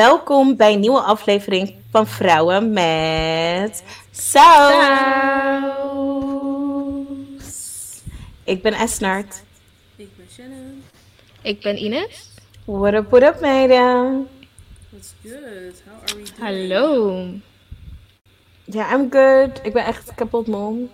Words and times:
Welkom 0.00 0.56
bij 0.56 0.72
een 0.72 0.80
nieuwe 0.80 1.00
aflevering 1.00 1.74
van 1.90 2.06
Vrouwen 2.06 2.72
met 2.72 3.82
Saus. 4.10 5.00
Ik 8.44 8.62
ben 8.62 8.72
Esnaert. 8.72 9.42
Ik 9.96 10.08
ben 10.16 10.26
Shannon. 10.32 10.84
Ik 11.42 11.60
ben 11.60 11.84
Ines. 11.84 12.30
What 12.64 12.94
up, 12.94 13.10
what 13.10 13.22
up, 13.22 13.40
meiden? 13.40 14.28
What's 14.88 15.14
good? 15.22 15.82
How 15.86 16.02
are 16.02 16.16
we 16.16 16.22
doing? 16.22 16.38
Hallo. 16.38 17.26
Ja, 18.64 18.94
I'm 18.94 19.10
good. 19.10 19.60
Ik 19.62 19.72
ben 19.72 19.84
echt 19.84 20.14
kapot 20.14 20.46
mom. 20.46 20.90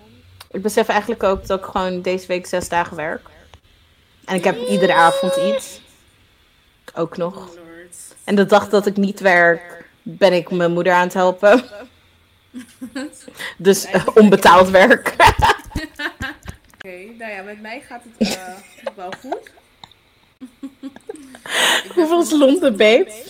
Ik 0.50 0.62
besef 0.62 0.88
eigenlijk 0.88 1.22
ook 1.22 1.46
dat 1.46 1.58
ik 1.58 1.64
gewoon 1.64 2.02
deze 2.02 2.26
week 2.26 2.46
zes 2.46 2.68
dagen 2.68 2.96
werk. 2.96 3.28
En 4.24 4.34
ik 4.34 4.44
heb 4.44 4.68
iedere 4.68 4.94
avond 4.94 5.36
iets. 5.36 5.80
Ook 6.94 7.16
nog. 7.16 7.64
En 8.26 8.34
de 8.34 8.46
dag 8.46 8.68
dat 8.68 8.86
ik 8.86 8.96
niet 8.96 9.20
werk, 9.20 9.84
ben 10.02 10.32
ik 10.32 10.50
mijn 10.50 10.72
moeder 10.72 10.92
aan 10.92 11.02
het 11.02 11.14
helpen. 11.14 11.64
Dus 13.56 13.84
eh, 13.84 14.06
onbetaald 14.14 14.68
werk. 14.68 15.14
Oké, 16.74 16.96
nou 17.18 17.32
ja, 17.32 17.42
met 17.42 17.60
mij 17.60 17.80
gaat 17.80 18.02
het 18.18 18.36
eh, 18.36 18.94
wel 18.94 19.12
goed. 19.20 19.50
Is 21.84 21.92
vanochtend 21.92 22.40
Londen, 22.40 22.76
babe? 22.76 23.24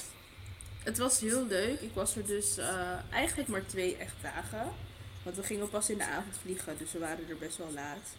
Het 0.82 0.98
was 0.98 1.20
heel 1.20 1.46
leuk. 1.46 1.80
Ik 1.80 1.90
was 1.94 2.16
er 2.16 2.26
dus 2.26 2.56
eh, 2.56 2.90
eigenlijk 3.12 3.48
maar 3.48 3.66
twee 3.66 3.96
echt 3.96 4.14
dagen. 4.22 4.72
Want 5.22 5.36
we 5.36 5.42
gingen 5.42 5.68
pas 5.68 5.90
in 5.90 5.98
de 5.98 6.04
avond 6.04 6.34
vliegen, 6.42 6.74
dus 6.78 6.92
we 6.92 6.98
waren 6.98 7.28
er 7.28 7.36
best 7.36 7.56
wel 7.56 7.70
laat. 7.74 8.14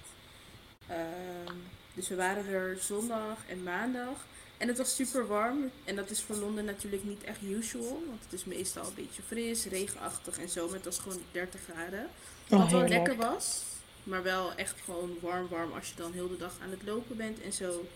Ehm, 0.88 1.56
dus 1.94 2.08
we 2.08 2.16
waren 2.16 2.48
er 2.48 2.78
zondag 2.80 3.38
en 3.50 3.64
maandag. 3.64 4.26
En 4.58 4.68
het 4.68 4.78
was 4.78 4.96
super 4.96 5.28
warm. 5.28 5.72
En 5.84 5.96
dat 5.96 6.10
is 6.10 6.22
voor 6.22 6.36
Londen 6.36 6.66
natuurlijk 6.66 7.04
niet 7.04 7.24
echt 7.24 7.42
usual. 7.42 8.04
Want 8.08 8.24
het 8.24 8.34
is 8.34 8.46
meestal 8.46 8.86
een 8.88 8.94
beetje 8.96 9.22
fris, 9.22 9.66
regenachtig 9.66 10.38
en 10.40 10.50
zo. 10.50 10.66
Maar 10.66 10.76
het 10.76 10.86
was 10.86 11.00
gewoon 11.00 11.22
30 11.32 11.62
graden. 11.72 12.08
Oh, 12.50 12.60
Wat 12.60 12.72
wel 12.72 12.88
lekker 12.88 13.16
was. 13.16 13.64
Maar 14.04 14.24
wel 14.24 14.54
echt 14.56 14.76
gewoon 14.84 15.18
warm, 15.22 15.48
warm 15.48 15.72
als 15.74 15.90
je 15.90 15.96
dan 15.96 16.14
heel 16.14 16.28
de 16.28 16.38
dag 16.38 16.54
aan 16.62 16.70
het 16.70 16.84
lopen 16.84 17.18
bent 17.18 17.42
en 17.42 17.54
zo. 17.54 17.88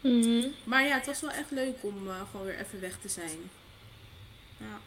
Mhm. 0.00 0.46
Maar 0.64 0.86
ja, 0.86 0.94
het 0.96 1.06
was 1.06 1.20
wel 1.20 1.30
echt 1.30 1.50
leuk 1.50 1.76
om 1.80 2.08
eh, 2.08 2.20
gewoon 2.30 2.46
weer 2.46 2.58
even 2.58 2.80
weg 2.80 2.98
te 3.02 3.08
zijn. 3.08 3.50
Ja. 4.56 4.80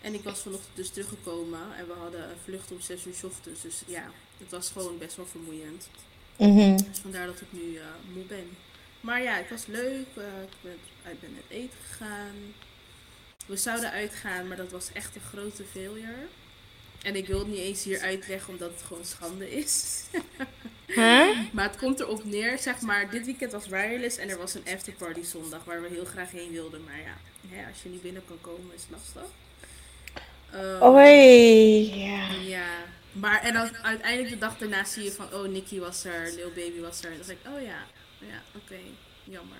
En 0.00 0.14
ik 0.14 0.22
was 0.22 0.40
vanochtend 0.40 0.76
dus 0.76 0.90
teruggekomen 0.90 1.60
en 1.76 1.86
we 1.86 1.92
hadden 1.92 2.22
een 2.22 2.36
vlucht 2.44 2.70
om 2.72 2.80
6 2.80 3.06
uur 3.06 3.14
's 3.14 3.22
ochtends. 3.24 3.62
Dus 3.62 3.82
ja, 3.86 4.10
het 4.38 4.50
was 4.50 4.70
gewoon 4.70 4.98
best 4.98 5.16
wel 5.16 5.26
vermoeiend. 5.26 5.88
Mhm. 6.36 6.76
Dus 6.76 6.98
vandaar 6.98 7.26
dat 7.26 7.40
ik 7.40 7.52
nu 7.52 7.76
eh, 7.76 7.84
moe 8.14 8.24
ben. 8.24 8.56
Maar 9.00 9.22
ja, 9.22 9.34
het 9.34 9.50
was 9.50 9.66
leuk. 9.66 10.06
eh, 10.14 10.42
ik 10.42 10.56
ben, 10.60 10.78
ik 11.12 11.20
ben 11.20 11.36
eten 11.48 11.78
gegaan. 11.88 12.54
We 13.46 13.56
zouden 13.56 13.90
uitgaan, 13.90 14.48
maar 14.48 14.56
dat 14.56 14.70
was 14.70 14.92
echt 14.92 15.14
een 15.14 15.20
grote 15.20 15.64
failure. 15.72 16.26
En 17.02 17.16
ik 17.16 17.26
wil 17.26 17.38
het 17.38 17.48
niet 17.48 17.58
eens 17.58 17.84
hier 17.84 18.00
uitleggen 18.00 18.48
omdat 18.52 18.70
het 18.70 18.82
gewoon 18.82 19.04
schande 19.04 19.50
is. 19.56 19.84
Huh? 20.86 21.38
Maar 21.52 21.64
het 21.68 21.76
komt 21.76 22.00
erop 22.00 22.24
neer, 22.24 22.58
zeg 22.58 22.80
maar, 22.80 23.10
dit 23.10 23.24
weekend 23.24 23.52
was 23.52 23.66
wireless 23.66 24.16
en 24.16 24.28
er 24.28 24.38
was 24.38 24.54
een 24.54 24.64
afterparty 24.74 25.22
zondag 25.22 25.64
waar 25.64 25.82
we 25.82 25.88
heel 25.88 26.04
graag 26.04 26.30
heen 26.30 26.52
wilden. 26.52 26.84
Maar 26.84 26.98
ja, 27.00 27.16
hè, 27.48 27.66
als 27.68 27.82
je 27.82 27.88
niet 27.88 28.02
binnen 28.02 28.24
kan 28.26 28.38
komen 28.40 28.74
is 28.74 28.82
het 28.82 28.90
lastig. 28.90 29.30
Ehm, 30.52 30.82
Oei. 30.82 31.94
Ja. 32.04 32.30
Ja, 32.46 32.68
maar 33.12 33.42
en 33.42 33.52
dan 33.52 33.76
uiteindelijk 33.76 34.30
de 34.30 34.38
dag 34.38 34.58
daarna 34.58 34.84
zie 34.84 35.04
je 35.04 35.12
van, 35.12 35.32
oh, 35.32 35.48
Nicky 35.48 35.78
was 35.78 36.04
er, 36.04 36.32
Lil 36.34 36.52
Baby 36.54 36.80
was 36.80 37.02
er. 37.02 37.10
En 37.10 37.16
dan 37.16 37.24
zeg 37.26 37.36
ik, 37.36 37.52
oh 37.56 37.62
ja, 37.62 37.86
ja, 38.18 38.40
oké, 38.56 38.80
jammer. 39.24 39.56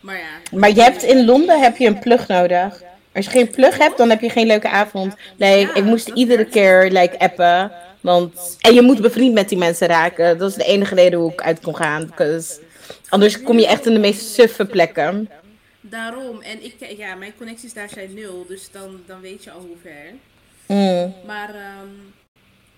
Maar 0.00 0.18
ja. 0.18 0.58
Maar 0.58 0.70
je 0.70 0.82
hebt 0.82 1.02
in 1.02 1.24
Londen 1.24 1.60
heb 1.60 1.76
je 1.76 1.86
een 1.86 1.98
plug 1.98 2.28
nodig. 2.28 2.82
Als 3.14 3.24
je 3.24 3.30
geen 3.30 3.50
plug 3.50 3.78
hebt, 3.78 3.96
dan 3.96 4.10
heb 4.10 4.20
je 4.20 4.30
geen 4.30 4.46
leuke 4.46 4.68
avond. 4.68 5.14
Like, 5.36 5.58
Ja, 5.58 5.74
ik 5.74 5.84
moest 5.84 6.08
iedere 6.08 6.44
keer 6.44 6.90
like, 6.90 7.18
appen. 7.18 7.72
Want... 8.00 8.56
En 8.60 8.74
je 8.74 8.82
moet 8.82 9.00
bevriend 9.00 9.34
met 9.34 9.48
die 9.48 9.58
mensen 9.58 9.86
raken. 9.86 10.38
Dat 10.38 10.50
is 10.50 10.56
de 10.56 10.64
enige 10.64 10.94
reden 10.94 11.18
hoe 11.18 11.32
ik 11.32 11.42
uit 11.42 11.60
kon 11.60 11.76
gaan. 11.76 12.06
because 12.06 12.60
Anders 13.08 13.42
kom 13.42 13.58
je 13.58 13.66
echt 13.66 13.86
in 13.86 13.92
de 13.92 13.98
meest 13.98 14.34
suffe 14.34 14.64
plekken. 14.64 15.30
Daarom, 15.80 16.40
en 16.40 16.64
ik, 16.64 16.96
ja, 16.96 17.14
mijn 17.14 17.32
connecties 17.36 17.72
daar 17.72 17.88
zijn 17.88 18.14
nul, 18.14 18.44
dus 18.48 18.70
dan, 18.72 19.00
dan 19.06 19.20
weet 19.20 19.44
je 19.44 19.50
al 19.50 19.60
hoe 19.60 19.76
ver. 19.82 20.12
Mm. 20.66 21.14
Maar 21.26 21.48
ehm, 21.48 21.88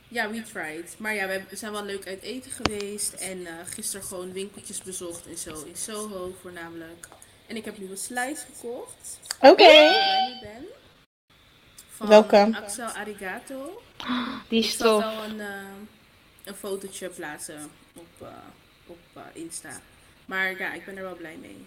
ja, 0.08 0.30
we 0.30 0.42
tried. 0.42 0.94
Maar 0.98 1.14
ja, 1.14 1.26
we 1.26 1.56
zijn 1.56 1.72
wel 1.72 1.84
leuk 1.84 2.06
uit 2.06 2.22
eten 2.22 2.50
geweest. 2.50 3.12
En 3.12 3.46
eh 3.46 3.52
gisteren 3.66 4.06
gewoon 4.06 4.32
winkeltjes 4.32 4.82
bezocht 4.82 5.26
en 5.26 5.38
zo. 5.38 5.64
In 5.64 5.76
Soho 5.76 6.34
voornamelijk. 6.40 7.08
En 7.46 7.56
ik 7.56 7.64
heb 7.64 7.78
nu 7.78 7.90
een 7.90 7.96
slice 7.96 8.44
gekocht. 8.54 9.18
Oké. 9.40 9.62
Ik 9.62 10.28
mee 10.30 10.38
ben. 10.40 10.64
Van 11.90 12.08
Welke? 12.08 12.50
Axel 12.62 12.86
Arigato. 12.86 13.82
Die 14.48 14.58
Ik 14.58 14.64
is 14.64 14.76
zal 14.76 15.00
tof. 15.00 15.10
wel 15.10 15.24
een, 15.24 15.40
een 16.44 16.54
fotootje 16.54 17.08
plaatsen 17.08 17.70
op, 17.94 18.06
eh, 18.20 18.28
op 18.86 18.98
Insta. 19.32 19.80
Maar 20.26 20.58
ja, 20.58 20.72
ik 20.72 20.84
ben 20.84 20.96
er 20.96 21.02
wel 21.02 21.16
blij 21.16 21.36
mee. 21.40 21.66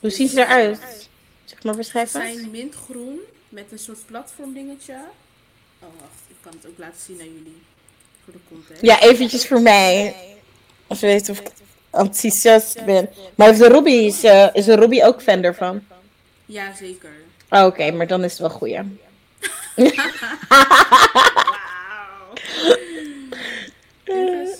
Hoe 0.00 0.10
ziet 0.10 0.30
ze 0.30 0.40
eruit? 0.40 1.08
Zeg 1.44 1.62
maar 1.62 1.72
Ze 1.72 1.78
beschrijven. 1.78 2.20
zijn 2.20 2.50
mintgroen 2.50 3.20
met 3.48 3.72
een 3.72 3.78
soort 3.78 4.06
platform 4.06 4.52
dingetje. 4.54 4.96
Oh, 5.80 5.88
wacht. 6.00 6.20
Ik 6.28 6.36
kan 6.40 6.52
het 6.52 6.66
ook 6.66 6.78
laten 6.78 7.00
zien 7.00 7.20
aan 7.20 7.26
jullie. 7.34 7.62
Voor 8.24 8.32
de 8.32 8.38
context. 8.48 8.82
Ja, 8.82 9.00
eventjes 9.00 9.46
voor 9.46 9.60
mij. 9.60 10.14
Als 10.86 11.00
je 11.00 11.06
weet 11.06 11.28
of 11.28 11.40
ik 11.40 11.50
enthousiast 11.90 12.84
ben. 12.84 13.10
Maar 13.34 13.56
de 13.56 13.68
Robbie 13.68 14.04
is, 14.06 14.24
eh, 14.24 14.48
is 14.52 14.68
er 14.68 14.78
Robbie 14.78 15.04
ook 15.04 15.22
fan 15.22 15.42
ervan? 15.42 15.82
Ja, 16.46 16.74
zeker. 16.74 17.10
Oh, 17.50 17.64
Oké, 17.64 17.90
maar 17.90 18.06
dan 18.06 18.24
is 18.24 18.30
het 18.30 18.40
wel 18.40 18.50
goed. 18.50 18.68
ja. 18.68 18.84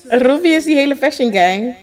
Robbie 0.09 0.53
is 0.53 0.65
die 0.65 0.77
hele 0.77 0.97
fashion 0.97 1.33
gang. 1.33 1.77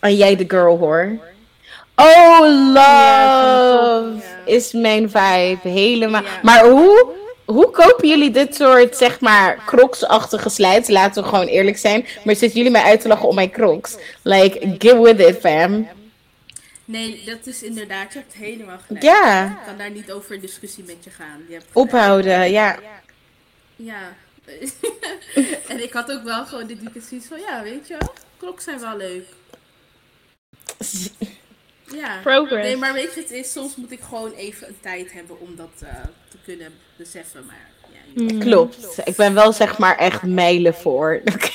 En 0.00 0.16
jij 0.16 0.36
de 0.36 0.44
girl 0.48 0.78
hoor. 0.78 1.18
Oh, 1.94 2.40
love. 2.74 4.27
Is 4.48 4.72
mijn 4.72 5.10
vibe. 5.10 5.68
Helemaal. 5.68 6.22
Ja. 6.22 6.40
Maar 6.42 6.68
hoe, 6.68 7.12
hoe 7.44 7.70
kopen 7.70 8.08
jullie 8.08 8.30
dit 8.30 8.54
soort, 8.54 8.96
zeg 8.96 9.20
maar, 9.20 9.62
crocs-achtige 9.66 10.48
slijts? 10.48 10.88
Laten 10.88 11.22
we 11.22 11.28
gewoon 11.28 11.46
eerlijk 11.46 11.78
zijn. 11.78 12.06
Maar 12.24 12.36
zitten 12.36 12.58
jullie 12.58 12.72
mij 12.72 12.82
uit 12.82 13.00
te 13.00 13.08
lachen 13.08 13.28
om 13.28 13.34
mijn 13.34 13.50
crocs? 13.50 13.96
Like, 14.22 14.74
get 14.78 14.98
with 14.98 15.20
it, 15.20 15.38
fam. 15.40 15.88
Nee, 16.84 17.22
dat 17.26 17.46
is 17.46 17.62
inderdaad, 17.62 18.12
je 18.12 18.18
hebt 18.18 18.34
helemaal 18.34 18.78
gelijk. 18.86 19.04
Ja, 19.04 19.44
Ik 19.46 19.66
kan 19.66 19.78
daar 19.78 19.90
niet 19.90 20.12
over 20.12 20.40
discussie 20.40 20.84
met 20.84 21.04
je 21.04 21.10
gaan. 21.10 21.44
Je 21.48 21.52
hebt 21.54 21.66
ophouden, 21.72 22.50
ja. 22.50 22.78
Ja. 23.76 24.16
en 25.68 25.82
ik 25.82 25.92
had 25.92 26.12
ook 26.12 26.22
wel 26.22 26.46
gewoon 26.46 26.66
dit 26.66 26.80
weekend 26.80 27.04
zoiets 27.04 27.26
van, 27.26 27.40
ja, 27.40 27.62
weet 27.62 27.88
je, 27.88 27.96
klokken 28.36 28.62
zijn 28.62 28.80
wel 28.80 28.96
leuk. 28.96 29.24
Ja. 31.94 32.18
Progress. 32.22 32.66
Nee, 32.66 32.76
maar 32.76 32.92
weet 32.92 33.14
je, 33.14 33.20
het 33.20 33.30
is, 33.30 33.52
soms 33.52 33.76
moet 33.76 33.92
ik 33.92 34.00
gewoon 34.08 34.32
even 34.32 34.68
een 34.68 34.78
tijd 34.80 35.12
hebben 35.12 35.40
om 35.40 35.56
dat 35.56 35.70
eh, 35.80 35.88
te 36.30 36.36
kunnen 36.44 36.72
beseffen. 36.96 37.44
Maar 37.46 37.56
ja, 37.56 37.66
Hmm. 38.14 38.38
Klopt. 38.38 38.98
Ik 39.04 39.16
ben 39.16 39.34
wel, 39.34 39.52
zeg 39.52 39.78
maar, 39.78 39.96
echt 39.96 40.22
mijlen 40.22 40.74
voor. 40.74 41.20
Oké. 41.34 41.50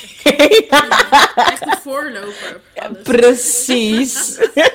echt 1.34 1.62
een 1.66 1.78
voorloper. 1.82 2.60
Alles. 2.74 3.02
Precies. 3.02 4.38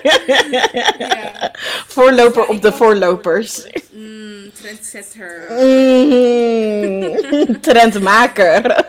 Ja. 0.98 1.52
Voorloper 1.88 2.46
op 2.48 2.62
de 2.62 2.72
voorlopers. 2.72 3.66
Mm, 3.92 4.52
trendsetter. 4.62 5.46
Mm. 5.50 7.18
Trendmaker. 7.62 8.86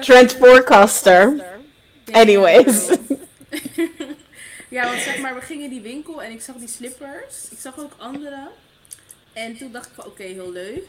Trend 0.00 0.32
forecaster. 0.32 1.34
Ja, 2.04 2.20
Anyways. 2.20 2.88
Ja, 4.68 4.84
want 4.84 5.00
zeg 5.00 5.18
maar, 5.18 5.34
we 5.34 5.40
gingen 5.40 5.70
die 5.70 5.80
winkel 5.80 6.22
en 6.22 6.32
ik 6.32 6.40
zag 6.40 6.56
die 6.56 6.68
slippers. 6.68 7.48
Ik 7.50 7.58
zag 7.58 7.78
ook 7.78 7.92
andere. 7.96 8.48
En 9.32 9.56
toen 9.56 9.72
dacht 9.72 9.86
ik 9.86 9.92
van, 9.94 10.06
oké, 10.06 10.22
heel 10.22 10.52
leuk. 10.52 10.86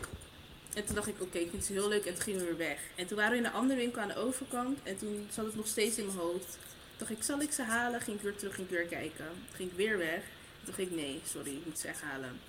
En 0.73 0.85
toen 0.85 0.95
dacht 0.95 1.07
ik, 1.07 1.21
oké, 1.21 1.37
ik 1.37 1.49
vind 1.49 1.65
ze 1.65 1.73
heel 1.73 1.87
leuk. 1.87 2.05
En 2.05 2.13
toen 2.13 2.23
gingen 2.23 2.39
we 2.39 2.45
weer 2.45 2.57
weg. 2.57 2.79
En 2.95 3.07
toen 3.07 3.17
waren 3.17 3.31
we 3.31 3.37
in 3.37 3.45
een 3.45 3.51
andere 3.51 3.79
winkel 3.79 4.01
aan 4.01 4.07
de 4.07 4.15
overkant. 4.15 4.79
En 4.83 4.97
toen 4.97 5.27
zat 5.31 5.45
het 5.45 5.55
nog 5.55 5.67
steeds 5.67 5.97
in 5.97 6.05
mijn 6.05 6.17
hoofd. 6.17 6.51
Toen 6.51 6.97
dacht 6.97 7.11
ik, 7.11 7.23
zal 7.23 7.41
ik 7.41 7.51
ze 7.51 7.61
halen? 7.63 8.01
Ging 8.01 8.17
ik 8.17 8.23
weer 8.23 8.35
terug, 8.35 8.55
ging 8.55 8.67
ik 8.67 8.73
weer 8.73 8.85
kijken. 8.85 9.25
Toen 9.25 9.55
ging 9.55 9.71
ik 9.71 9.77
weer 9.77 9.97
weg. 9.97 10.21
Toen 10.57 10.65
dacht 10.65 10.79
ik, 10.79 10.91
nee, 10.91 11.21
sorry, 11.25 11.51
ik 11.51 11.65
moet 11.65 11.79
ze 11.79 11.87
echt 11.87 12.01
halen. 12.01 12.39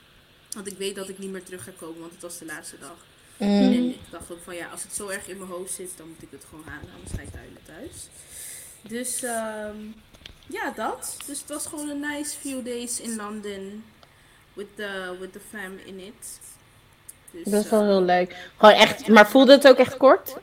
Want 0.51 0.67
ik 0.67 0.79
weet 0.79 0.95
dat 0.95 1.09
ik 1.09 1.19
niet 1.19 1.31
meer 1.31 1.43
terug 1.43 1.65
ga 1.65 1.71
komen, 1.79 2.01
want 2.01 2.13
het 2.13 2.23
was 2.23 2.39
de 2.39 2.45
laatste 2.45 2.79
dag. 2.79 2.97
Mm. 3.37 3.49
En 3.49 3.89
ik 3.89 4.11
dacht 4.11 4.31
ook 4.31 4.43
van 4.43 4.55
ja, 4.55 4.69
als 4.69 4.83
het 4.83 4.95
zo 4.95 5.09
erg 5.09 5.29
in 5.29 5.39
mijn 5.39 5.51
hoofd 5.51 5.73
zit, 5.73 5.91
dan 5.97 6.09
moet 6.09 6.23
ik 6.23 6.31
het 6.31 6.45
gewoon 6.49 6.65
halen. 6.65 6.93
Anders 6.95 7.13
ga 7.13 7.21
ik 7.21 7.35
huilen 7.35 7.63
thuis. 7.65 8.09
Dus 8.83 9.23
ehm, 9.23 9.77
ja, 10.51 10.71
dat. 10.77 11.17
Dus 11.27 11.41
het 11.41 11.49
was 11.49 11.67
gewoon 11.67 11.89
een 11.89 12.01
nice 12.01 12.37
few 12.39 12.65
days 12.65 13.01
in 13.01 13.17
London. 13.17 13.85
With 14.53 14.67
the, 14.77 15.17
with 15.21 15.33
the 15.33 15.41
fam 15.51 15.79
in 15.85 15.99
it. 15.99 16.41
Dus, 17.31 17.45
Dat 17.45 17.65
is 17.65 17.71
wel 17.71 17.81
eh, 17.81 17.87
heel 17.87 18.03
leuk. 18.03 18.37
Gewoon 18.57 18.75
echt, 18.75 19.09
maar 19.09 19.29
voelde 19.31 19.53
het 19.53 19.69
ook 19.69 19.77
echt 19.77 19.97
kort? 19.97 20.37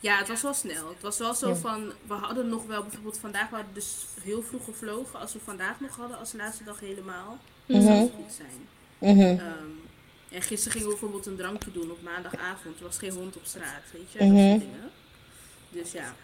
Ja, 0.00 0.18
het 0.18 0.28
was 0.28 0.42
wel 0.42 0.54
snel. 0.54 0.88
Het 0.88 1.00
was 1.00 1.18
wel 1.18 1.34
zo 1.34 1.54
van, 1.54 1.92
we 2.06 2.14
hadden 2.14 2.48
nog 2.48 2.66
wel, 2.66 2.82
bijvoorbeeld 2.82 3.18
vandaag 3.18 3.50
we 3.50 3.56
dus 3.72 3.94
heel 4.22 4.42
vroeg 4.42 4.64
gevlogen. 4.64 5.20
Als 5.20 5.32
we 5.32 5.38
vandaag 5.44 5.80
nog 5.80 5.96
hadden 5.96 6.18
als 6.18 6.32
laatste 6.32 6.64
dag 6.64 6.80
helemaal, 6.80 7.38
dan 7.66 7.82
zou 7.82 7.94
het 7.94 8.10
goed 8.14 8.32
zijn. 8.32 8.68
Mhm. 8.98 9.20
Ehm, 9.20 9.68
en 10.30 10.42
gisteren 10.42 10.72
gingen 10.72 10.86
we 10.88 10.92
bijvoorbeeld 10.94 11.26
een 11.26 11.36
drankje 11.36 11.72
doen 11.72 11.90
op 11.90 12.02
maandagavond. 12.02 12.78
Er 12.78 12.84
was 12.84 12.98
geen 12.98 13.12
hond 13.12 13.36
op 13.36 13.44
straat, 13.44 13.82
weet 13.92 14.12
je, 14.12 14.18
dat 14.18 14.28
Mhm. 14.28 14.48
soort 14.48 14.60
dingen. 14.60 14.90
Dus 15.70 15.92
ja, 15.92 16.14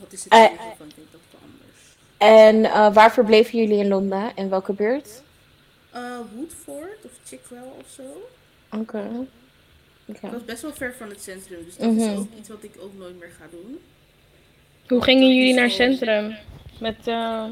dat 0.00 0.12
is 0.12 0.24
het 0.24 0.32
Eh, 0.32 0.38
enige 0.38 0.56
van, 0.76 0.90
denk 0.96 1.08
dat 1.12 1.20
het 1.30 1.40
anders. 1.42 1.78
En 2.18 2.64
eh, 2.64 2.94
waar 2.94 3.12
verbleven 3.12 3.58
jullie 3.58 3.78
in 3.78 3.88
Londen? 3.88 4.32
In 4.34 4.48
welke 4.48 4.72
buurt? 4.72 5.22
Eh, 5.90 6.18
Woodford 6.34 7.04
of 7.04 7.10
Chickwell 7.24 7.68
of 7.80 7.86
zo. 7.94 8.02
Oké. 8.78 9.26
Dat 10.06 10.30
was 10.32 10.44
best 10.44 10.62
wel 10.62 10.72
ver 10.74 10.94
van 10.98 11.08
het 11.08 11.22
centrum, 11.22 11.64
dus 11.64 11.76
dat 11.76 11.92
is 11.92 12.02
Mhm. 12.04 12.18
ook 12.18 12.28
iets 12.38 12.48
wat 12.48 12.62
ik 12.62 12.74
ook 12.80 12.92
nooit 12.98 13.18
meer 13.18 13.30
ga 13.38 13.46
doen. 13.50 13.78
Hoe 14.88 15.02
gingen 15.02 15.34
jullie 15.36 15.54
naar 15.54 15.64
het 15.64 15.72
centrum? 15.72 16.36
Met, 16.80 17.06
eh, 17.06 17.44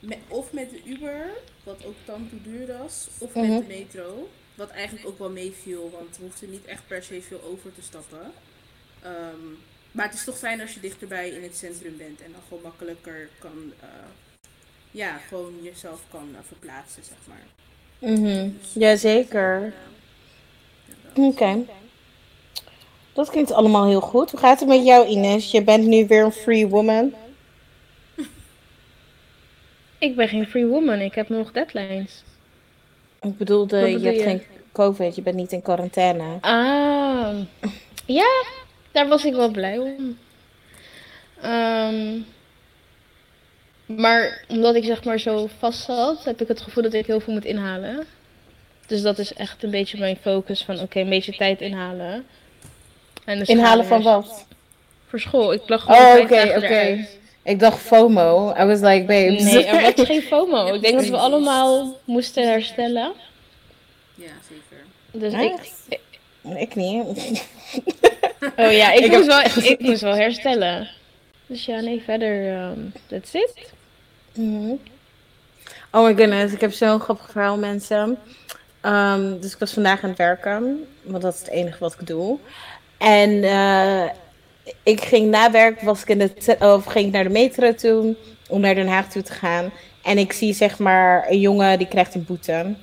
Met, 0.00 0.18
of 0.28 0.52
met 0.52 0.70
de 0.70 0.80
Uber, 0.84 1.26
wat 1.64 1.84
ook 1.86 1.94
dan 2.04 2.28
te 2.28 2.50
duur 2.50 2.78
was, 2.78 3.08
of 3.18 3.34
Mhm. 3.34 3.48
met 3.50 3.60
de 3.68 3.74
metro. 3.74 4.28
Wat 4.54 4.70
eigenlijk 4.70 5.06
ook 5.06 5.18
wel 5.18 5.30
meeviel, 5.30 5.90
want 5.90 6.16
we 6.16 6.22
hoefden 6.22 6.50
niet 6.50 6.64
echt 6.64 6.82
per 6.86 7.02
se 7.02 7.22
veel 7.22 7.40
over 7.42 7.74
te 7.74 7.82
stappen. 7.82 8.32
Ehm, 9.02 9.46
maar 9.92 10.04
het 10.04 10.14
is 10.14 10.24
toch 10.24 10.38
fijn 10.38 10.60
als 10.60 10.74
je 10.74 10.80
dichterbij 10.80 11.28
in 11.28 11.42
het 11.42 11.56
centrum 11.56 11.96
bent 11.96 12.20
en 12.22 12.32
dan 12.32 12.40
gewoon 12.48 12.62
makkelijker 12.62 13.28
kan, 13.38 13.72
eh, 13.80 13.88
ja, 14.90 15.16
gewoon 15.28 15.52
jezelf 15.62 16.00
kan 16.10 16.28
eh, 16.34 16.40
verplaatsen, 16.46 17.02
zeg 17.04 17.16
maar. 17.24 17.42
Mhm. 18.10 18.48
Jazeker. 18.72 19.72
Oké. 21.14 21.64
Dat 23.12 23.30
klinkt 23.30 23.52
allemaal 23.52 23.86
heel 23.86 24.00
goed. 24.00 24.30
Hoe 24.30 24.40
gaat 24.40 24.60
het 24.60 24.68
met 24.68 24.84
jou, 24.84 25.06
Ines? 25.06 25.50
Je 25.50 25.62
bent 25.62 25.86
nu 25.86 26.06
weer 26.06 26.24
een 26.24 26.32
free 26.32 26.66
woman. 26.68 27.14
ik 29.98 30.16
ben 30.16 30.28
geen 30.28 30.46
free 30.46 30.66
woman, 30.66 31.00
ik 31.00 31.14
heb 31.14 31.28
nog 31.28 31.52
deadlines. 31.52 32.22
Ik 33.20 33.36
bedoelde, 33.36 33.80
Wat 33.80 33.88
je 33.90 33.94
bedoel 33.94 34.06
hebt 34.12 34.22
je? 34.22 34.28
geen 34.28 34.42
COVID, 34.72 35.14
je 35.14 35.22
bent 35.22 35.36
niet 35.36 35.52
in 35.52 35.62
quarantaine. 35.62 36.38
Ah, 36.40 37.36
ja, 38.06 38.44
daar 38.98 39.08
was 39.08 39.24
ik 39.24 39.34
wel 39.34 39.50
blij 39.50 39.78
om. 39.78 40.18
Ehm, 41.42 42.18
maar 43.86 44.44
omdat 44.48 44.74
ik 44.74 44.84
zeg 44.84 45.04
maar 45.04 45.18
zo 45.18 45.48
vast 45.58 45.84
zat, 45.84 46.24
heb 46.24 46.40
ik 46.40 46.48
het 46.48 46.60
gevoel 46.60 46.82
dat 46.82 46.92
ik 46.92 47.06
heel 47.06 47.20
veel 47.20 47.32
moet 47.32 47.44
inhalen. 47.44 48.06
Dus 48.86 49.02
dat 49.02 49.18
is 49.18 49.32
echt 49.32 49.62
een 49.62 49.70
beetje 49.70 49.98
mijn 49.98 50.16
focus 50.20 50.62
van 50.62 50.80
oké, 50.80 51.00
een 51.00 51.08
beetje 51.08 51.36
tijd 51.36 51.60
inhalen. 51.60 52.26
En 53.24 53.38
dus 53.38 53.48
Inhalen 53.48 53.86
van 53.86 54.02
wat? 54.02 54.46
Voor 55.08 55.20
school. 55.20 55.52
Ik 55.52 55.62
lag 55.66 55.82
gewoon 55.82 56.16
Oh, 56.16 56.20
oké, 56.20 56.54
oké. 56.56 57.06
Ik 57.42 57.60
dacht 57.60 57.78
FOMO. 57.78 58.54
I 58.58 58.64
was 58.64 58.80
like, 58.80 59.04
babes. 59.04 59.42
Nee, 59.42 59.64
er 59.64 59.82
was 59.96 60.06
geen 60.06 60.22
FOMO. 60.22 60.74
Ik 60.74 60.82
denk 60.82 60.94
dat 60.94 61.08
we 61.08 61.16
allemaal 61.16 61.96
moesten 62.04 62.48
herstellen. 62.48 63.12
Ja, 64.14 64.32
zeker. 64.48 64.84
Dus 65.10 65.32
Nice. 65.32 65.72
ik, 65.88 66.00
Ik 66.58 66.74
niet. 66.74 67.44
oh 68.56 68.72
ja, 68.72 68.92
ik, 68.92 69.04
Ik 69.04 69.10
moest 69.10 69.32
heb- 69.32 69.52
wel, 69.54 69.64
ik 69.72 69.80
moest 69.80 70.00
wel 70.00 70.14
herstellen. 70.14 70.88
Dus 71.46 71.64
ja, 71.64 71.80
nee, 71.80 72.02
verder, 72.04 72.54
ehm 72.56 72.78
that's 73.06 73.32
it. 73.34 73.72
Mhm. 74.34 74.72
Oh 75.92 76.04
my 76.04 76.14
goodness, 76.16 76.52
ik 76.54 76.60
heb 76.60 76.72
zo'n 76.72 77.00
grappig 77.00 77.30
verhaal, 77.30 77.56
mensen. 77.56 78.18
Ehm, 78.80 79.40
dus 79.40 79.52
ik 79.52 79.58
was 79.58 79.72
vandaag 79.72 80.02
aan 80.02 80.08
het 80.08 80.18
werken, 80.18 80.86
want 81.02 81.22
dat 81.22 81.34
is 81.34 81.40
het 81.40 81.48
enige 81.50 81.78
wat 81.78 81.96
ik 82.00 82.06
doe. 82.06 82.38
En 82.98 83.42
eh, 83.44 84.04
ik 84.82 85.00
ging 85.00 85.30
na 85.30 85.50
werk, 85.50 85.80
was 85.80 86.02
ik 86.02 86.08
in 86.08 86.18
de 86.18 86.56
of 86.60 86.84
ging 86.84 87.06
ik 87.06 87.12
naar 87.12 87.22
de 87.24 87.30
metro 87.30 87.74
toe 87.74 88.16
om 88.48 88.60
naar 88.60 88.74
Den 88.74 88.88
Haag 88.88 89.08
toe 89.10 89.22
te 89.22 89.32
gaan. 89.32 89.70
En 90.02 90.18
ik 90.18 90.32
zie 90.32 90.52
zeg 90.54 90.78
maar 90.78 91.26
een 91.28 91.40
jongen 91.40 91.78
die 91.78 91.88
krijgt 91.88 92.14
een 92.14 92.24
boete. 92.24 92.74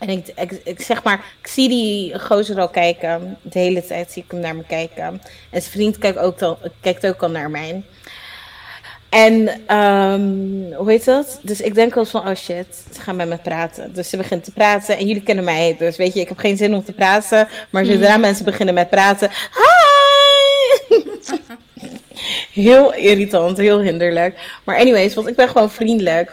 En 0.00 0.08
ik, 0.08 0.32
ik, 0.36 0.60
ik 0.64 0.80
zeg 0.80 1.02
maar, 1.02 1.24
ik 1.42 1.46
zie 1.46 1.68
die 1.68 2.18
gozer 2.18 2.60
al 2.60 2.68
kijken. 2.68 3.38
De 3.42 3.58
hele 3.58 3.86
tijd 3.86 4.12
zie 4.12 4.22
ik 4.24 4.30
hem 4.30 4.40
naar 4.40 4.56
me 4.56 4.64
kijken. 4.66 5.04
En 5.04 5.20
zijn 5.50 5.62
vriend 5.62 5.98
kijkt 5.98 6.18
ook, 6.18 6.42
al, 6.42 6.58
kijkt 6.80 7.06
ook 7.06 7.22
al 7.22 7.30
naar 7.30 7.50
mij. 7.50 7.82
En 9.08 9.48
ehm, 9.66 10.74
hoe 10.76 10.90
heet 10.90 11.04
dat? 11.04 11.38
Dus 11.42 11.60
ik 11.60 11.74
denk 11.74 11.96
al 11.96 12.04
van, 12.04 12.28
oh 12.28 12.34
shit, 12.34 12.84
ze 12.94 13.00
gaan 13.00 13.16
met 13.16 13.28
me 13.28 13.36
praten. 13.36 13.94
Dus 13.94 14.08
ze 14.08 14.16
begint 14.16 14.44
te 14.44 14.52
praten 14.52 14.98
en 14.98 15.06
jullie 15.06 15.22
kennen 15.22 15.44
mij. 15.44 15.76
Dus 15.78 15.96
weet 15.96 16.14
je, 16.14 16.20
ik 16.20 16.28
heb 16.28 16.38
geen 16.38 16.56
zin 16.56 16.74
om 16.74 16.84
te 16.84 16.92
praten. 16.92 17.48
Maar 17.70 17.84
zodra 17.84 18.16
mensen 18.16 18.44
beginnen 18.44 18.74
met 18.74 18.90
praten, 18.90 19.30
hi! 19.30 19.78
heel 22.62 22.94
irritant, 22.94 23.58
heel 23.58 23.80
hinderlijk. 23.80 24.60
Maar 24.64 24.76
anyways, 24.76 25.14
want 25.14 25.28
ik 25.28 25.36
ben 25.36 25.48
gewoon 25.48 25.70
vriendelijk. 25.70 26.32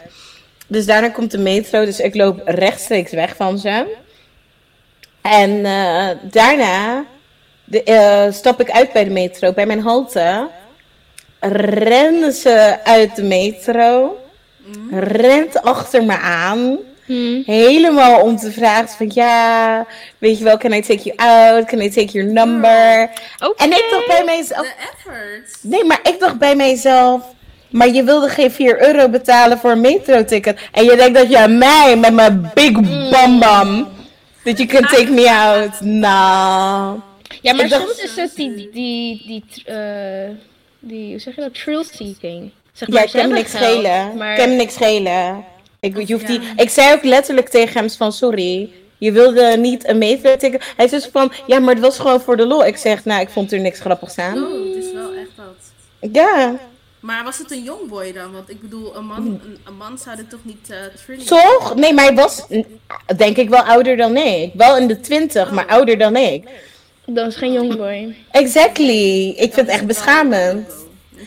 Dus 0.68 0.86
daarna 0.86 1.10
komt 1.10 1.31
de 1.31 1.38
metro, 1.38 1.86
dus 1.86 2.00
ik 2.00 2.16
loop 2.16 2.42
rechtstreeks 2.46 3.12
weg 3.12 3.36
van 3.36 3.58
ze. 3.58 3.96
En 5.22 5.66
eh, 5.66 6.10
daarna 6.22 7.06
de, 7.64 7.84
eh, 7.84 8.31
stap 8.31 8.60
ik 8.60 8.72
uit 8.72 8.92
bij 8.94 9.04
de 9.04 9.10
metro, 9.10 9.54
bij 9.54 9.66
mijn 9.66 9.81
halte. 9.81 10.48
Rennen 11.40 12.34
ze 12.34 12.78
uit 12.84 13.16
de 13.16 13.24
metro. 13.24 14.18
Rent 14.92 15.62
achter 15.62 16.04
me 16.04 16.18
aan. 16.18 16.78
Hm. 17.08 17.42
Helemaal 17.46 18.22
om 18.22 18.38
te 18.38 18.52
vragen 18.52 18.90
van 18.90 19.12
ja, 19.14 19.86
weet 20.18 20.38
je 20.38 20.44
wel, 20.44 20.58
can 20.58 20.74
I 20.74 20.81
take 20.81 21.04
you 21.04 21.18
out? 21.18 21.66
Can 21.66 21.81
I 21.81 21.90
take 21.90 22.12
your 22.12 22.31
number? 22.31 23.10
Oké. 23.40 23.64
En 23.64 23.72
ik 23.72 23.88
dacht 23.92 24.08
bij 24.08 24.24
mijzelf, 24.25 24.74
nee, 25.62 25.84
maar 25.84 26.00
ik 26.04 26.19
dacht 26.19 26.38
bij 26.38 26.56
mijzelf, 26.56 27.22
maar 27.69 27.88
je 27.90 28.04
wilde 28.04 28.30
geen 28.30 28.52
4 28.52 28.81
euro 28.88 29.10
betalen 29.10 29.58
voor 29.58 29.72
een 29.72 29.81
metro-ticket. 29.81 30.60
En 30.72 30.84
je 30.84 30.96
denkt 30.96 31.18
dat 31.19 31.30
je 31.30 31.38
aan 31.38 31.58
mij 31.58 31.98
met 31.98 32.14
mijn 32.14 32.52
big 32.54 32.72
bam 33.10 33.40
bam, 33.40 33.88
that 34.44 34.58
you 34.58 34.66
can 34.66 34.81
take 34.81 35.12
me 35.12 35.31
out. 35.31 35.81
Nou, 35.81 37.00
Ja, 37.42 37.54
maar 37.54 37.68
dacht- 37.69 37.81
soms 37.88 38.04
is 38.04 38.16
het 38.16 38.36
die, 38.36 38.69
die, 38.74 39.24
die, 39.28 39.44
eh, 39.66 40.30
die, 40.80 41.10
hoe 41.10 41.19
zeg 41.19 41.36
je 41.36 41.42
dat, 41.42 41.54
thrill 41.54 41.84
seeking. 41.92 42.52
Zeg 42.74 42.88
ja, 42.92 43.02
ik 43.04 43.12
kan 43.12 43.30
niks 43.34 43.52
geld, 43.52 43.64
schelen. 43.64 44.18
Maar 44.18 44.31
Ik 44.31 44.38
kan 44.38 44.56
niks 44.56 44.74
schelen. 44.74 45.44
Ik, 45.80 46.08
je 46.08 46.14
hoeft 46.14 46.28
Ja. 46.28 46.38
die, 46.40 46.50
ik 46.56 46.69
zei 46.69 46.94
ook 46.94 47.04
letterlijk 47.04 47.50
tegen 47.50 47.78
hem 47.80 47.90
van, 47.90 48.12
sorry, 48.12 48.69
je 48.98 49.12
wilde 49.12 49.58
niet 49.58 49.88
een 49.88 49.98
metro-ticket. 49.98 50.64
Hij 50.78 50.88
zei 50.88 51.02
van, 51.12 51.31
ja, 51.47 51.59
maar 51.59 51.74
het 51.74 51.83
was 51.83 52.00
gewoon 52.00 52.21
voor 52.21 52.38
de 52.38 52.45
lol. 52.47 52.66
Ik 52.66 52.78
zeg, 52.78 53.06
nou, 53.06 53.21
ik 53.21 53.30
vond 53.30 53.52
er 53.52 53.59
niks 53.59 53.80
grappigs 53.80 54.18
aan. 54.18 54.38
Oh, 54.44 54.66
het 54.76 54.83
is 54.86 54.92
wel 54.94 55.14
echt 55.14 55.30
dat. 55.36 56.12
Ja, 56.14 56.56
Maar 57.07 57.23
was 57.23 57.37
het 57.37 57.52
een 57.52 57.64
jongboy 57.64 58.14
dan? 58.14 58.31
Want 58.31 58.49
ik 58.49 58.61
bedoel, 58.61 58.95
een 58.95 59.06
man, 59.06 59.26
een, 59.26 59.57
een 59.64 59.78
man 59.78 59.97
zou 59.97 60.16
dit 60.16 60.30
toch 60.30 60.40
niet 60.44 60.69
eh 60.69 60.78
thrilling 61.04 61.28
toch? 61.28 61.76
Nee, 61.76 61.94
maar 61.94 62.06
hij 62.06 62.16
was, 62.16 62.45
denk 63.18 63.37
ik, 63.37 63.49
wel 63.49 63.61
ouder 63.61 63.97
dan 63.97 64.18
ik. 64.18 64.52
Wel 64.54 64.78
in 64.78 64.87
de 64.87 64.99
twintig, 64.99 65.52
maar 65.52 65.68
ouder 65.68 65.97
dan 65.97 66.16
ik. 66.16 66.47
dat 67.06 67.28
is 67.28 67.35
geen 67.35 67.54
jongboy. 67.54 68.16
Exactly. 68.31 69.30
Ik 69.30 69.54
vind 69.54 69.56
het 69.56 69.68
echt 69.68 69.85
beschamend. 69.85 70.71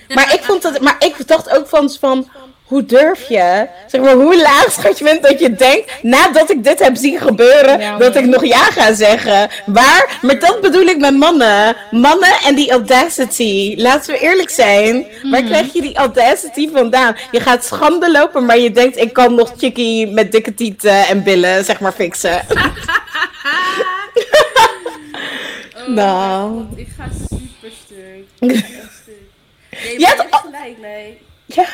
Maar 0.08 0.34
ik 0.34 0.40
vond 0.42 0.62
dat, 0.62 0.80
maar 0.80 0.96
ik 0.98 1.26
dacht 1.26 1.50
ook 1.50 1.68
van, 1.68 1.90
van 1.90 2.28
hoe 2.70 2.84
durf 2.84 3.28
je? 3.28 3.68
Zeg 3.86 4.00
maar, 4.00 4.14
hoe 4.14 4.42
laag 4.42 4.66
schat 4.70 4.98
je 4.98 5.04
bent 5.04 5.22
dat 5.22 5.40
je 5.40 5.54
denkt, 5.54 6.02
nadat 6.02 6.50
ik 6.50 6.64
dit 6.64 6.78
heb 6.78 6.96
zien 6.96 7.20
gebeuren, 7.20 7.80
Ja, 7.80 7.98
dat 7.98 8.16
ik 8.16 8.24
nog 8.24 8.44
ja 8.44 8.64
ga 8.64 8.94
zeggen. 8.94 9.50
Waar? 9.66 10.18
Maar 10.22 10.38
dat 10.38 10.60
bedoel 10.60 10.86
ik 10.86 10.98
met 10.98 11.16
mannen. 11.16 11.76
Mannen 11.90 12.32
en 12.44 12.54
die 12.54 12.70
audacity. 12.70 13.74
Laten 13.76 14.12
we 14.12 14.18
eerlijk 14.20 14.50
zijn. 14.50 15.06
Waar 15.22 15.42
krijg 15.42 15.72
je 15.72 15.80
die 15.80 15.96
audacity 15.96 16.70
vandaan? 16.72 17.16
Je 17.30 17.40
gaat 17.40 17.64
schande 17.64 18.10
lopen, 18.10 18.44
maar 18.44 18.58
je 18.58 18.70
denkt, 18.70 18.96
ik 18.96 19.12
kan 19.12 19.34
nog 19.34 19.52
chickie 19.56 20.06
met 20.06 20.32
dikke 20.32 20.54
tieten 20.54 21.06
en 21.06 21.22
billen, 21.22 21.64
zeg 21.64 21.80
maar, 21.80 21.92
fixen. 21.92 22.40
Oh, 25.76 25.88
Nou. 25.88 26.66
Ik 26.76 26.88
ga 26.96 27.04
super 27.28 27.70
stuk. 27.84 28.24
Nee, 28.40 29.98
je 29.98 30.06
hebt 30.06 30.26
gelijk, 30.30 30.78
nee. 30.80 31.18
Ja. 31.46 31.68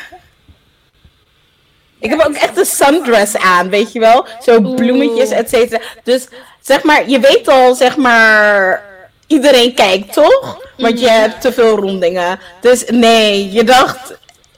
Ik 1.99 2.09
heb 2.09 2.19
ook 2.19 2.35
echt 2.35 2.57
een 2.57 2.65
sundress 2.65 3.37
aan, 3.37 3.69
weet 3.69 3.91
je 3.91 3.99
wel? 3.99 4.25
Zo 4.41 4.61
bloemetjes, 4.61 5.29
et 5.29 5.49
cetera. 5.49 5.81
Dus 6.03 6.27
zeg 6.61 6.83
maar, 6.83 7.09
je 7.09 7.19
weet 7.19 7.47
al, 7.47 7.75
zeg 7.75 7.97
maar, 7.97 8.83
iedereen 9.27 9.73
kijkt, 9.73 10.13
toch? 10.13 10.65
Want 10.77 10.99
je 10.99 11.09
hebt 11.09 11.41
te 11.41 11.51
veel 11.51 11.75
rondingen. 11.75 12.39
Dus 12.61 12.83
nee, 12.89 13.51
je 13.51 13.63
dacht, 13.63 14.17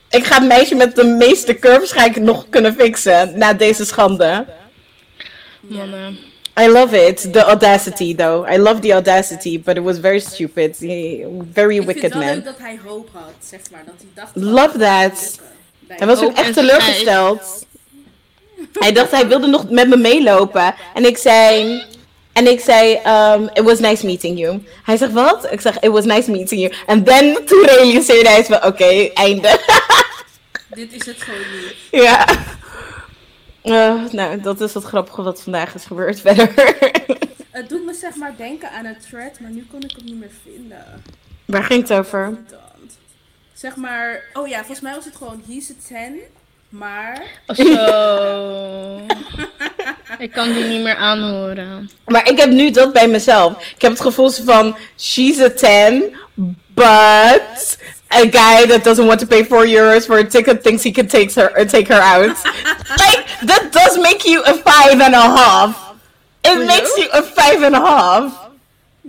ik 0.10 0.26
ga 0.26 0.36
het 0.36 0.48
meisje 0.48 0.76
met 0.76 0.96
de 0.96 1.04
meeste 1.04 1.60
curves 1.60 1.92
ga 1.92 2.06
ik 2.06 2.20
nog 2.20 2.46
kunnen 2.50 2.74
fixen 2.74 3.38
na 3.38 3.54
deze 3.54 3.86
schande. 3.86 4.46
Mannen. 5.60 6.18
I 6.60 6.68
love 6.68 7.08
it, 7.08 7.34
the 7.34 7.44
audacity 7.44 8.16
though. 8.16 8.52
I 8.54 8.58
love 8.58 8.80
the 8.80 8.94
audacity, 8.94 9.62
but 9.62 9.78
it 9.78 9.84
was 9.84 10.00
very 10.00 10.20
stupid. 10.20 10.78
Very 11.54 11.76
Ik 11.78 11.84
vind 11.84 11.86
wicked 11.86 12.02
het 12.02 12.14
wel 12.14 12.24
man. 12.24 12.34
leuk 12.34 12.46
dat 12.46 12.58
hij 12.58 12.80
hoop 12.86 13.10
had, 13.14 13.34
zeg 13.40 13.60
maar. 13.72 13.84
Dat 13.86 13.94
hij 13.98 14.08
dacht... 14.14 14.32
Love 14.34 14.78
that. 14.78 15.40
Hij 15.98 16.08
was 16.08 16.22
ook 16.22 16.38
echt 16.38 16.54
teleurgesteld. 16.54 17.66
Hij 18.74 18.92
dacht 18.92 19.12
hij 19.12 19.28
wilde 19.28 19.48
nog 19.48 19.70
met 19.70 19.88
me 19.88 19.98
meelopen. 19.98 20.76
En 20.94 21.06
ik 21.06 21.18
zei. 21.18 21.84
En 22.34 22.48
ik 22.48 22.60
zei, 22.60 23.00
um, 23.08 23.50
it 23.54 23.64
was 23.64 23.80
nice 23.80 24.06
meeting 24.06 24.40
you. 24.40 24.64
Hij 24.84 24.98
zegt, 24.98 25.12
wat? 25.12 25.52
Ik 25.52 25.62
zeg, 25.62 25.80
it 25.80 25.92
was 25.92 26.06
nice 26.06 26.32
meeting 26.32 26.62
you. 26.62 26.74
En 26.86 27.04
then, 27.04 27.46
toen 27.46 27.66
realiseerde 27.66 28.30
hij 28.30 28.46
van, 28.46 28.66
oké, 28.66 29.10
einde. 29.14 29.60
Dit 30.68 30.94
is 30.94 31.06
het 31.06 31.22
gewoon 31.22 31.40
niet. 31.40 31.76
ja. 31.92 32.26
Uh, 33.64 34.12
nou, 34.12 34.42
dat 34.42 34.62
is 34.62 34.74
het 34.74 34.84
grappige 34.84 35.22
wat 35.24 35.42
vandaag 35.42 35.76
is 35.76 35.86
gebeurd 35.86 36.22
verder. 36.22 36.52
Het 37.50 37.70
doet 37.70 37.86
me 37.86 37.94
zeg 37.94 38.16
maar 38.16 38.34
denken 38.38 38.72
aan 38.72 38.86
een 38.86 38.98
thread, 39.10 39.40
maar 39.40 39.52
nu 39.52 39.68
kon 39.72 39.82
ik 39.82 39.92
het 39.92 40.04
niet 40.04 40.20
meer 40.20 40.32
vinden. 40.44 41.04
Waar 41.46 41.64
ging 41.64 41.82
het 41.82 41.94
over? 41.94 42.38
Zeg 43.60 43.76
maar, 43.76 44.24
oh 44.34 44.48
ja, 44.48 44.58
volgens 44.58 44.80
mij 44.80 44.96
was 44.96 45.06
het 45.06 45.16
gewoon, 45.16 45.44
he's 45.48 45.70
a 45.70 45.74
10, 45.88 46.20
maar... 46.70 47.24
Zo. 47.48 49.02
ik 50.26 50.32
kan 50.32 50.54
die 50.54 50.64
niet 50.64 50.82
meer 50.82 50.96
aanhoren. 50.96 51.90
Maar 52.06 52.30
ik 52.30 52.40
heb 52.40 52.50
nu 52.50 52.72
dat 52.72 52.94
bij 52.94 53.08
mezelf. 53.08 53.52
Ik 53.76 53.82
heb 53.82 53.92
het 53.92 54.02
gevoel 54.02 54.30
van, 54.30 54.78
she's 54.98 55.40
a 55.40 55.50
10, 55.50 56.16
but 56.74 57.78
a 58.14 58.26
guy 58.32 58.68
that 58.68 58.84
doesn't 58.84 59.08
want 59.08 59.20
to 59.20 59.28
pay 59.28 59.46
4 59.46 59.68
euros 59.68 60.06
for 60.06 60.18
a 60.18 60.26
ticket 60.26 60.64
thinks 60.64 60.84
he 60.84 60.92
can 60.92 61.08
take 61.08 61.34
her, 61.34 61.68
take 61.68 61.94
her 61.94 62.02
out. 62.02 62.38
like, 63.04 63.24
that 63.46 63.68
does 63.72 63.98
make 63.98 64.30
you 64.30 64.44
a 64.44 64.54
five 64.54 65.02
and 65.02 65.16
a 65.16 65.38
half. 65.38 65.96
It 66.44 66.66
makes 66.66 66.98
you 66.98 67.10
a 67.12 67.22
five 67.22 67.66
and 67.66 67.76
a 67.76 67.80
half. 67.80 68.49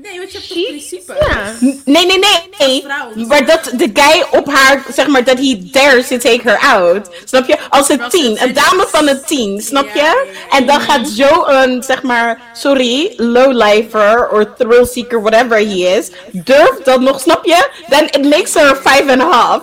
Nee, 0.02 0.18
want 0.18 0.32
je 0.32 0.38
hebt 0.38 0.48
toch 0.48 0.66
principe? 0.66 1.14
Ja. 1.20 1.52
Nee, 1.84 2.06
nee, 2.06 2.18
nee, 2.18 2.40
nee. 2.58 2.82
vrouw. 2.82 3.26
Maar 3.26 3.46
dat 3.46 3.70
de 3.76 3.90
guy 3.94 4.24
op 4.30 4.46
haar, 4.52 4.82
zeg 4.94 5.06
maar, 5.06 5.24
dat 5.24 5.38
he 5.38 5.68
dares 5.72 6.08
to 6.08 6.16
take 6.16 6.40
her 6.42 6.58
out. 6.58 7.10
Snap 7.24 7.46
je? 7.46 7.56
Als 7.68 7.88
een 7.88 8.00
tien, 8.08 8.42
een 8.42 8.52
dame 8.52 8.86
van 8.88 9.08
een 9.08 9.20
tien, 9.26 9.60
snap 9.60 9.84
Ja, 9.86 9.92
je? 9.94 10.00
ja, 10.00 10.32
ja. 10.32 10.56
En 10.56 10.66
dan 10.66 10.80
gaat 10.80 11.08
zo 11.08 11.44
een, 11.46 11.82
zeg 11.82 12.02
maar, 12.02 12.40
sorry, 12.52 13.12
lowlifer 13.16 14.28
or 14.30 14.54
thrill 14.58 14.84
seeker, 14.86 15.22
whatever 15.22 15.56
he 15.58 15.96
is, 15.96 16.10
durft 16.32 16.84
dat 16.84 17.00
nog, 17.00 17.20
snap 17.20 17.44
je? 17.44 17.68
Then 17.88 18.04
it 18.04 18.24
makes 18.24 18.54
her 18.54 18.76
five 18.76 19.04
and 19.12 19.22
a 19.22 19.30
half. 19.30 19.62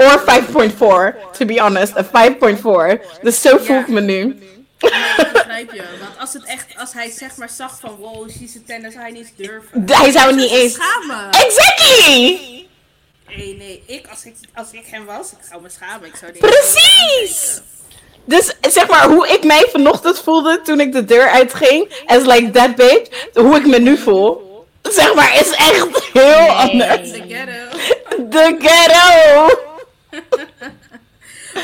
Or 0.00 0.18
5.4, 0.20 1.14
to 1.38 1.44
be 1.46 1.60
honest, 1.60 1.96
a 1.96 2.04
5.4. 2.04 3.00
Dus 3.22 3.40
zo 3.40 3.56
voel 3.62 3.78
ik 3.78 3.88
me 3.88 4.00
nu. 4.00 4.38
Nee, 4.78 5.26
ik 5.26 5.32
begrijp 5.32 5.72
je. 5.72 5.82
Want 6.00 6.18
als, 6.18 6.32
het 6.32 6.44
echt, 6.44 6.66
als 6.76 6.92
hij 6.92 7.10
zeg 7.10 7.36
maar 7.36 7.48
zag 7.48 7.78
van, 7.80 7.96
wow, 7.96 8.30
she's 8.30 8.56
a 8.56 8.60
10, 8.66 8.82
dan 8.82 8.90
zou 8.90 9.02
hij 9.02 9.12
niet 9.12 9.32
durven. 9.36 9.84
Hij 10.00 10.10
zou 10.10 10.26
het 10.26 10.36
niet 10.36 10.50
eens... 10.50 10.72
Schamen. 10.74 11.30
Exactly! 11.30 12.66
Nee, 13.36 13.56
nee, 13.56 13.82
ik 13.86 14.06
als, 14.06 14.24
ik, 14.24 14.34
als 14.54 14.70
ik 14.70 14.86
hem 14.86 15.04
was, 15.04 15.32
ik 15.32 15.38
zou 15.50 15.62
me 15.62 15.68
schamen. 15.68 16.08
Ik 16.08 16.16
zou 16.16 16.32
Precies! 16.32 17.60
Dus 18.24 18.54
zeg 18.60 18.88
maar, 18.88 19.08
hoe 19.08 19.28
ik 19.28 19.44
mij 19.44 19.66
vanochtend 19.70 20.20
voelde 20.20 20.60
toen 20.62 20.80
ik 20.80 20.92
de 20.92 21.04
deur 21.04 21.28
uitging, 21.28 22.04
as 22.06 22.24
like 22.24 22.50
that 22.50 22.74
bitch, 22.74 23.28
hoe 23.34 23.56
ik 23.56 23.66
me 23.66 23.78
nu 23.78 23.98
voel, 23.98 24.66
zeg 24.82 25.14
maar, 25.14 25.34
is 25.34 25.50
echt 25.50 26.10
heel 26.12 26.48
anders. 26.48 27.10
De 27.10 27.24
ghetto. 27.28 27.76
De 28.28 28.56
ghetto! 28.58 29.48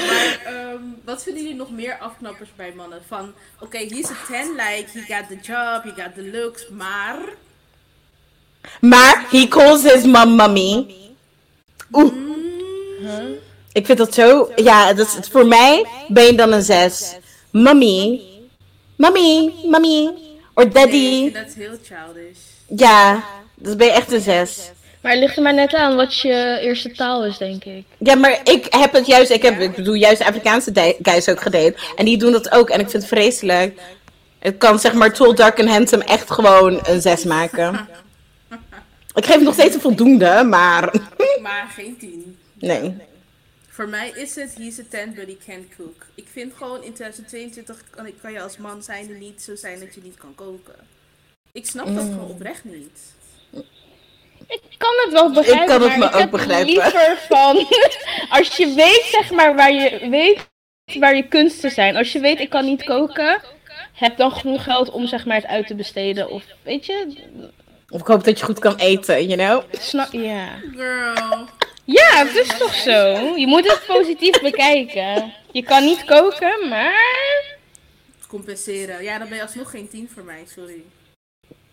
Maar 0.06 0.40
ehm, 0.44 0.82
wat 1.04 1.22
vinden 1.22 1.42
jullie 1.42 1.58
nog 1.58 1.70
meer 1.70 1.98
afknappers 1.98 2.50
bij 2.56 2.72
mannen? 2.76 3.02
Van, 3.08 3.32
oké, 3.60 3.78
he's 3.78 4.10
a 4.10 4.16
10, 4.26 4.50
like, 4.50 4.86
he 4.92 5.14
got 5.14 5.28
the 5.28 5.38
job, 5.42 5.82
he 5.82 6.02
got 6.02 6.14
the 6.14 6.30
looks, 6.32 6.68
maar... 6.68 7.18
Maar 8.80 9.26
he 9.30 9.48
calls 9.48 9.82
his 9.82 10.04
mom 10.04 10.34
mommy. 10.34 10.94
Oeh. 11.92 12.12
Ik 13.72 13.86
vind 13.86 13.98
dat 13.98 14.14
zo, 14.14 14.50
ja, 14.56 14.92
dat 14.92 15.06
is, 15.06 15.28
voor 15.28 15.46
mij 15.46 15.86
ben 16.08 16.24
je 16.24 16.34
dan 16.34 16.52
een 16.52 16.62
zes. 16.62 17.16
Mommy. 17.50 18.20
Mommy, 18.96 19.52
mommy. 19.64 20.14
Or 20.54 20.72
daddy. 20.72 21.32
dat 21.32 21.52
heel 21.54 21.78
childish. 21.82 22.38
Ja, 22.66 23.24
dus 23.54 23.76
ben 23.76 23.86
je 23.86 23.92
echt 23.92 24.12
een 24.12 24.20
zes. 24.20 24.70
Maar 25.04 25.12
het 25.12 25.22
ligt 25.22 25.36
er 25.36 25.42
maar 25.42 25.54
net 25.54 25.74
aan 25.74 25.96
wat 25.96 26.18
je 26.18 26.58
eerste 26.60 26.92
taal 26.92 27.24
is, 27.24 27.38
denk 27.38 27.64
ik. 27.64 27.84
Ja, 27.98 28.14
maar 28.14 28.40
ik 28.44 28.66
heb 28.70 28.92
het 28.92 29.06
juist, 29.06 29.30
ik, 29.30 29.42
heb, 29.42 29.60
ik 29.60 29.74
bedoel 29.74 29.94
juist 29.94 30.22
Afrikaanse 30.22 30.96
guys 31.02 31.28
ook 31.28 31.40
gedate. 31.40 31.74
En 31.96 32.04
die 32.04 32.18
doen 32.18 32.32
dat 32.32 32.50
ook 32.50 32.70
en 32.70 32.80
ik 32.80 32.90
vind 32.90 33.02
het 33.02 33.12
vreselijk. 33.12 33.80
Het 34.38 34.58
kan 34.58 34.78
zeg 34.78 34.92
maar 34.92 35.12
Tall, 35.12 35.34
Dark 35.34 35.58
en 35.58 35.66
Handsome 35.66 36.04
echt 36.04 36.30
gewoon 36.30 36.80
een 36.86 37.00
6 37.00 37.24
maken. 37.24 37.88
Ik 39.14 39.24
geef 39.24 39.34
het 39.34 39.44
nog 39.44 39.54
steeds 39.54 39.74
een 39.74 39.80
voldoende, 39.80 40.44
maar 40.44 40.92
Maar 41.42 41.70
geen 41.74 41.96
10. 41.98 42.38
nee. 42.54 42.96
Voor 43.68 43.88
mij 43.88 44.12
is 44.14 44.34
het, 44.34 44.54
he's 44.58 44.78
a 44.78 44.82
10, 44.90 45.14
but 45.14 45.26
he 45.26 45.36
can't 45.46 45.66
cook. 45.76 46.06
Ik 46.14 46.26
vind 46.32 46.52
gewoon 46.56 46.82
in 46.82 46.92
2022 46.92 47.76
kan, 47.90 48.10
kan 48.22 48.32
je 48.32 48.40
als 48.40 48.56
man 48.56 48.82
zijnde 48.82 49.14
niet 49.14 49.42
zo 49.42 49.54
zijn 49.54 49.80
dat 49.80 49.94
je 49.94 50.00
niet 50.04 50.16
kan 50.18 50.34
koken. 50.34 50.74
Ik 51.52 51.66
snap 51.66 51.86
dat 51.86 52.04
gewoon 52.04 52.30
oprecht 52.30 52.64
niet. 52.64 53.13
Ik 54.48 54.78
kan 54.78 54.92
het 55.04 55.12
wel 55.12 55.32
begrijpen, 55.32 55.66
kan 55.66 55.82
het 55.82 55.88
maar 55.88 55.98
me 55.98 56.04
ik 56.04 56.14
ook 56.14 56.20
heb 56.20 56.30
begrijpen. 56.30 56.66
liever 56.66 57.18
van... 57.28 57.56
als 58.38 58.56
je 58.56 58.74
weet, 58.74 59.08
zeg 59.10 59.30
maar, 59.30 59.54
waar 59.54 59.72
je 59.72 60.08
weet 60.10 60.52
waar 60.98 61.16
je 61.16 61.28
kunsten 61.28 61.70
zijn. 61.70 61.96
Als 61.96 62.12
je 62.12 62.20
weet, 62.20 62.40
ik 62.40 62.50
kan 62.50 62.64
niet 62.64 62.84
koken, 62.84 63.40
heb 63.92 64.16
dan 64.16 64.32
genoeg 64.32 64.64
geld 64.64 64.90
om, 64.90 65.06
zeg 65.06 65.24
maar, 65.24 65.36
het 65.36 65.46
uit 65.46 65.66
te 65.66 65.74
besteden. 65.74 66.30
Of, 66.30 66.44
weet 66.62 66.86
je, 66.86 67.16
Of 67.88 68.00
ik 68.00 68.06
hoop 68.06 68.24
dat 68.24 68.38
je 68.38 68.44
goed 68.44 68.58
kan 68.58 68.76
eten, 68.76 69.26
you 69.26 69.38
know? 69.38 69.80
snap... 69.80 70.12
Ja. 70.12 70.48
Girl. 70.76 71.48
Ja, 71.84 72.26
het 72.26 72.36
is 72.36 72.58
toch 72.58 72.74
zo? 72.74 72.92
Je 73.36 73.46
moet 73.46 73.70
het 73.70 73.82
positief 73.86 74.40
bekijken. 74.40 75.32
Je 75.52 75.62
kan 75.62 75.84
niet 75.84 76.04
koken, 76.04 76.68
maar... 76.68 77.52
Compenseren. 78.28 79.02
Ja, 79.02 79.18
dan 79.18 79.28
ben 79.28 79.36
je 79.36 79.42
alsnog 79.42 79.70
geen 79.70 79.88
10 79.88 80.10
voor 80.14 80.24
mij, 80.24 80.44
sorry. 80.54 80.82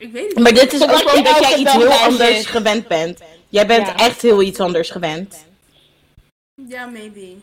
Ik 0.02 0.12
weet 0.12 0.28
het 0.28 0.40
Maar 0.40 0.52
niet. 0.52 0.62
dit 0.62 0.74
is 0.74 0.82
ook 0.84 1.14
omdat 1.16 1.40
jij 1.40 1.58
iets 1.58 1.72
heel 1.74 1.92
anders 1.92 2.36
zit. 2.38 2.46
gewend 2.46 2.88
bent. 2.88 3.20
Jij 3.50 3.66
bent 3.68 3.88
Ja. 3.88 3.96
echt 3.98 4.22
heel 4.22 4.42
iets 4.42 4.60
anders 4.60 4.90
gewend. 4.90 5.46
Ja, 6.68 6.86
maybe. 6.86 7.34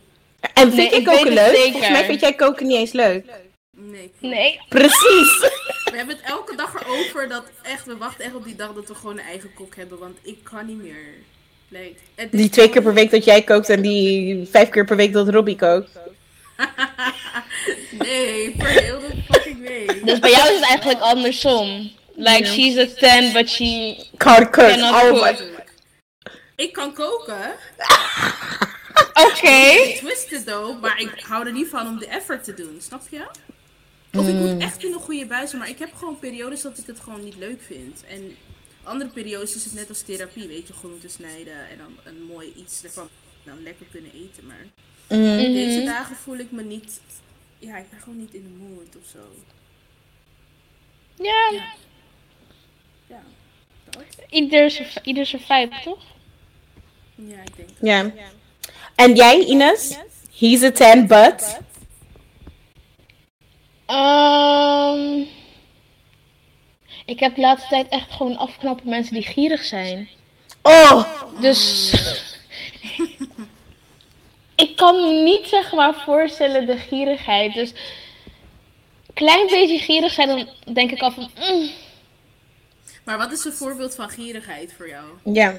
En 0.53 0.71
vind 0.71 0.75
Nee, 0.91 0.99
ik 0.99 1.05
koken 1.05 1.33
leuk? 1.33 1.55
zeker. 1.55 1.71
Volgens 1.71 1.91
mij 1.91 2.05
vind 2.05 2.19
jij 2.19 2.33
koken 2.33 2.67
niet 2.67 2.77
eens 2.77 2.91
leuk. 2.91 3.25
Nee. 3.77 4.11
Nee. 4.19 4.59
Precies. 4.69 5.39
We 5.83 5.93
hebben 5.95 6.15
het 6.15 6.25
elke 6.25 6.55
dag 6.55 6.73
erover 6.81 7.29
dat 7.29 7.43
echt, 7.63 7.85
we 7.85 7.97
wachten 7.97 8.25
echt 8.25 8.35
op 8.35 8.43
die 8.43 8.55
dag 8.55 8.73
dat 8.73 8.87
we 8.87 8.95
gewoon 8.95 9.17
een 9.17 9.25
eigen 9.25 9.53
kok 9.53 9.75
hebben, 9.75 9.99
want 9.99 10.17
ik 10.21 10.37
kan 10.43 10.65
niet 10.65 10.81
meer. 10.81 11.05
Like, 11.67 11.95
Die 12.31 12.49
twee 12.49 12.69
keer 12.69 12.81
per 12.81 12.93
week 12.93 13.11
dat 13.11 13.23
jij 13.25 13.41
kookt 13.41 13.69
en 13.69 13.81
die 13.81 14.47
vijf 14.51 14.69
keer 14.69 14.85
per 14.85 14.95
week 14.95 15.13
dat 15.13 15.29
Robbie 15.29 15.55
kookt. 15.55 15.89
Nee, 17.91 18.55
voor 18.57 18.67
heel 18.67 18.99
de 18.99 19.07
fucking 19.31 19.67
week. 19.67 20.05
Dus 20.05 20.19
bij 20.19 20.29
jou 20.31 20.47
is 20.49 20.55
het 20.59 20.67
eigenlijk 20.67 20.99
andersom. 20.99 21.91
Like, 22.21 22.45
she's 22.45 22.77
a 22.77 22.85
10, 22.85 23.33
but 23.33 23.49
she... 23.49 23.95
Can't 24.17 24.49
cook. 24.51 24.69
Cannot 24.69 25.03
Oh 25.03 25.09
cook. 25.11 25.39
my. 25.39 25.63
Ik 26.55 26.73
kan 26.73 26.93
koken. 26.93 27.51
Oké. 29.27 29.95
Twisted 29.97 30.45
though, 30.45 30.81
maar 30.81 30.99
ik 31.01 31.19
hou 31.19 31.45
er 31.45 31.51
niet 31.53 31.67
van 31.67 31.87
om 31.87 31.99
de 31.99 32.07
effort 32.07 32.43
te 32.43 32.53
doen, 32.53 32.77
snap 32.81 33.01
je? 33.09 33.27
Of 34.13 34.27
ik 34.27 34.33
moet 34.33 34.61
echt 34.61 34.83
in 34.83 34.93
een 34.93 34.99
goede 34.99 35.25
bui 35.25 35.47
zijn, 35.47 35.59
maar 35.61 35.69
ik 35.69 35.79
heb 35.79 35.93
gewoon 35.95 36.19
periodes 36.19 36.61
dat 36.61 36.77
ik 36.77 36.85
het 36.85 36.99
gewoon 36.99 37.23
niet 37.23 37.35
leuk 37.37 37.61
vind. 37.61 38.03
En 38.07 38.35
andere 38.83 39.09
periodes 39.09 39.55
is 39.55 39.63
het 39.63 39.73
net 39.73 39.89
als 39.89 40.01
therapie, 40.01 40.47
weet 40.47 40.67
je, 40.67 40.73
groenten 40.73 41.09
snijden 41.09 41.69
en 41.69 41.77
dan 41.77 41.97
een 42.03 42.23
mooi 42.23 42.53
iets 42.57 42.83
ervan 42.83 43.09
dan 43.43 43.63
lekker 43.63 43.85
kunnen 43.91 44.11
eten. 44.13 44.45
Maar 44.45 44.65
Mm. 45.19 45.37
deze 45.37 45.83
dagen 45.83 46.15
voel 46.15 46.37
ik 46.37 46.51
me 46.51 46.63
niet, 46.63 46.99
ja, 47.59 47.77
ik 47.77 47.89
ben 47.89 47.99
gewoon 47.99 48.19
niet 48.19 48.33
in 48.33 48.43
de 48.43 48.63
mood 48.63 48.95
of 49.03 49.09
zo. 49.11 49.19
Ja, 51.23 51.49
Ja. 51.51 51.73
Ja, 53.09 53.21
dat. 53.89 54.03
ieder 54.29 54.71
zijn, 54.71 54.87
ieder 55.03 55.25
zijn 55.25 55.41
vibe, 55.41 55.75
toch? 55.83 56.03
Ja, 57.15 57.41
ik 57.41 57.55
denk. 57.55 57.69
Ja. 57.81 58.11
En 58.95 59.15
jij, 59.15 59.45
Ines? 59.45 59.97
He's 60.39 60.63
a 60.63 60.71
10, 60.71 61.07
but... 61.07 61.59
Ehm 63.85 65.27
ik 67.09 67.19
heb 67.19 67.35
de 67.35 67.41
laatste 67.41 67.69
tijd 67.69 67.87
echt 67.89 68.11
gewoon 68.11 68.37
afknappen 68.37 68.89
mensen 68.89 69.13
die 69.13 69.23
gierig 69.23 69.63
zijn. 69.63 70.09
Oh! 70.61 71.03
Dus 71.41 71.91
ik 74.63 74.75
kan 74.75 74.95
me 74.95 75.23
niet 75.23 75.47
zeg 75.47 75.71
maar 75.73 75.93
voorstellen 75.93 76.65
de 76.65 76.77
gierigheid. 76.77 77.53
Dus 77.53 77.73
klein 79.13 79.47
beetje 79.47 79.79
gierig 79.79 80.13
zijn, 80.13 80.27
dan 80.27 80.47
denk 80.73 80.91
ik 80.91 81.01
al 81.01 81.11
van. 81.11 81.31
mm, 81.35 81.69
Maar 83.05 83.17
wat 83.17 83.31
is 83.31 83.45
een 83.45 83.53
voorbeeld 83.53 83.95
van 83.95 84.09
gierigheid 84.09 84.73
voor 84.73 84.87
jou? 84.87 85.05
Ja. 85.23 85.57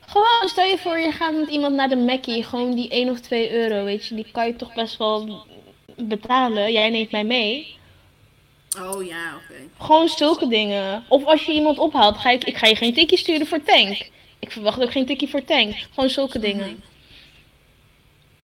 Gewoon, 0.00 0.48
stel 0.48 0.64
je 0.64 0.78
voor, 0.78 0.98
je 0.98 1.12
gaat 1.12 1.34
met 1.34 1.48
iemand 1.48 1.74
naar 1.74 1.88
de 1.88 1.96
Mackie, 1.96 2.44
gewoon 2.44 2.74
die 2.74 2.88
1 2.88 3.10
of 3.10 3.20
2 3.20 3.52
euro, 3.52 3.84
weet 3.84 4.06
je, 4.06 4.14
die 4.14 4.26
kan 4.32 4.46
je 4.46 4.56
toch 4.56 4.74
best 4.74 4.96
wel 4.96 5.46
betalen. 5.96 6.72
Jij 6.72 6.90
neemt 6.90 7.10
mij 7.10 7.24
mee. 7.24 7.76
Oh 8.80 9.04
ja, 9.04 9.34
oké. 9.34 9.54
Gewoon 9.78 10.08
zulke 10.08 10.48
dingen. 10.48 11.04
Of 11.08 11.24
als 11.24 11.44
je 11.44 11.52
iemand 11.52 11.78
ophaalt, 11.78 12.18
ga 12.18 12.30
ik, 12.30 12.44
ik 12.44 12.56
ga 12.56 12.66
je 12.66 12.76
geen 12.76 12.94
tikkie 12.94 13.18
sturen 13.18 13.46
voor 13.46 13.62
tank. 13.62 14.10
Ik 14.38 14.50
verwacht 14.50 14.82
ook 14.82 14.92
geen 14.92 15.06
tikkie 15.06 15.28
voor 15.28 15.44
tank. 15.44 15.74
Gewoon 15.94 16.10
zulke 16.10 16.38
dingen. 16.38 16.82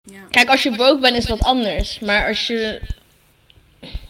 Ja. 0.02 0.24
Kijk, 0.30 0.48
als 0.48 0.62
je 0.62 0.70
broke 0.70 1.00
bent 1.00 1.16
is 1.16 1.24
dat 1.24 1.42
anders. 1.42 1.98
Maar 1.98 2.26
als 2.26 2.46
je... 2.46 2.80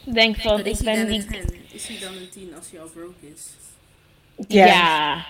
denk 0.04 0.36
van, 0.36 0.58
ik 0.60 0.66
is 0.66 0.78
hij 0.78 0.94
ben 0.94 1.02
dan 1.02 1.10
niet... 1.10 1.26
een 1.26 1.46
10. 1.46 1.60
Is 1.72 1.86
hij 1.86 1.98
dan 2.00 2.12
een 2.14 2.28
10 2.32 2.54
als 2.56 2.66
hij 2.70 2.80
al 2.80 2.88
broke 2.88 3.26
is? 3.34 3.42
Ja. 4.48 5.24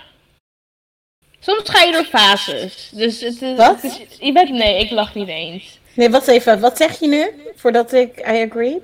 Soms 1.40 1.68
ga 1.70 1.82
je 1.82 1.92
door 1.92 2.04
fases. 2.04 2.90
Dus 2.94 3.20
het 3.20 3.42
is... 3.42 3.56
Wat? 3.56 3.82
het 3.82 4.06
is- 4.10 4.18
je 4.26 4.32
bent... 4.32 4.50
Nee, 4.50 4.80
ik 4.80 4.90
lach 4.90 5.14
niet 5.14 5.28
eens. 5.28 5.78
Nee, 5.94 6.10
wacht 6.10 6.28
even. 6.28 6.60
Wat 6.60 6.76
zeg 6.76 7.00
je 7.00 7.08
nu? 7.08 7.30
Voordat 7.56 7.92
ik 7.92 8.18
I 8.18 8.48
agree? 8.48 8.80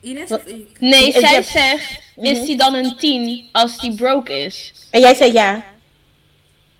Ines 0.00 0.28
Wat? 0.28 0.40
of 0.40 0.46
ik? 0.46 0.80
Nee, 0.80 1.12
zij 1.12 1.42
zegt, 1.42 2.00
is 2.16 2.38
hij 2.38 2.56
dan 2.56 2.74
een 2.74 2.96
10 2.96 3.48
als 3.52 3.78
die 3.78 3.94
broke 3.94 4.32
is? 4.44 4.72
En 4.90 5.00
jij 5.00 5.14
zei 5.14 5.32
ja. 5.32 5.64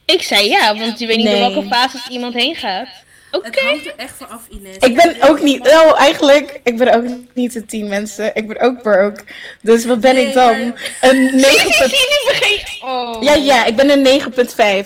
Ik 0.05 0.23
zei 0.23 0.49
ja, 0.49 0.77
want 0.77 0.99
je 0.99 1.07
weet 1.07 1.17
niet 1.17 1.27
door 1.27 1.39
welke 1.39 1.63
fases 1.69 2.09
iemand 2.09 2.35
heen 2.35 2.55
gaat. 2.55 2.89
Oké. 3.33 3.47
Het 3.51 3.61
hangt 3.61 3.87
er 3.87 3.95
echt 3.97 4.15
van 4.17 4.29
af, 4.29 4.43
Ines. 4.51 4.77
Ik 4.79 4.95
ben 4.97 5.17
ook 5.31 5.41
niet... 5.43 5.69
Oh, 5.69 6.01
eigenlijk... 6.01 6.61
Ik 6.65 6.77
ben 6.77 6.95
ook 6.95 7.05
niet 7.35 7.53
de 7.53 7.67
tien 7.67 7.89
mensen. 7.89 8.31
Ik 8.35 8.49
ben 8.49 8.61
ook 8.61 8.83
broke. 8.83 9.21
Dus 9.63 9.85
wat 9.85 10.01
ben 10.01 10.15
Nee, 10.15 10.27
ik 10.27 10.35
dan? 10.35 10.69
maar- 10.69 10.97
Een 11.01 11.25
9. 11.37 11.73
Zie 11.73 11.89
je 11.89 12.25
begin... 12.41 12.89
Oh. 12.89 13.23
Ja, 13.23 13.35
ja. 13.35 13.65
Ik 13.65 13.77
ben 13.77 13.91
een 13.91 14.21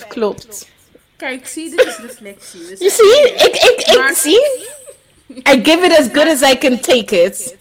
9.5. 0.00 0.06
Klopt. 0.08 0.66
Kijk, 1.16 1.46
zie, 1.46 1.70
dit 1.70 1.86
is 1.86 1.96
reflectie. 2.06 2.60
Dus 2.68 2.78
Je 2.78 2.90
ziet? 2.90 3.46
Ik, 3.46 3.54
ik, 3.56 3.86
ik 3.86 3.98
Maar- 3.98 4.14
zie. 4.14 4.40
I 5.28 5.60
give 5.62 5.84
it 5.84 5.98
as 5.98 6.06
good 6.12 6.28
as 6.42 6.50
I 6.52 6.58
can 6.58 6.80
take 6.80 7.22
it. 7.22 7.54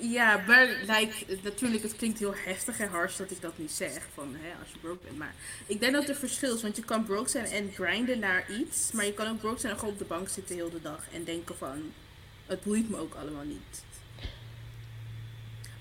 Ja, 0.00 0.44
maar 0.46 0.66
like, 0.86 1.38
natuurlijk, 1.42 1.82
het 1.82 1.96
klinkt 1.96 2.18
heel 2.18 2.34
heftig 2.44 2.78
en 2.78 2.88
hard 2.88 3.16
dat 3.16 3.30
ik 3.30 3.40
dat 3.40 3.58
nu 3.58 3.68
zeg. 3.68 4.06
Van, 4.14 4.36
hè, 4.38 4.50
als 4.62 4.72
je 4.72 4.78
broke 4.78 5.04
bent. 5.04 5.18
Maar 5.18 5.34
ik 5.66 5.80
denk 5.80 5.92
dat 5.92 6.08
er 6.08 6.14
verschil 6.14 6.54
is. 6.54 6.62
Want 6.62 6.76
je 6.76 6.82
kan 6.82 7.04
broke 7.04 7.30
zijn 7.30 7.44
en 7.44 7.70
grinden 7.74 8.18
naar 8.18 8.44
iets. 8.50 8.92
Maar 8.92 9.04
je 9.04 9.14
kan 9.14 9.28
ook 9.28 9.38
broke 9.38 9.60
zijn 9.60 9.72
en 9.72 9.78
gewoon 9.78 9.94
op 9.94 10.00
de 10.00 10.04
bank 10.04 10.28
zitten 10.28 10.54
heel 10.54 10.70
de 10.70 10.82
dag. 10.82 11.04
En 11.12 11.24
denken 11.24 11.56
van, 11.56 11.92
het 12.46 12.62
boeit 12.62 12.90
me 12.90 12.98
ook 12.98 13.14
allemaal 13.14 13.44
niet. 13.44 13.82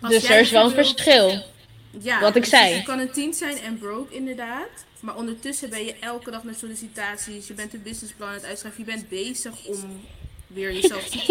Als 0.01 0.11
Dus 0.11 0.29
er 0.29 0.39
is 0.39 0.51
wel 0.51 0.65
een 0.65 0.71
verschil. 0.71 1.43
Ja, 1.91 2.19
Wat 2.19 2.35
ik 2.35 2.41
dus 2.41 2.49
zei. 2.49 2.75
Je 2.75 2.83
kan 2.83 2.99
een 2.99 3.11
tien 3.11 3.33
zijn 3.33 3.57
en 3.57 3.77
broke 3.77 4.15
inderdaad. 4.15 4.85
Maar 4.99 5.15
ondertussen 5.15 5.69
ben 5.69 5.85
je 5.85 5.95
elke 5.99 6.31
dag 6.31 6.43
met 6.43 6.57
sollicitaties. 6.57 7.47
Je 7.47 7.53
bent 7.53 7.73
een 7.73 7.83
businessplan 7.83 8.27
aan 8.27 8.33
het 8.33 8.45
uitschrijven. 8.45 8.85
Je 8.85 8.91
bent 8.91 9.09
bezig 9.09 9.65
om 9.65 10.01
weer 10.49 10.73
jezelf 10.73 11.03
sorry. 11.09 11.27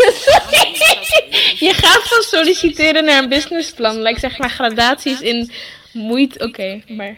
Je 1.58 1.72
gaat 1.74 2.08
van 2.08 2.22
solliciteren 2.22 3.04
naar 3.04 3.22
een 3.22 3.28
businessplan. 3.28 3.96
Lijkt 3.96 4.20
zeg 4.20 4.38
maar 4.38 4.50
gradaties 4.50 5.20
in 5.20 5.50
moeite. 5.92 6.38
Oké, 6.38 6.82
maar. 6.88 7.16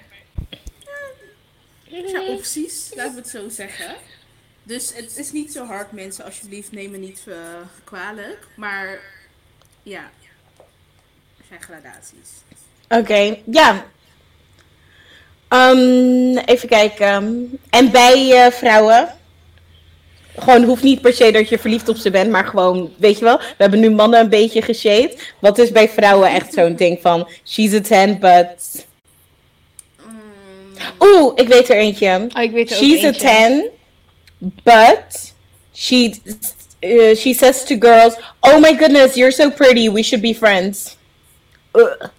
Er 1.93 2.09
zijn 2.09 2.29
opties, 2.29 2.91
laten 2.95 3.15
we 3.15 3.21
het 3.21 3.29
zo 3.29 3.49
zeggen. 3.49 3.95
Dus 4.63 4.95
het 4.95 5.17
is 5.17 5.33
niet 5.33 5.53
zo 5.53 5.65
hard, 5.65 5.93
mensen. 5.93 6.25
Alsjeblieft, 6.25 6.73
neem 6.73 6.91
me 6.91 6.97
niet 6.97 7.23
eh, 7.27 7.37
kwalijk. 7.85 8.47
Maar 8.57 9.01
ja, 9.83 10.11
er 11.39 11.45
zijn 11.49 11.63
gradaties. 11.63 12.29
Oké, 12.89 13.37
ja. 13.45 13.87
Ehm, 15.49 16.37
even 16.37 16.69
kijken. 16.69 17.51
En 17.71 17.91
bij 17.91 18.45
eh, 18.45 18.53
vrouwen? 18.53 19.19
Gewoon 20.39 20.65
hoeft 20.65 20.83
niet 20.83 21.01
per 21.01 21.13
se 21.13 21.33
dat 21.33 21.49
je 21.49 21.59
verliefd 21.59 21.89
op 21.89 21.97
ze 21.97 22.11
bent, 22.11 22.31
maar 22.31 22.45
gewoon, 22.45 22.93
weet 22.97 23.19
je 23.19 23.25
wel, 23.25 23.39
we 23.39 23.55
hebben 23.57 23.81
nu 23.81 23.91
mannen 23.91 24.21
een 24.21 24.29
beetje 24.29 24.63
geshade. 24.63 25.15
Wat 25.39 25.59
is 25.59 25.73
bij 25.73 25.89
vrouwen 25.89 26.31
echt 26.31 26.53
zo'n 26.53 26.75
ding 26.75 26.99
van, 27.01 27.29
she's 27.45 27.75
a 27.75 27.81
10, 27.81 28.19
but... 28.19 28.87
Mm, 30.07 31.09
Oeh, 31.09 31.33
ik 31.35 31.49
weet 31.49 31.69
er 31.69 31.77
eentje. 31.77 32.27
Oh, 32.37 32.43
ik 32.43 32.51
weet 32.51 32.71
er 32.71 32.77
She's 32.77 33.03
a 33.03 33.07
eentje. 33.07 33.71
10, 34.39 34.53
but 34.63 35.35
she, 35.73 36.21
uh, 36.81 37.15
she 37.17 37.35
says 37.35 37.65
to 37.65 37.77
girls, 37.79 38.15
oh 38.41 38.61
my 38.61 38.77
goodness, 38.77 39.15
you're 39.15 39.33
so 39.33 39.51
pretty, 39.51 39.91
we 39.91 40.03
should 40.03 40.23
be 40.23 40.35
friends. 40.35 40.97
Ugh. 41.73 42.11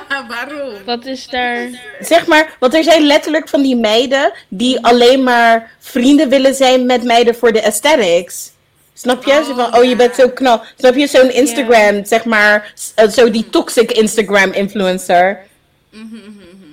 Waarom? 0.28 0.72
Wat 0.84 1.06
is 1.06 1.26
daar. 1.28 1.68
Zeg 2.00 2.26
maar, 2.26 2.56
want 2.58 2.74
er 2.74 2.82
zijn 2.84 3.02
letterlijk 3.02 3.48
van 3.48 3.62
die 3.62 3.76
meiden 3.76 4.32
die 4.48 4.84
alleen 4.84 5.22
maar 5.22 5.70
vrienden 5.78 6.28
willen 6.28 6.54
zijn 6.54 6.86
met 6.86 7.02
meiden 7.04 7.34
voor 7.34 7.52
de 7.52 7.64
aesthetics. 7.64 8.50
Snap 8.94 9.24
je? 9.24 9.30
Oh, 9.32 9.44
Zo 9.46 9.54
van, 9.54 9.76
oh 9.76 9.84
je 9.84 9.96
bent 9.96 10.14
zo 10.14 10.28
knal. 10.28 10.60
Snap 10.78 10.94
je? 10.94 11.06
Zo'n 11.06 11.30
Instagram, 11.32 12.04
zeg 12.04 12.24
maar, 12.24 12.72
eh, 12.94 13.08
zo 13.08 13.30
die 13.30 13.50
toxic 13.50 13.92
Instagram 13.92 14.52
influencer. 14.52 15.38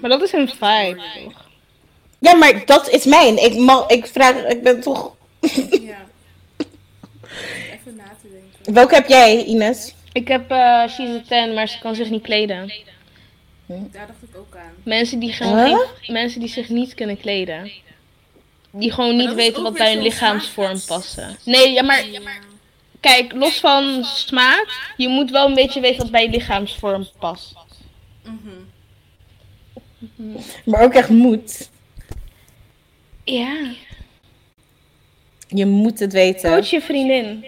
Maar 0.01 0.09
dat 0.09 0.21
is 0.21 0.31
een 0.33 0.47
vibe, 0.47 1.01
toch? 1.23 1.47
Ja, 2.19 2.33
maar 2.35 2.65
dat 2.65 2.89
is 2.89 3.05
mijn. 3.05 3.43
Ik, 3.43 3.55
ma- 3.55 3.83
ik 3.87 4.05
vraag, 4.07 4.45
ik 4.45 4.63
ben 4.63 4.81
toch... 4.81 5.11
Ja. 5.41 5.97
Even 6.57 7.95
na 7.95 8.03
te 8.21 8.27
denken. 8.31 8.73
Welke 8.73 8.95
heb 8.95 9.07
jij, 9.07 9.43
Ines? 9.43 9.93
Ik 10.11 10.27
heb 10.27 10.51
eh 10.51 10.87
She's 10.87 11.09
a 11.09 11.21
10, 11.45 11.53
maar 11.53 11.67
ze 11.67 11.79
kan 11.79 11.95
zich 11.95 12.09
niet 12.09 12.23
kleden. 12.23 12.73
Daar 13.77 14.07
dacht 14.07 14.23
ik 14.29 14.37
ook 14.37 14.55
aan. 14.55 14.71
Mensen 14.83 15.19
die, 15.19 15.31
gewoon 15.33 15.57
Huh? 15.57 15.79
geen- 16.01 16.13
mensen 16.13 16.39
die 16.39 16.49
zich 16.49 16.69
niet 16.69 16.93
kunnen 16.93 17.17
kleden. 17.17 17.71
Die 18.71 18.91
gewoon 18.91 19.15
niet 19.17 19.33
weten 19.33 19.63
wat 19.63 19.73
bij 19.73 19.93
zo'n 19.93 20.01
lichaamsvorm 20.03 20.79
passen. 20.87 21.37
Nee, 21.45 21.71
ja, 21.71 21.83
maar 21.83 22.07
Ja. 22.07 22.19
kijk, 22.99 23.33
los 23.33 23.59
van 23.59 24.03
smaak, 24.03 24.93
je 24.97 25.07
moet 25.07 25.31
wel 25.31 25.47
een 25.47 25.53
beetje 25.53 25.79
weten 25.81 25.97
wat 26.01 26.11
bij 26.11 26.23
je 26.23 26.29
lichaamsvorm 26.29 27.07
past. 27.19 27.53
Mhm. 28.23 28.49
Maar 30.65 30.81
ook 30.83 30.93
echt 30.93 31.09
moet. 31.09 31.69
Ja. 33.23 33.71
Je 35.47 35.65
moet 35.65 35.99
het 35.99 36.13
weten. 36.13 36.51
Coach 36.51 36.69
je 36.69 36.81
vriendin. 36.81 37.45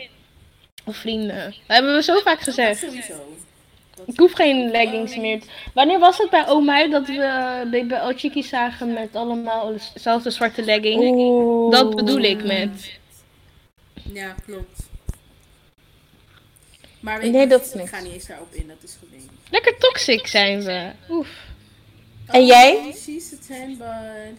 Of 0.86 0.96
vrienden. 0.96 1.46
Dat 1.46 1.54
hebben 1.68 1.96
we 1.96 2.04
zo 2.04 2.20
vaak 2.20 2.40
gezegd. 2.42 2.80
Sowieso. 2.80 3.36
Ik 4.06 4.18
hoef 4.20 4.32
geen 4.34 4.72
leggings 4.72 5.16
meer. 5.16 5.40
te- 5.42 5.48
Wanneer 5.74 6.00
was 6.00 6.18
het 6.18 6.30
bij 6.30 6.48
Omai 6.48 6.90
dat 6.90 7.08
we 7.08 7.68
BBL 7.72 8.18
Chickies 8.18 8.50
zagen 8.50 8.94
met 8.94 9.16
allemaal 9.16 9.74
dezelfde 9.94 10.30
zwarte 10.32 10.64
leggings? 10.64 11.72
Dat 11.78 11.96
bedoel 11.96 12.20
ik 12.22 12.44
met. 12.44 13.00
Ja, 14.14 14.36
klopt. 14.46 14.90
Maar 17.00 17.20
weet 17.20 17.32
Nee, 17.32 17.48
dat 17.48 17.62
is 17.66 17.74
ik 17.74 17.88
ga 17.88 18.00
niet 18.00 18.14
eens 18.14 18.26
daarop 18.28 18.54
in, 18.54 18.68
dat 18.68 18.78
is 18.84 18.98
gemeen. 19.00 19.30
Lekker 19.50 19.78
toxic 19.78 20.28
zijn 20.28 20.64
we. 20.64 20.92
Oef. 21.10 21.30
En 22.28 22.46
jij? 22.46 22.76
Oh, 22.76 22.96
she's 22.96 23.34
a 23.34 23.38
10, 23.48 23.78
but... 23.78 24.38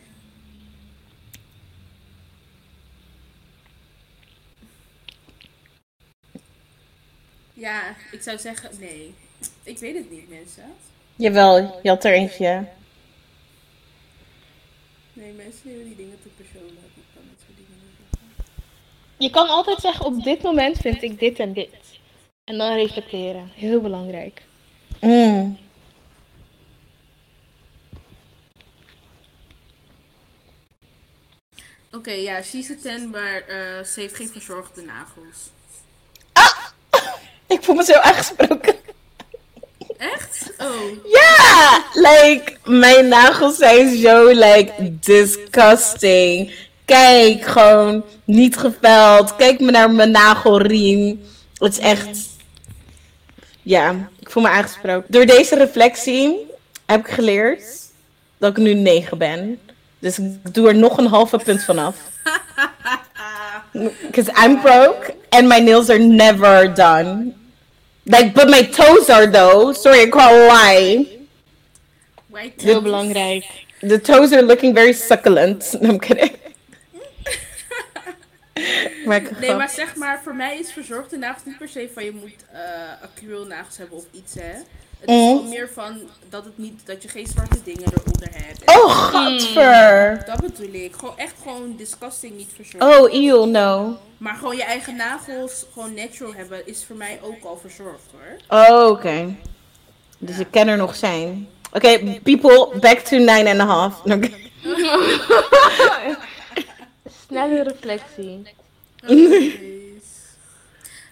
Ja, 7.55 7.95
ik 8.11 8.23
zou 8.23 8.39
zeggen, 8.39 8.71
nee. 8.79 9.15
Ik 9.63 9.79
weet 9.79 9.95
het 9.97 10.11
niet, 10.11 10.29
mensen. 10.29 10.75
Jawel, 11.17 11.81
je 11.83 11.89
had 11.89 12.05
er 12.05 12.13
eentje. 12.13 12.67
Nee, 15.13 15.33
mensen 15.33 15.61
nemen 15.65 15.85
die 15.85 15.97
dingen 15.97 16.19
te 16.23 16.29
persoonlijk. 16.29 16.93
Ik 16.95 17.03
kan 17.15 17.23
dat 17.29 17.39
soort 17.47 17.57
dingen 17.57 17.83
niet 17.83 18.09
zeggen. 18.11 18.53
Je 19.17 19.31
kan 19.31 19.49
altijd 19.49 19.81
zeggen, 19.81 20.05
op 20.05 20.23
dit 20.23 20.43
moment 20.43 20.79
vind 20.79 21.03
ik 21.03 21.19
dit 21.19 21.39
en 21.39 21.53
dit. 21.53 22.01
En 22.45 22.59
dan 22.59 22.75
reflecteren. 22.75 23.51
Heel 23.55 23.81
belangrijk. 23.81 24.43
Mm. 25.01 25.59
Oké, 31.93 32.13
ja, 32.13 32.43
she's 32.43 32.71
a 32.71 32.75
10, 32.83 33.11
maar 33.11 33.41
eh, 33.41 33.85
ze 33.85 34.01
heeft 34.01 34.17
geen 34.17 34.29
verzorgde 34.29 34.83
nagels. 34.83 35.51
Ik 37.55 37.63
voel 37.63 37.75
me 37.75 37.85
zo 37.85 37.93
aangesproken. 37.93 38.72
Ja, 41.05 41.85
like, 41.93 42.57
mijn 42.65 43.09
nagels 43.09 43.57
zijn 43.57 43.97
zo, 43.97 44.27
like, 44.27 44.73
disgusting. 45.01 46.53
Kijk, 46.85 47.45
gewoon 47.45 48.05
niet 48.25 48.57
geveld. 48.57 49.37
Kijk 49.37 49.61
me 49.61 49.71
naar 49.71 49.91
mijn 49.91 50.11
nagelriem. 50.11 51.21
Het 51.55 51.73
is 51.73 51.79
echt, 51.79 52.19
ja, 53.63 54.09
ik 54.21 54.31
voel 54.31 54.43
me 54.43 54.49
aangesproken. 54.49 55.13
Door 55.13 55.27
deze 55.27 55.57
reflectie 55.57 56.37
heb 56.87 57.01
ik 57.01 57.13
geleerd 57.13 57.65
dat 58.39 58.51
ik 58.51 58.57
nu 58.57 58.75
9 58.75 59.19
ben. 59.19 59.59
Dus 59.99 60.19
ik 60.19 60.55
doe 60.55 60.69
er 60.69 60.75
nog 60.75 60.99
een 60.99 61.07
halve 61.07 61.39
punt 61.45 61.65
vanaf. 61.65 61.97
Because 64.07 64.31
I'm 64.45 64.61
broke 64.61 65.15
and 65.29 65.49
my 65.49 65.59
nails 65.59 65.89
are 65.89 65.99
never 65.99 66.75
done. 66.75 67.33
Like, 68.05 68.35
but 68.35 68.49
my 68.49 68.63
toes 68.63 69.09
are 69.11 69.27
though. 69.31 69.73
Sorry, 69.73 70.01
I 70.03 70.09
can't 70.11 70.49
lie. 70.49 71.07
White 72.29 72.61
Heel 72.63 72.75
toes. 72.75 72.83
belangrijk. 72.83 73.45
The 73.81 73.99
toes 74.01 74.33
are 74.33 74.43
looking 74.43 74.75
very 74.75 74.93
succulent. 74.93 75.75
No, 75.81 75.89
I'm 75.91 75.99
kidding. 75.99 76.31
Maak 79.07 79.39
Nee, 79.41 79.55
maar 79.55 79.69
zeg 79.69 79.97
maar, 79.97 80.21
voor 80.23 80.35
mij 80.35 80.59
is 80.59 80.73
verzorgde 80.73 81.17
nagels 81.17 81.45
niet 81.45 81.59
per 81.59 81.69
se 81.69 81.91
van 81.95 82.05
je 82.05 82.13
moet 82.13 82.45
eh 82.53 83.03
acrylnagels 83.03 83.77
hebben 83.77 83.97
of 83.97 84.05
iets, 84.11 84.35
hè. 84.35 84.53
Het 85.03 85.11
is 85.11 85.17
gewoon 85.17 85.49
meer 85.49 85.71
van 85.75 86.01
dat, 86.29 86.45
het 86.45 86.59
niet, 86.59 86.81
dat 86.87 87.03
je 87.03 87.09
geen 87.09 87.27
zwarte 87.27 87.63
dingen 87.65 87.83
eronder 87.93 88.29
hebt. 88.33 88.61
Oh, 88.71 88.91
gadver. 88.91 90.23
Dat 90.27 90.41
bedoel 90.41 90.73
ik. 90.73 90.95
Gewoon 90.95 91.19
echt 91.19 91.35
gewoon 91.43 91.77
disgusting 91.77 92.37
niet 92.37 92.51
verzorgd. 92.55 92.99
Oh, 92.99 93.13
ew, 93.15 93.45
no. 93.45 93.99
Maar 94.19 94.35
gewoon 94.37 94.57
je 94.57 94.65
eigen 94.65 94.97
nagels 94.97 95.65
gewoon 95.73 95.95
natural 95.95 96.35
hebben 96.35 96.67
is 96.67 96.85
voor 96.85 96.97
mij 96.97 97.19
ook 97.23 97.45
al 97.45 97.57
verzorgd 97.61 98.05
hoor. 98.13 98.59
Oh, 98.61 98.89
oké. 98.91 99.35
Dus 100.19 100.39
ik 100.39 100.47
kan 100.51 100.69
er 100.69 100.77
nog 100.77 100.97
zijn. 100.97 101.49
Oké, 101.73 101.99
people, 102.23 102.79
back 102.81 102.99
to 102.99 103.17
nine 103.17 103.51
and 103.51 103.61
a 103.61 103.65
half. 103.67 104.01
Oké. 104.05 104.31
Snelle 107.27 107.63
reflectie. 107.63 108.43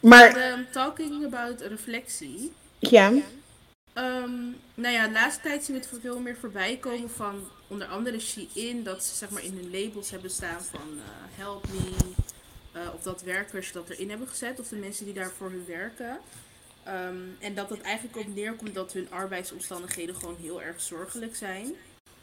Maar, 0.00 0.36
Ehm, 0.36 0.60
talking 0.72 1.24
about 1.24 1.60
reflectie. 1.60 2.52
ja. 2.78 3.12
Ehm, 3.92 4.40
nou 4.74 4.94
ja, 4.94 5.06
de 5.06 5.12
laatste 5.12 5.42
tijd 5.42 5.64
zien 5.64 5.76
we 5.76 5.82
het 5.82 6.00
veel 6.00 6.20
meer 6.20 6.36
voorbij 6.36 6.76
komen 6.76 7.10
van 7.10 7.48
onder 7.66 7.86
andere 7.86 8.20
Shein. 8.20 8.82
Dat 8.82 9.04
ze 9.04 9.14
zeg 9.14 9.30
maar 9.30 9.44
in 9.44 9.54
hun 9.54 9.70
labels 9.70 10.10
hebben 10.10 10.30
staan 10.30 10.62
van 10.62 10.88
eh, 10.98 11.38
help 11.38 11.66
me. 11.68 11.90
eh, 12.72 12.94
of 12.94 13.02
dat 13.02 13.22
werkers 13.22 13.72
dat 13.72 13.88
erin 13.90 14.08
hebben 14.10 14.28
gezet. 14.28 14.60
Of 14.60 14.68
de 14.68 14.76
mensen 14.76 15.04
die 15.04 15.14
daar 15.14 15.30
voor 15.36 15.50
hun 15.50 15.64
werken. 15.66 16.18
Ehm, 16.82 17.16
en 17.38 17.54
dat 17.54 17.70
het 17.70 17.80
eigenlijk 17.80 18.16
op 18.16 18.34
neerkomt 18.34 18.74
dat 18.74 18.92
hun 18.92 19.10
arbeidsomstandigheden 19.10 20.14
gewoon 20.14 20.36
heel 20.40 20.62
erg 20.62 20.80
zorgelijk 20.80 21.36
zijn. 21.36 21.74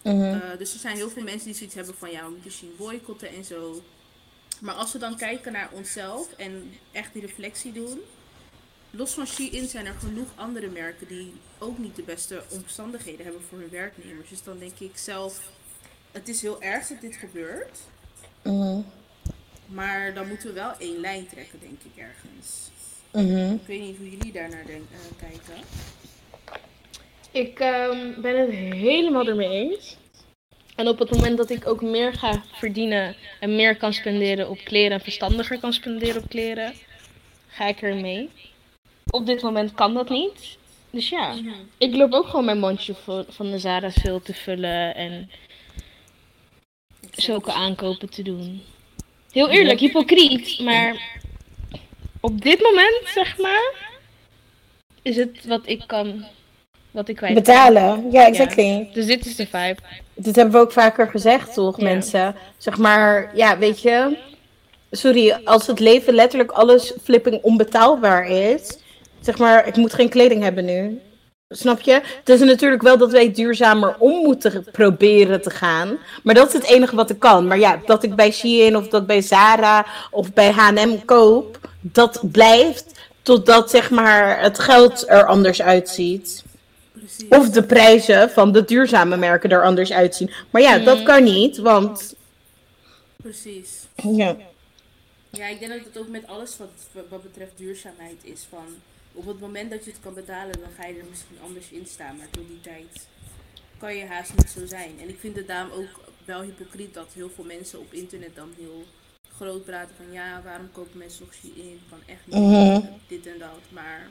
Mhm. 0.03 0.21
Eh, 0.21 0.57
dus 0.57 0.73
er 0.73 0.79
zijn 0.79 0.95
heel 0.95 1.09
veel 1.09 1.23
mensen 1.23 1.45
die 1.45 1.55
zoiets 1.55 1.75
hebben 1.75 1.95
van 1.97 2.11
ja, 2.11 2.23
we 2.25 2.31
moeten 2.31 2.51
Shein 2.51 2.75
boycotten 2.77 3.29
en 3.29 3.43
zo. 3.45 3.83
Maar 4.61 4.73
als 4.75 4.91
we 4.93 4.99
dan 4.99 5.17
kijken 5.17 5.51
naar 5.51 5.69
onszelf 5.71 6.33
en 6.37 6.73
echt 6.91 7.13
die 7.13 7.21
reflectie 7.21 7.71
doen. 7.71 7.99
Los 8.91 9.13
van 9.13 9.27
Shein 9.27 9.67
zijn 9.67 9.85
er 9.85 9.93
genoeg 9.99 10.27
andere 10.35 10.67
merken 10.67 11.07
die 11.07 11.33
ook 11.57 11.77
niet 11.77 11.95
de 11.95 12.01
beste 12.01 12.41
omstandigheden 12.49 13.23
hebben 13.23 13.41
voor 13.49 13.59
hun 13.59 13.69
werknemers. 13.69 14.29
Dus 14.29 14.43
dan 14.43 14.59
denk 14.59 14.79
ik 14.79 14.97
zelf, 14.97 15.51
het 16.11 16.27
is 16.27 16.41
heel 16.41 16.61
erg 16.61 16.87
dat 16.87 17.01
dit 17.01 17.15
gebeurt. 17.15 17.79
Mhm. 18.43 18.79
Maar 19.65 20.13
dan 20.13 20.27
moeten 20.27 20.47
we 20.47 20.53
wel 20.53 20.71
één 20.79 20.99
lijn 20.99 21.27
trekken, 21.27 21.59
denk 21.59 21.79
ik 21.93 22.03
ergens. 22.03 22.69
Mhm. 23.11 23.53
Ik 23.53 23.67
weet 23.67 23.81
niet 23.81 23.97
hoe 23.97 24.09
jullie 24.09 24.31
daarnaar 24.31 24.65
denk- 24.65 24.87
eh, 24.91 25.29
kijken. 25.29 25.63
Ik 27.31 27.59
ehm, 27.59 28.21
ben 28.21 28.39
het 28.39 28.49
helemaal 28.75 29.27
ermee 29.27 29.49
eens. 29.69 29.97
En 30.75 30.87
op 30.87 30.99
het 30.99 31.11
moment 31.11 31.37
dat 31.37 31.49
ik 31.49 31.67
ook 31.67 31.81
meer 31.81 32.13
ga 32.13 32.43
verdienen 32.53 33.15
en 33.39 33.55
meer 33.55 33.77
kan 33.77 33.93
spenderen 33.93 34.49
op 34.49 34.57
kleren 34.63 34.91
en 34.91 35.01
verstandiger 35.03 35.59
kan 35.59 35.73
spenderen 35.73 36.23
op 36.23 36.29
kleren, 36.29 36.73
ga 37.47 37.67
ik 37.67 37.81
er 37.81 37.95
mee. 37.95 38.29
Op 39.09 39.25
dit 39.25 39.41
moment 39.41 39.73
kan 39.73 39.93
dat 39.93 40.09
niet. 40.09 40.57
Dus 40.91 41.09
ja, 41.09 41.33
ik 41.77 41.95
loop 41.95 42.13
ook 42.13 42.27
gewoon 42.27 42.45
mijn 42.45 42.59
mandje 42.59 42.93
vo- 43.03 43.25
van 43.29 43.51
de 43.51 43.59
Zara 43.59 43.91
veel 43.91 44.21
te 44.21 44.33
vullen 44.33 44.95
en 44.95 45.29
zulke 47.11 47.51
aankopen 47.51 48.09
te 48.09 48.21
doen. 48.21 48.61
Heel 49.31 49.49
eerlijk, 49.49 49.79
hypocriet, 49.79 50.59
maar 50.59 51.19
op 52.19 52.41
dit 52.41 52.61
moment, 52.61 53.01
zeg 53.05 53.37
maar, 53.37 53.73
is 55.01 55.15
het 55.15 55.45
wat 55.45 55.61
ik 55.65 55.83
kan, 55.87 56.25
wat 56.91 57.07
ik 57.07 57.15
kwijt 57.15 57.33
kan. 57.33 57.43
Betalen. 57.43 58.11
Ja, 58.11 58.25
exactly. 58.25 58.89
Dus 58.93 59.05
dit 59.05 59.25
is 59.25 59.35
de 59.35 59.45
vibe. 59.47 59.77
Dit 60.13 60.35
hebben 60.35 60.53
we 60.53 60.59
ook 60.61 60.71
vaker 60.71 61.07
gezegd, 61.07 61.53
toch, 61.53 61.77
Ja. 61.77 61.83
mensen? 61.83 62.35
Zeg 62.57 62.77
maar, 62.77 63.31
ja, 63.35 63.57
weet 63.57 63.81
je. 63.81 64.17
Sorry, 64.91 65.31
als 65.43 65.67
het 65.67 65.79
leven 65.79 66.13
letterlijk 66.13 66.51
alles 66.51 66.93
flipping 67.03 67.41
onbetaalbaar 67.41 68.27
is. 68.27 68.77
Zeg 69.21 69.37
maar, 69.37 69.67
ik 69.67 69.75
moet 69.75 69.93
geen 69.93 70.09
kleding 70.09 70.43
hebben 70.43 70.65
nu. 70.65 71.01
Snap 71.49 71.79
je? 71.79 71.91
Het 71.91 72.29
is 72.29 72.39
natuurlijk 72.39 72.81
wel 72.81 72.97
dat 72.97 73.11
wij 73.11 73.31
duurzamer 73.31 73.95
om 73.99 74.23
moeten 74.23 74.65
proberen 74.71 75.41
te 75.41 75.49
gaan. 75.49 75.97
Maar 76.23 76.35
dat 76.35 76.47
is 76.47 76.53
het 76.53 76.63
enige 76.63 76.95
wat 76.95 77.09
ik 77.09 77.19
kan. 77.19 77.47
Maar 77.47 77.59
ja, 77.59 77.81
dat 77.85 78.03
ik 78.03 78.15
bij 78.15 78.31
Shein 78.31 78.75
of 78.77 78.87
dat 78.87 79.07
bij 79.07 79.21
Zara 79.21 79.85
of 80.11 80.33
bij 80.33 80.51
H&M 80.51 81.05
koop, 81.05 81.69
dat 81.81 82.31
blijft 82.31 82.91
totdat 83.21 83.69
zeg 83.69 83.89
maar 83.89 84.41
het 84.41 84.59
geld 84.59 85.09
er 85.09 85.25
anders 85.25 85.61
uitziet. 85.61 86.43
Precies. 86.91 87.27
Of 87.29 87.49
de 87.49 87.63
prijzen 87.63 88.29
van 88.29 88.51
de 88.51 88.65
duurzame 88.65 89.17
merken 89.17 89.49
er 89.49 89.63
anders 89.63 89.91
uitzien. 89.91 90.31
Maar 90.49 90.61
ja, 90.61 90.77
dat 90.77 91.03
kan 91.03 91.23
niet, 91.23 91.57
want... 91.57 92.15
Precies. 93.15 93.69
Ja. 93.95 94.35
Ja, 95.29 95.47
ik 95.47 95.59
denk 95.59 95.71
dat 95.71 95.83
het 95.83 95.97
ook 95.97 96.07
met 96.07 96.27
alles 96.27 96.57
wat, 96.57 97.03
wat 97.09 97.23
betreft 97.23 97.51
duurzaamheid 97.55 98.17
is. 98.23 98.45
Van 98.49 98.65
op 99.17 99.25
het 99.25 99.39
moment 99.39 99.69
dat 99.71 99.85
je 99.85 99.91
het 99.91 99.99
kan 99.99 100.13
betalen, 100.13 100.59
dan 100.59 100.69
ga 100.79 100.85
je 100.85 100.99
er 100.99 101.05
misschien 101.09 101.37
anders 101.43 101.69
in 101.69 101.85
staan. 101.85 102.17
Maar 102.17 102.29
tot 102.29 102.47
die 102.47 102.61
tijd 102.61 103.07
kan 103.77 103.95
je 103.95 104.05
haast 104.05 104.31
niet 104.37 104.49
zo 104.49 104.65
zijn. 104.65 104.91
En 105.01 105.09
ik 105.09 105.19
vind 105.19 105.35
het 105.35 105.47
daarom 105.47 105.71
ook 105.71 105.93
wel 106.25 106.41
hypocriet 106.41 106.93
dat 106.93 107.07
heel 107.13 107.29
veel 107.35 107.43
mensen 107.43 107.79
op 107.79 107.93
internet 107.93 108.35
dan 108.35 108.53
heel 108.57 108.83
groot 109.35 109.65
praten 109.65 109.95
van 109.95 110.11
ja, 110.11 110.41
waarom 110.43 110.69
kopen 110.71 110.97
mensen 110.97 111.25
nog 111.25 111.53
in? 111.55 111.79
Kan 111.89 111.99
echt 112.05 112.19
niet. 112.25 112.35
Mhm. 112.35 112.81
Dit 113.07 113.27
en 113.27 113.39
dat. 113.39 113.61
Maar 113.69 114.07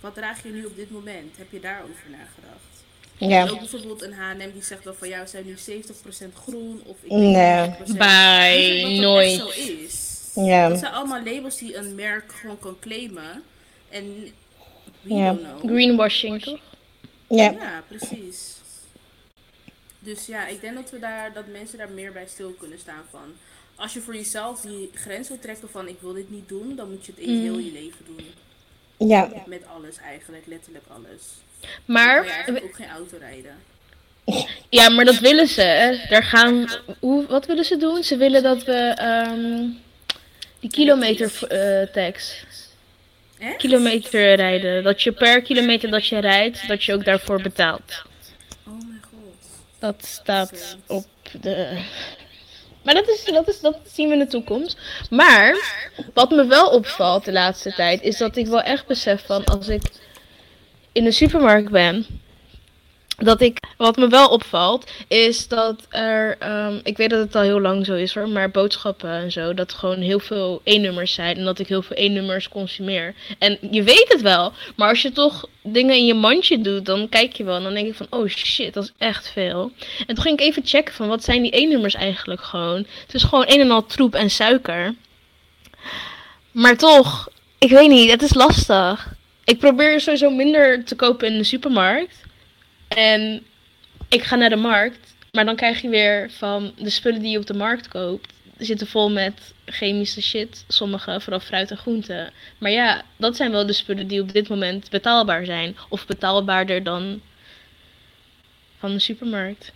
wat 0.00 0.14
draag 0.14 0.42
je 0.42 0.48
nu 0.48 0.64
op 0.64 0.76
dit 0.76 0.90
moment? 0.90 1.36
Heb 1.36 1.50
je 1.52 1.60
daarover 1.60 2.10
nagedacht? 2.10 2.72
Ja. 3.16 3.40
En 3.40 3.50
ook 3.50 3.58
bijvoorbeeld 3.58 4.02
een 4.02 4.12
H&M 4.12 4.52
die 4.52 4.62
zegt 4.62 4.84
dan 4.84 4.94
van 4.94 5.08
ja, 5.08 5.20
we 5.20 5.26
zijn 5.28 5.46
nu 5.46 5.56
70% 5.56 6.34
groen 6.34 6.82
of 6.84 6.96
ik 7.02 7.10
weet 7.10 7.18
Nee. 7.20 7.66
niet 7.68 7.78
90%. 7.78 7.98
Bij 7.98 8.82
nooit. 9.00 9.40
echt 9.40 9.40
zo 9.40 9.48
is? 9.84 10.20
Ja. 10.34 10.68
Dat 10.68 10.78
zijn 10.78 10.92
allemaal 10.92 11.22
labels 11.24 11.58
die 11.58 11.76
een 11.76 11.94
merk 11.94 12.32
gewoon 12.32 12.58
kan 12.58 12.76
claimen. 12.80 13.42
En 13.94 14.26
we 15.00 15.14
Ja. 15.14 15.32
don't 15.32 15.40
know. 15.40 15.70
Greenwashing, 15.70 16.42
toch? 16.42 16.60
Ja. 17.28 17.50
Ja, 17.50 17.82
precies. 17.88 18.52
Dus 19.98 20.26
ja, 20.26 20.46
ik 20.46 20.60
denk 20.60 20.74
dat 20.74 20.90
we 20.90 20.98
daar 20.98 21.32
dat 21.32 21.46
mensen 21.46 21.78
daar 21.78 21.90
meer 21.90 22.12
bij 22.12 22.26
stil 22.26 22.50
kunnen 22.58 22.78
staan 22.78 23.02
van. 23.10 23.32
Als 23.74 23.92
je 23.92 24.00
voor 24.00 24.14
jezelf 24.14 24.60
die 24.60 24.90
grens 24.94 25.28
wil 25.28 25.38
trekken 25.38 25.68
van 25.70 25.88
ik 25.88 25.96
wil 26.00 26.12
dit 26.12 26.30
niet 26.30 26.48
doen, 26.48 26.76
dan 26.76 26.90
moet 26.90 27.06
je 27.06 27.12
het 27.12 27.20
in 27.20 27.40
heel 27.40 27.58
je 27.58 27.72
leven 27.72 28.04
doen. 28.06 28.26
Ja. 29.08 29.30
Met 29.46 29.62
alles 29.74 29.96
eigenlijk, 29.98 30.46
letterlijk 30.46 30.84
alles. 30.88 31.22
Maar, 31.84 32.46
ook 32.64 32.74
geen 32.74 32.88
auto 32.88 33.16
rijden. 33.20 33.56
ja, 34.68 34.88
maar 34.88 35.04
dat 35.04 35.18
willen 35.18 35.46
ze. 35.48 35.60
hè. 35.62 36.08
Daar 36.08 36.22
gaan, 36.22 36.68
hoe, 37.00 37.26
wat 37.26 37.46
willen 37.46 37.64
ze 37.64 37.76
doen? 37.76 38.02
Ze 38.04 38.16
willen 38.16 38.42
dat 38.42 38.64
we 38.64 38.72
ehm, 38.96 39.66
die 40.60 40.70
kilometer 40.70 41.46
eh 41.48 41.92
tax, 41.92 42.44
Echt? 43.44 43.56
kilometer 43.56 44.34
rijden. 44.34 44.82
Dat 44.82 45.02
je 45.02 45.12
per 45.12 45.42
kilometer 45.42 45.90
dat 45.90 46.06
je 46.06 46.18
rijdt, 46.18 46.68
dat 46.68 46.84
je 46.84 46.94
ook 46.94 47.04
daarvoor 47.04 47.42
betaalt. 47.42 48.02
Oh 48.66 48.72
mijn 48.72 49.02
god. 49.10 49.48
Dat 49.78 50.04
staat 50.06 50.76
op 50.86 51.06
de. 51.40 51.78
Maar 52.82 52.94
dat, 52.94 53.08
is, 53.08 53.24
dat, 53.24 53.48
is, 53.48 53.60
dat 53.60 53.78
zien 53.92 54.08
we 54.08 54.12
in 54.12 54.18
de 54.18 54.26
toekomst. 54.26 54.78
Maar 55.10 55.56
wat 56.14 56.30
me 56.30 56.46
wel 56.46 56.68
opvalt 56.68 57.24
de 57.24 57.32
laatste 57.32 57.72
tijd, 57.72 58.02
is 58.02 58.16
dat 58.16 58.36
ik 58.36 58.46
wel 58.46 58.62
echt 58.62 58.86
besef 58.86 59.26
van 59.26 59.44
als 59.44 59.68
ik 59.68 59.82
in 60.92 61.04
de 61.04 61.12
supermarkt 61.12 61.70
ben. 61.70 62.06
Dat 63.16 63.40
ik, 63.40 63.58
wat 63.76 63.96
me 63.96 64.08
wel 64.08 64.28
opvalt, 64.28 64.90
is 65.08 65.48
dat 65.48 65.86
er, 65.88 66.36
ehm, 66.38 66.80
ik 66.82 66.96
weet 66.96 67.10
dat 67.10 67.18
het 67.18 67.34
al 67.34 67.42
heel 67.42 67.60
lang 67.60 67.86
zo 67.86 67.94
is 67.94 68.14
hoor, 68.14 68.28
maar 68.28 68.50
boodschappen 68.50 69.10
en 69.10 69.32
zo, 69.32 69.54
dat 69.54 69.72
gewoon 69.72 70.00
heel 70.00 70.18
veel 70.18 70.60
E-nummers 70.64 71.12
zijn 71.12 71.36
en 71.36 71.44
dat 71.44 71.58
ik 71.58 71.68
heel 71.68 71.82
veel 71.82 71.96
E-nummers 71.96 72.48
consumeer. 72.48 73.14
En 73.38 73.58
je 73.70 73.82
weet 73.82 74.06
het 74.08 74.20
wel, 74.20 74.52
maar 74.76 74.88
als 74.88 75.02
je 75.02 75.12
toch 75.12 75.46
dingen 75.62 75.96
in 75.96 76.06
je 76.06 76.14
mandje 76.14 76.60
doet, 76.60 76.86
dan 76.86 77.08
kijk 77.08 77.32
je 77.32 77.44
wel 77.44 77.56
en 77.56 77.62
dan 77.62 77.74
denk 77.74 77.86
ik 77.86 77.94
van, 77.94 78.06
oh 78.10 78.28
shit, 78.28 78.74
dat 78.74 78.84
is 78.84 78.92
echt 78.98 79.28
veel. 79.28 79.72
En 80.06 80.14
toen 80.14 80.24
ging 80.24 80.38
ik 80.38 80.46
even 80.46 80.62
checken 80.64 80.94
van, 80.94 81.08
wat 81.08 81.24
zijn 81.24 81.42
die 81.42 81.56
E-nummers 81.56 81.94
eigenlijk 81.94 82.42
gewoon? 82.42 82.86
Het 83.06 83.14
is 83.14 83.22
gewoon 83.22 83.44
een 83.48 83.60
en 83.60 83.70
al 83.70 83.86
troep 83.86 84.14
en 84.14 84.30
suiker. 84.30 84.94
Maar 86.50 86.76
toch, 86.76 87.28
ik 87.58 87.70
weet 87.70 87.88
niet, 87.88 88.10
het 88.10 88.22
is 88.22 88.34
lastig. 88.34 89.12
Ik 89.44 89.58
probeer 89.58 90.00
sowieso 90.00 90.30
minder 90.30 90.84
te 90.84 90.94
kopen 90.94 91.28
in 91.28 91.38
de 91.38 91.44
supermarkt. 91.44 92.23
En 92.94 93.46
ik 94.08 94.22
ga 94.22 94.36
naar 94.36 94.50
de 94.50 94.56
markt, 94.56 95.14
maar 95.32 95.44
dan 95.44 95.56
krijg 95.56 95.80
je 95.80 95.88
weer 95.88 96.30
van 96.30 96.74
de 96.78 96.90
spullen 96.90 97.20
die 97.22 97.30
je 97.30 97.38
op 97.38 97.46
de 97.46 97.54
markt 97.54 97.88
koopt, 97.88 98.32
zitten 98.58 98.86
vol 98.86 99.10
met 99.10 99.54
chemische 99.64 100.22
shit. 100.22 100.64
Sommige, 100.68 101.20
vooral 101.20 101.40
fruit 101.40 101.70
en 101.70 101.76
groenten. 101.76 102.32
Maar 102.58 102.70
ja, 102.70 103.04
dat 103.16 103.36
zijn 103.36 103.50
wel 103.50 103.66
de 103.66 103.72
spullen 103.72 104.06
die 104.06 104.20
op 104.20 104.32
dit 104.32 104.48
moment 104.48 104.90
betaalbaar 104.90 105.44
zijn. 105.44 105.76
Of 105.88 106.06
betaalbaarder 106.06 106.82
dan 106.82 107.20
van 108.78 108.92
de 108.92 108.98
supermarkt. 108.98 109.72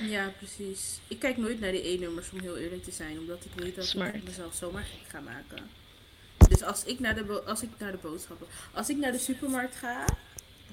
Ja, 0.00 0.32
precies. 0.38 0.98
Ik 1.08 1.18
kijk 1.18 1.36
nooit 1.36 1.60
naar 1.60 1.72
die 1.72 1.88
E-nummers 1.88 2.30
om 2.30 2.40
heel 2.40 2.56
eerlijk 2.56 2.84
te 2.84 2.90
zijn, 2.90 3.18
omdat 3.18 3.44
ik 3.44 3.62
weet 3.62 3.76
dat 3.76 3.86
Smart. 3.86 4.14
ik 4.14 4.24
mezelf 4.24 4.54
zomaar 4.54 4.84
gek 4.84 5.08
ga 5.08 5.20
maken. 5.20 5.70
Dus 6.48 6.62
als 6.62 6.84
ik 6.84 7.00
naar 7.00 7.14
de, 7.14 7.42
als 7.46 7.62
ik 7.62 7.68
naar 7.78 7.92
de 7.92 7.98
boodschappen, 8.02 8.46
als 8.72 8.88
ik 8.88 8.96
naar 8.96 9.12
de 9.12 9.18
supermarkt 9.18 9.76
ga, 9.76 10.04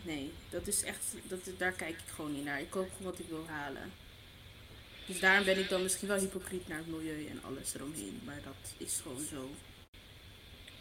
nee, 0.04 0.32
dat 0.50 0.68
is 0.68 0.84
echt, 0.84 1.16
dat, 1.24 1.40
daar 1.58 1.72
kijk 1.72 1.90
ik 1.90 2.14
gewoon 2.16 2.34
niet 2.34 2.46
naar. 2.46 2.60
Ik 2.60 2.70
koop 2.70 2.90
gewoon 2.98 3.12
wat 3.12 3.20
ik 3.20 3.30
wil 3.30 3.46
halen. 3.48 3.92
Dus 5.06 5.20
daarom 5.20 5.46
ben 5.46 5.60
ik 5.60 5.70
dan 5.70 5.84
misschien 5.84 6.08
wel 6.08 6.18
hypocriet 6.18 6.68
naar 6.68 6.78
het 6.78 6.88
milieu 6.88 7.28
en 7.30 7.42
alles 7.44 7.76
eromheen. 7.76 8.22
Maar 8.26 8.40
dat 8.44 8.88
is 8.88 9.00
gewoon 9.04 9.26
zo. 9.30 9.50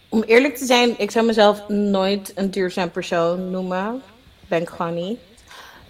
Om 0.09 0.23
eerlijk 0.23 0.57
te 0.57 0.65
zijn, 0.65 0.99
ik 0.99 1.11
zou 1.11 1.27
mezelf 1.27 1.69
nooit 1.69 2.33
een 2.35 2.51
duurzaam 2.51 2.91
persoon 2.91 3.51
noemen. 3.51 4.03
Ben 4.49 4.63
ik 4.63 4.69
gewoon 4.69 4.95
niet. 4.95 5.19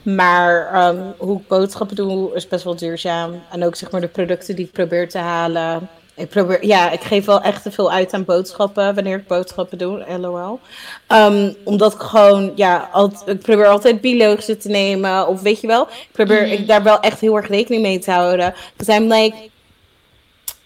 Maar 0.03 0.73
ehm, 0.73 1.13
hoe 1.19 1.41
ik 1.41 1.49
boodschappen 1.49 1.97
doe 1.97 2.35
is 2.35 2.49
best 2.49 2.65
wel 2.65 2.77
duurzaam. 2.77 3.43
En 3.51 3.65
ook 3.65 3.77
zeg 3.77 3.91
maar 3.91 4.01
de 4.01 4.09
producten 4.09 4.57
die 4.57 4.67
ik 4.67 4.73
probeer 4.73 5.09
te 5.09 5.19
halen. 5.19 5.89
Ik 6.23 6.29
probeer, 6.29 6.67
ja, 6.67 6.91
ik 6.91 7.01
geef 7.01 7.25
wel 7.25 7.41
echt 7.41 7.63
te 7.63 7.71
veel 7.71 7.91
uit 7.93 8.13
aan 8.13 8.25
boodschappen 8.25 8.95
wanneer 8.95 9.17
ik 9.19 9.27
boodschappen 9.27 9.79
doe, 9.79 10.05
lol. 10.21 10.61
Ehm, 11.07 11.53
omdat 11.65 11.93
ik 11.93 12.01
gewoon, 12.01 12.53
ja, 12.55 12.89
alt, 12.93 13.23
ik 13.27 13.41
probeer 13.41 13.67
altijd 13.67 14.01
biologische 14.01 14.57
te 14.57 14.69
nemen. 14.69 15.29
Of 15.29 15.41
weet 15.41 15.61
je 15.61 15.67
wel, 15.67 15.83
ik 15.83 16.09
probeer 16.13 16.47
ik 16.47 16.67
daar 16.67 16.83
wel 16.83 17.01
echt 17.01 17.21
heel 17.21 17.37
erg 17.37 17.49
rekening 17.49 17.83
mee 17.83 17.99
te 17.99 18.11
houden. 18.11 18.55
Because 18.77 19.01
I'm 19.01 19.13
like, 19.13 19.37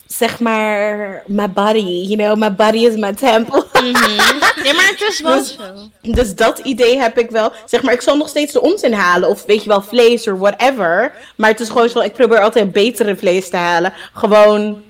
zeg 0.07 0.41
maar, 0.41 1.23
my 1.27 1.51
body, 1.51 2.05
you 2.09 2.17
know, 2.17 2.37
my 2.37 2.55
body 2.55 2.79
is 2.79 2.97
my 2.97 3.13
temple. 3.13 3.65
Ja, 4.65 4.73
maar 4.73 4.89
het 4.89 5.05
is 5.09 5.21
wel 5.21 5.37
Dus- 5.37 5.55
zo. 5.55 6.13
Dus 6.13 6.35
dat 6.35 6.59
idee 6.59 6.99
heb 6.99 7.19
ik 7.19 7.31
wel. 7.31 7.53
Zeg 7.65 7.83
maar, 7.83 7.95
ik 7.95 8.01
zal 8.01 8.17
nog 8.17 8.29
steeds 8.29 8.53
de 8.53 8.61
onzin 8.61 8.93
halen. 8.93 9.29
Of 9.29 9.45
weet 9.45 9.63
je 9.63 9.69
wel, 9.69 9.83
vlees 9.83 10.29
of 10.29 10.39
whatever. 10.39 11.13
Maar 11.37 11.51
het 11.51 11.61
is 11.61 11.69
gewoon 11.69 11.89
zo, 11.89 12.01
ik 12.01 12.13
probeer 12.13 12.41
altijd 12.41 12.73
betere 12.73 13.17
vlees 13.17 13.51
te 13.51 13.57
halen. 13.57 13.93
Gewoon, 14.13 14.83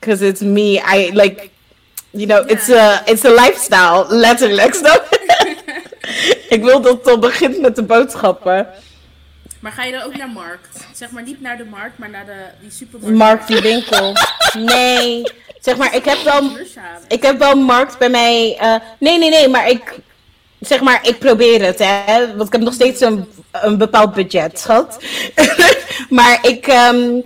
because 0.00 0.26
it's 0.26 0.40
me. 0.40 0.80
I 0.80 1.10
like, 1.12 1.50
you 2.10 2.26
know, 2.26 2.44
it's 2.46 2.68
a, 2.70 3.02
it's 3.06 3.24
a 3.24 3.30
lifestyle. 3.30 4.06
Letterlijk, 4.08 4.74
snap? 4.80 5.08
Ik 6.48 6.62
wil 6.62 6.80
dat 6.80 6.96
het 6.96 7.08
al 7.08 7.18
begint 7.18 7.60
met 7.60 7.76
de 7.76 7.82
boodschappen. 7.82 8.66
Maar 9.60 9.72
ga 9.72 9.84
je 9.84 9.92
dan 9.92 10.02
ook 10.02 10.16
naar 10.16 10.28
markt? 10.28 10.86
Zeg 10.92 11.10
maar 11.10 11.22
niet 11.22 11.40
naar 11.40 11.56
de 11.56 11.64
markt, 11.64 11.98
maar 11.98 12.10
naar 12.10 12.26
de, 12.26 12.44
die 12.60 12.70
supermarkt. 12.70 13.16
Markt, 13.16 13.48
die 13.48 13.60
winkel. 13.60 14.12
Nee. 14.58 15.22
Zeg 15.60 15.76
maar, 15.76 15.94
ik 15.94 16.04
heb 16.04 16.22
wel... 16.22 16.50
Ik 17.08 17.22
heb 17.22 17.38
wel 17.38 17.54
markt 17.54 17.98
bij 17.98 18.08
mij. 18.08 18.56
eh, 18.60 18.74
nee, 18.98 19.18
nee, 19.18 19.30
nee, 19.30 19.48
maar 19.48 19.68
ik. 19.68 19.98
Zeg 20.60 20.80
maar, 20.80 21.06
ik 21.08 21.18
probeer 21.18 21.64
het, 21.64 21.78
hè. 21.78 22.36
Want 22.36 22.46
ik 22.46 22.52
heb 22.52 22.60
nog 22.60 22.74
steeds 22.74 23.00
een, 23.00 23.28
een 23.52 23.78
bepaald 23.78 24.14
budget, 24.14 24.58
schat. 24.58 24.98
maar 26.08 26.38
ik 26.42 26.66
ehm, 26.66 27.20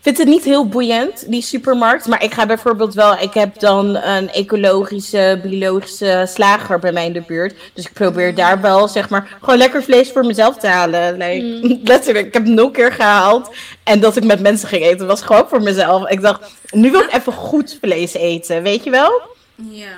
vind 0.00 0.18
het 0.18 0.28
niet 0.28 0.44
heel 0.44 0.68
boeiend, 0.68 1.30
die 1.30 1.42
supermarkt. 1.42 2.06
Maar 2.06 2.22
ik 2.22 2.34
ga 2.34 2.46
bijvoorbeeld 2.46 2.94
wel. 2.94 3.18
Ik 3.18 3.34
heb 3.34 3.58
dan 3.58 3.96
een 3.96 4.30
ecologische, 4.30 5.40
biologische 5.42 6.24
slager 6.28 6.78
bij 6.78 6.92
mij 6.92 7.06
in 7.06 7.12
de 7.12 7.22
buurt. 7.26 7.54
Dus 7.74 7.84
ik 7.84 7.92
probeer 7.92 8.34
daar 8.34 8.60
wel, 8.60 8.88
zeg 8.88 9.08
maar, 9.08 9.36
gewoon 9.40 9.58
lekker 9.58 9.82
vlees 9.82 10.10
voor 10.10 10.26
mezelf 10.26 10.56
te 10.56 10.66
halen. 10.66 11.16
Like, 11.16 11.78
Letterlijk, 11.92 12.26
ik 12.26 12.34
heb 12.34 12.44
nul 12.44 12.70
keer 12.70 12.92
gehaald. 12.92 13.50
En 13.82 14.00
dat 14.00 14.16
ik 14.16 14.24
met 14.24 14.40
mensen 14.40 14.68
ging 14.68 14.84
eten, 14.84 15.06
was 15.06 15.22
gewoon 15.22 15.48
voor 15.48 15.62
mezelf. 15.62 16.08
Ik 16.08 16.20
dacht, 16.20 16.50
nu 16.70 16.90
wil 16.90 17.00
ik 17.00 17.14
even 17.14 17.32
goed 17.32 17.78
vlees 17.80 18.14
eten, 18.14 18.62
weet 18.62 18.84
je 18.84 18.90
wel? 18.90 19.20
Ja. 19.70 19.88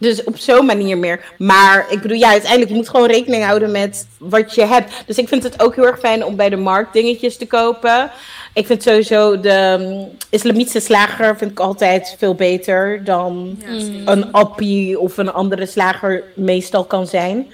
Dus 0.00 0.24
op 0.24 0.38
zo'n 0.38 0.66
manier 0.66 0.98
meer. 0.98 1.34
Maar 1.38 1.86
ik 1.88 2.00
bedoel, 2.00 2.16
ja, 2.16 2.30
uiteindelijk 2.30 2.70
je 2.70 2.76
moet 2.76 2.88
gewoon 2.88 3.06
rekening 3.06 3.44
houden 3.44 3.70
met 3.70 4.06
wat 4.18 4.54
je 4.54 4.64
hebt. 4.64 4.92
Dus 5.06 5.18
ik 5.18 5.28
vind 5.28 5.42
het 5.42 5.62
ook 5.62 5.74
heel 5.74 5.86
erg 5.86 5.98
fijn 5.98 6.24
om 6.24 6.36
bij 6.36 6.48
de 6.48 6.56
markt 6.56 6.92
dingetjes 6.92 7.36
te 7.36 7.46
kopen. 7.46 8.10
Ik 8.54 8.66
vind 8.66 8.82
sowieso 8.82 9.40
de 9.40 9.76
um, 9.80 10.08
islamitische 10.30 10.80
slager 10.80 11.36
vind 11.36 11.50
ik 11.50 11.60
altijd 11.60 12.14
veel 12.18 12.34
beter 12.34 13.04
dan 13.04 13.56
Ja, 13.60 13.80
zeker. 13.80 14.08
een 14.08 14.32
appie 14.32 14.98
of 14.98 15.16
een 15.16 15.32
andere 15.32 15.66
slager 15.66 16.24
meestal 16.34 16.84
kan 16.84 17.06
zijn. 17.06 17.52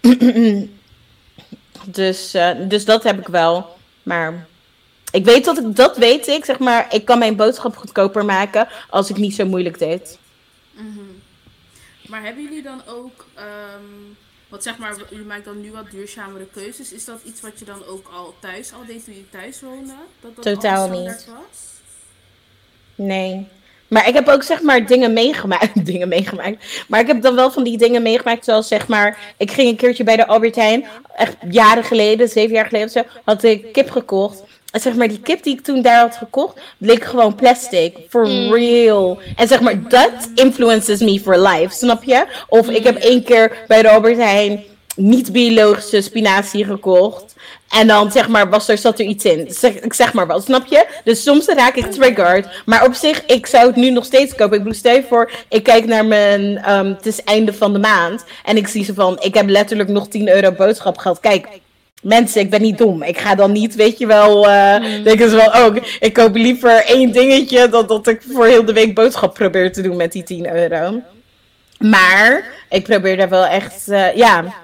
dus, 1.86 2.34
eh, 2.34 2.50
dus 2.68 2.84
dat 2.84 3.02
heb 3.02 3.18
ik 3.18 3.28
wel. 3.28 3.66
Maar 4.02 4.46
ik 5.12 5.24
weet 5.24 5.44
dat 5.44 5.58
ik, 5.58 5.76
dat 5.76 5.96
weet 5.96 6.26
ik, 6.26 6.44
zeg 6.44 6.58
maar, 6.58 6.86
ik 6.94 7.04
kan 7.04 7.18
mijn 7.18 7.36
boodschap 7.36 7.76
goedkoper 7.76 8.24
maken 8.24 8.68
als 8.90 9.10
ik 9.10 9.16
niet 9.16 9.34
zo 9.34 9.46
moeilijk 9.46 9.78
deed. 9.78 10.18
Mhm. 10.72 11.00
Maar 12.06 12.22
hebben 12.22 12.42
jullie 12.42 12.62
dan 12.62 12.82
ook, 12.86 13.26
ehm 13.34 14.12
want 14.52 14.64
zeg 14.64 14.78
maar, 14.78 14.96
jullie 15.10 15.24
maken 15.24 15.44
dan 15.44 15.60
nu 15.60 15.70
wat 15.70 15.90
duurzamere 15.90 16.46
keuzes. 16.52 16.92
Is 16.92 17.04
dat 17.04 17.20
iets 17.24 17.40
wat 17.40 17.58
je 17.58 17.64
dan 17.64 17.86
ook 17.86 18.10
al 18.14 18.34
thuis 18.40 18.72
al 18.72 18.84
deed 18.86 19.04
toen 19.04 19.14
je 19.14 19.30
thuis 19.30 19.60
woonde? 19.60 19.92
Dat 20.20 20.34
dat 20.34 20.44
Totaal 20.44 20.90
al 20.90 21.00
niet. 21.00 21.26
was? 21.28 21.58
Nee. 22.94 23.48
Maar 23.88 24.08
ik 24.08 24.14
heb 24.14 24.28
ook 24.28 24.42
zeg 24.42 24.62
maar 24.62 24.86
dingen 24.86 25.12
meegemaakt. 25.12 25.86
dingen 25.92 26.08
meegemaakt. 26.08 26.84
Maar 26.88 27.00
ik 27.00 27.06
heb 27.06 27.22
dan 27.22 27.34
wel 27.34 27.50
van 27.50 27.64
die 27.64 27.78
dingen 27.78 28.02
meegemaakt. 28.02 28.44
Zoals 28.44 28.68
zeg 28.68 28.88
maar. 28.88 29.34
Ik 29.36 29.50
ging 29.50 29.68
een 29.68 29.76
keertje 29.76 30.04
bij 30.04 30.16
de 30.16 30.26
Albert 30.26 30.54
Heijn. 30.56 30.86
Echt 31.16 31.36
jaren 31.50 31.84
geleden, 31.84 32.28
zeven 32.28 32.54
jaar 32.54 32.66
geleden 32.66 32.86
of 32.86 32.92
zo. 32.92 33.20
Had 33.24 33.42
ik 33.42 33.72
kip 33.72 33.90
gekocht. 33.90 34.42
En 34.72 34.80
zeg 34.80 34.94
maar, 34.94 35.08
die 35.08 35.20
kip 35.20 35.42
die 35.42 35.54
ik 35.54 35.60
toen 35.60 35.82
daar 35.82 36.00
had 36.00 36.16
gekocht. 36.16 36.60
bleek 36.78 37.04
gewoon 37.04 37.34
plastic. 37.34 37.96
For 38.08 38.26
real. 38.58 39.18
En 39.36 39.48
zeg 39.48 39.60
maar, 39.60 39.88
dat 39.88 40.30
influences 40.34 41.00
me 41.00 41.20
for 41.20 41.38
life. 41.38 41.74
Snap 41.74 42.04
je? 42.04 42.24
Of 42.48 42.68
ik 42.68 42.84
heb 42.84 42.96
één 42.96 43.22
keer 43.22 43.64
bij 43.68 43.82
de 43.82 43.90
Albert 43.90 44.16
Heijn. 44.16 44.64
niet 44.96 45.32
biologische 45.32 46.00
spinazie 46.00 46.64
gekocht. 46.64 47.34
En 47.68 47.86
dan 47.86 48.12
zeg 48.12 48.28
maar, 48.28 48.50
was 48.50 48.68
er, 48.68 48.78
zat 48.78 48.98
er 48.98 49.04
iets 49.04 49.24
in. 49.24 49.46
Zeg, 49.50 49.72
ik 49.72 49.92
zeg 49.92 50.12
maar 50.12 50.26
wat, 50.26 50.44
snap 50.44 50.66
je? 50.66 50.86
Dus 51.04 51.22
soms 51.22 51.46
raak 51.46 51.74
ik 51.74 51.90
triggered. 51.90 52.48
Maar 52.66 52.84
op 52.84 52.94
zich, 52.94 53.24
ik 53.26 53.46
zou 53.46 53.66
het 53.66 53.76
nu 53.76 53.90
nog 53.90 54.04
steeds 54.04 54.34
kopen. 54.34 54.56
Ik 54.56 54.62
bedoel, 54.62 54.78
stel 54.78 55.02
voor, 55.08 55.30
ik 55.48 55.62
kijk 55.62 55.84
naar 55.84 56.06
mijn, 56.06 56.58
ehm, 56.58 56.86
het 56.86 57.06
is 57.06 57.24
einde 57.24 57.52
van 57.52 57.72
de 57.72 57.78
maand. 57.78 58.24
En 58.44 58.56
ik 58.56 58.68
zie 58.68 58.84
ze 58.84 58.94
van, 58.94 59.20
ik 59.20 59.34
heb 59.34 59.48
letterlijk 59.48 59.88
nog 59.88 60.08
10 60.08 60.28
euro 60.28 60.52
boodschapgeld. 60.52 61.20
Kijk, 61.20 61.48
mensen, 62.02 62.40
ik 62.40 62.50
ben 62.50 62.62
niet 62.62 62.78
dom. 62.78 63.02
Ik 63.02 63.18
ga 63.18 63.34
dan 63.34 63.52
niet, 63.52 63.74
weet 63.74 63.98
je 63.98 64.06
wel, 64.06 64.48
eh 64.48 65.04
denken 65.04 65.30
ze 65.30 65.36
wel, 65.36 65.66
oh, 65.66 65.76
ik 66.00 66.12
koop 66.12 66.34
liever 66.34 66.84
één 66.84 67.12
dingetje 67.12 67.68
dan 67.68 67.86
dat 67.86 68.06
ik 68.06 68.22
voor 68.28 68.46
heel 68.46 68.64
de 68.64 68.72
week 68.72 68.94
boodschap 68.94 69.34
probeer 69.34 69.72
te 69.72 69.82
doen 69.82 69.96
met 69.96 70.12
die 70.12 70.22
10 70.22 70.54
euro. 70.54 71.02
Maar 71.78 72.44
ik 72.68 72.84
probeer 72.84 73.16
daar 73.16 73.28
wel 73.28 73.46
echt, 73.46 73.88
eh, 73.88 74.16
ja. 74.16 74.54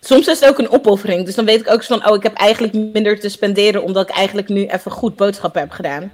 Soms 0.00 0.26
is 0.26 0.40
het 0.40 0.48
ook 0.48 0.58
een 0.58 0.70
opoffering. 0.70 1.24
Dus 1.24 1.34
dan 1.34 1.44
weet 1.44 1.60
ik 1.60 1.70
ook 1.70 1.84
van, 1.84 2.08
oh, 2.08 2.16
ik 2.16 2.22
heb 2.22 2.34
eigenlijk 2.34 2.72
minder 2.72 3.20
te 3.20 3.28
spenderen. 3.28 3.82
Omdat 3.82 4.08
ik 4.08 4.16
eigenlijk 4.16 4.48
nu 4.48 4.66
even 4.66 4.90
goed 4.90 5.16
boodschappen 5.16 5.60
heb 5.60 5.70
gedaan. 5.70 6.12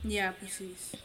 Ja, 0.00 0.34
precies. 0.38 1.00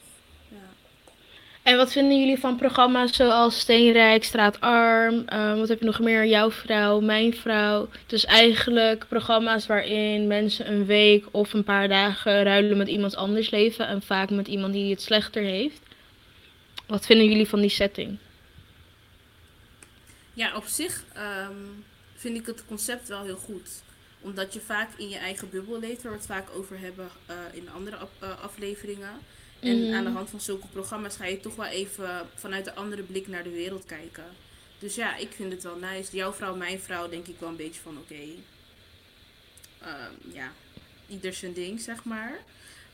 En 1.66 1.78
wat 1.78 1.92
vinden 1.92 2.20
jullie 2.20 2.40
van 2.40 2.56
programma's 2.56 3.16
zoals 3.16 3.60
Steenrijk, 3.60 4.24
Straatarm? 4.24 5.24
ehm, 5.28 5.58
wat 5.58 5.68
heb 5.68 5.80
je 5.80 5.86
nog 5.86 6.00
meer? 6.00 6.26
Jouw 6.26 6.52
vrouw, 6.52 7.00
mijn 7.00 7.34
vrouw. 7.34 7.90
Dus 8.06 8.26
eigenlijk 8.26 9.08
programma's 9.08 9.68
waarin 9.68 10.28
mensen 10.28 10.72
een 10.72 10.86
week 10.86 11.26
of 11.32 11.54
een 11.54 11.64
paar 11.64 11.88
dagen 11.88 12.44
ruilen 12.44 12.78
met 12.78 12.88
iemand 12.88 13.16
anders 13.16 13.50
leven. 13.50 13.88
En 13.88 14.02
vaak 14.02 14.30
met 14.30 14.48
iemand 14.48 14.74
die 14.74 14.90
het 14.90 15.02
slechter 15.02 15.44
heeft. 15.44 15.80
Wat 16.88 17.06
vinden 17.06 17.28
jullie 17.28 17.48
van 17.48 17.60
die 17.60 17.70
setting? 17.70 18.18
Ja, 20.34 20.56
op 20.56 20.66
zich 20.66 21.04
ehm, 21.14 21.54
vind 22.16 22.38
ik 22.38 22.46
het 22.46 22.66
concept 22.66 23.08
wel 23.08 23.24
heel 23.24 23.38
goed. 23.38 23.70
Omdat 24.22 24.54
je 24.54 24.60
vaak 24.60 24.90
in 24.98 25.10
je 25.10 25.18
eigen 25.18 25.50
bubbel 25.50 25.80
leeft, 25.80 26.02
waar 26.04 26.12
we 26.12 26.18
het 26.18 26.28
vaak 26.28 26.48
over 26.56 26.80
hebben 26.80 27.10
eh, 27.26 27.36
in 27.52 27.70
andere 27.70 27.98
eh, 28.20 28.44
afleveringen. 28.44 29.20
En 29.60 29.94
aan 29.94 30.04
de 30.04 30.10
hand 30.10 30.30
van 30.30 30.42
zulke 30.42 30.68
programma's 30.68 31.16
ga 31.16 31.26
je 31.26 31.40
toch 31.40 31.56
wel 31.56 31.66
even 31.66 32.30
vanuit 32.36 32.68
een 32.68 32.76
andere 32.76 33.04
blik 33.04 33.28
naar 33.28 33.44
de 33.44 33.50
wereld 33.50 33.86
kijken. 33.86 34.26
Dus 34.80 34.96
ja, 34.96 35.16
ik 35.16 35.32
vind 35.32 35.52
het 35.52 35.64
wel 35.64 35.76
nice. 35.76 36.16
Jouw 36.16 36.34
vrouw, 36.34 36.56
mijn 36.56 36.80
vrouw, 36.80 37.10
denk 37.10 37.28
ik 37.28 37.40
wel 37.40 37.50
een 37.50 37.56
beetje 37.56 37.82
van 37.82 37.98
oké. 37.98 38.24
ehm, 39.82 40.34
ja, 40.34 40.52
ieder 41.08 41.34
zijn 41.34 41.54
ding, 41.54 41.82
zeg 41.82 42.04
maar. 42.04 42.40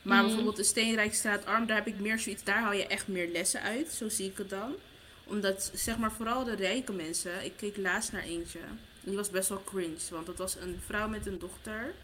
Maar 0.02 0.22
bijvoorbeeld 0.24 0.56
de 0.56 0.62
Steenrijkstraat 0.64 1.44
Arm, 1.44 1.66
daar 1.66 1.76
heb 1.76 1.86
ik 1.86 2.00
meer 2.00 2.18
zoiets, 2.18 2.44
daar 2.44 2.60
haal 2.62 2.72
je 2.72 2.86
echt 2.86 3.08
meer 3.08 3.28
lessen 3.28 3.62
uit. 3.62 3.92
Zo 3.92 4.08
zie 4.08 4.30
ik 4.30 4.38
het 4.38 4.50
dan 4.50 4.74
omdat, 5.24 5.70
zeg 5.74 5.98
maar, 5.98 6.12
vooral 6.12 6.44
de 6.44 6.54
rijke 6.54 6.92
mensen. 6.92 7.44
Ik 7.44 7.52
keek 7.56 7.76
laatst 7.76 8.12
naar 8.12 8.22
eentje. 8.22 8.60
Die 9.00 9.16
was 9.16 9.30
best 9.30 9.48
wel 9.48 9.62
cringe. 9.64 9.98
Want 10.10 10.26
dat 10.26 10.38
was 10.38 10.56
een 10.56 10.80
vrouw 10.86 11.08
met 11.08 11.26
een 11.26 11.38
dochter. 11.38 11.94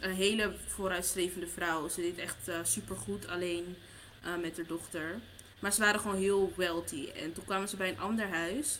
Een 0.00 0.14
hele 0.14 0.54
vooruitstrevende 0.66 1.46
vrouw. 1.46 1.88
Ze 1.88 2.00
deed 2.00 2.18
echt 2.18 2.36
super 2.42 2.66
supergoed 2.66 3.28
alleen 3.28 3.76
eh, 4.22 4.36
met 4.36 4.56
haar 4.56 4.66
dochter. 4.66 5.20
Maar 5.58 5.72
ze 5.72 5.80
waren 5.80 6.00
gewoon 6.00 6.16
heel 6.16 6.52
wealthy. 6.56 7.08
En 7.08 7.32
toen 7.32 7.44
kwamen 7.44 7.68
ze 7.68 7.76
bij 7.76 7.88
een 7.88 8.00
ander 8.00 8.28
huis. 8.28 8.78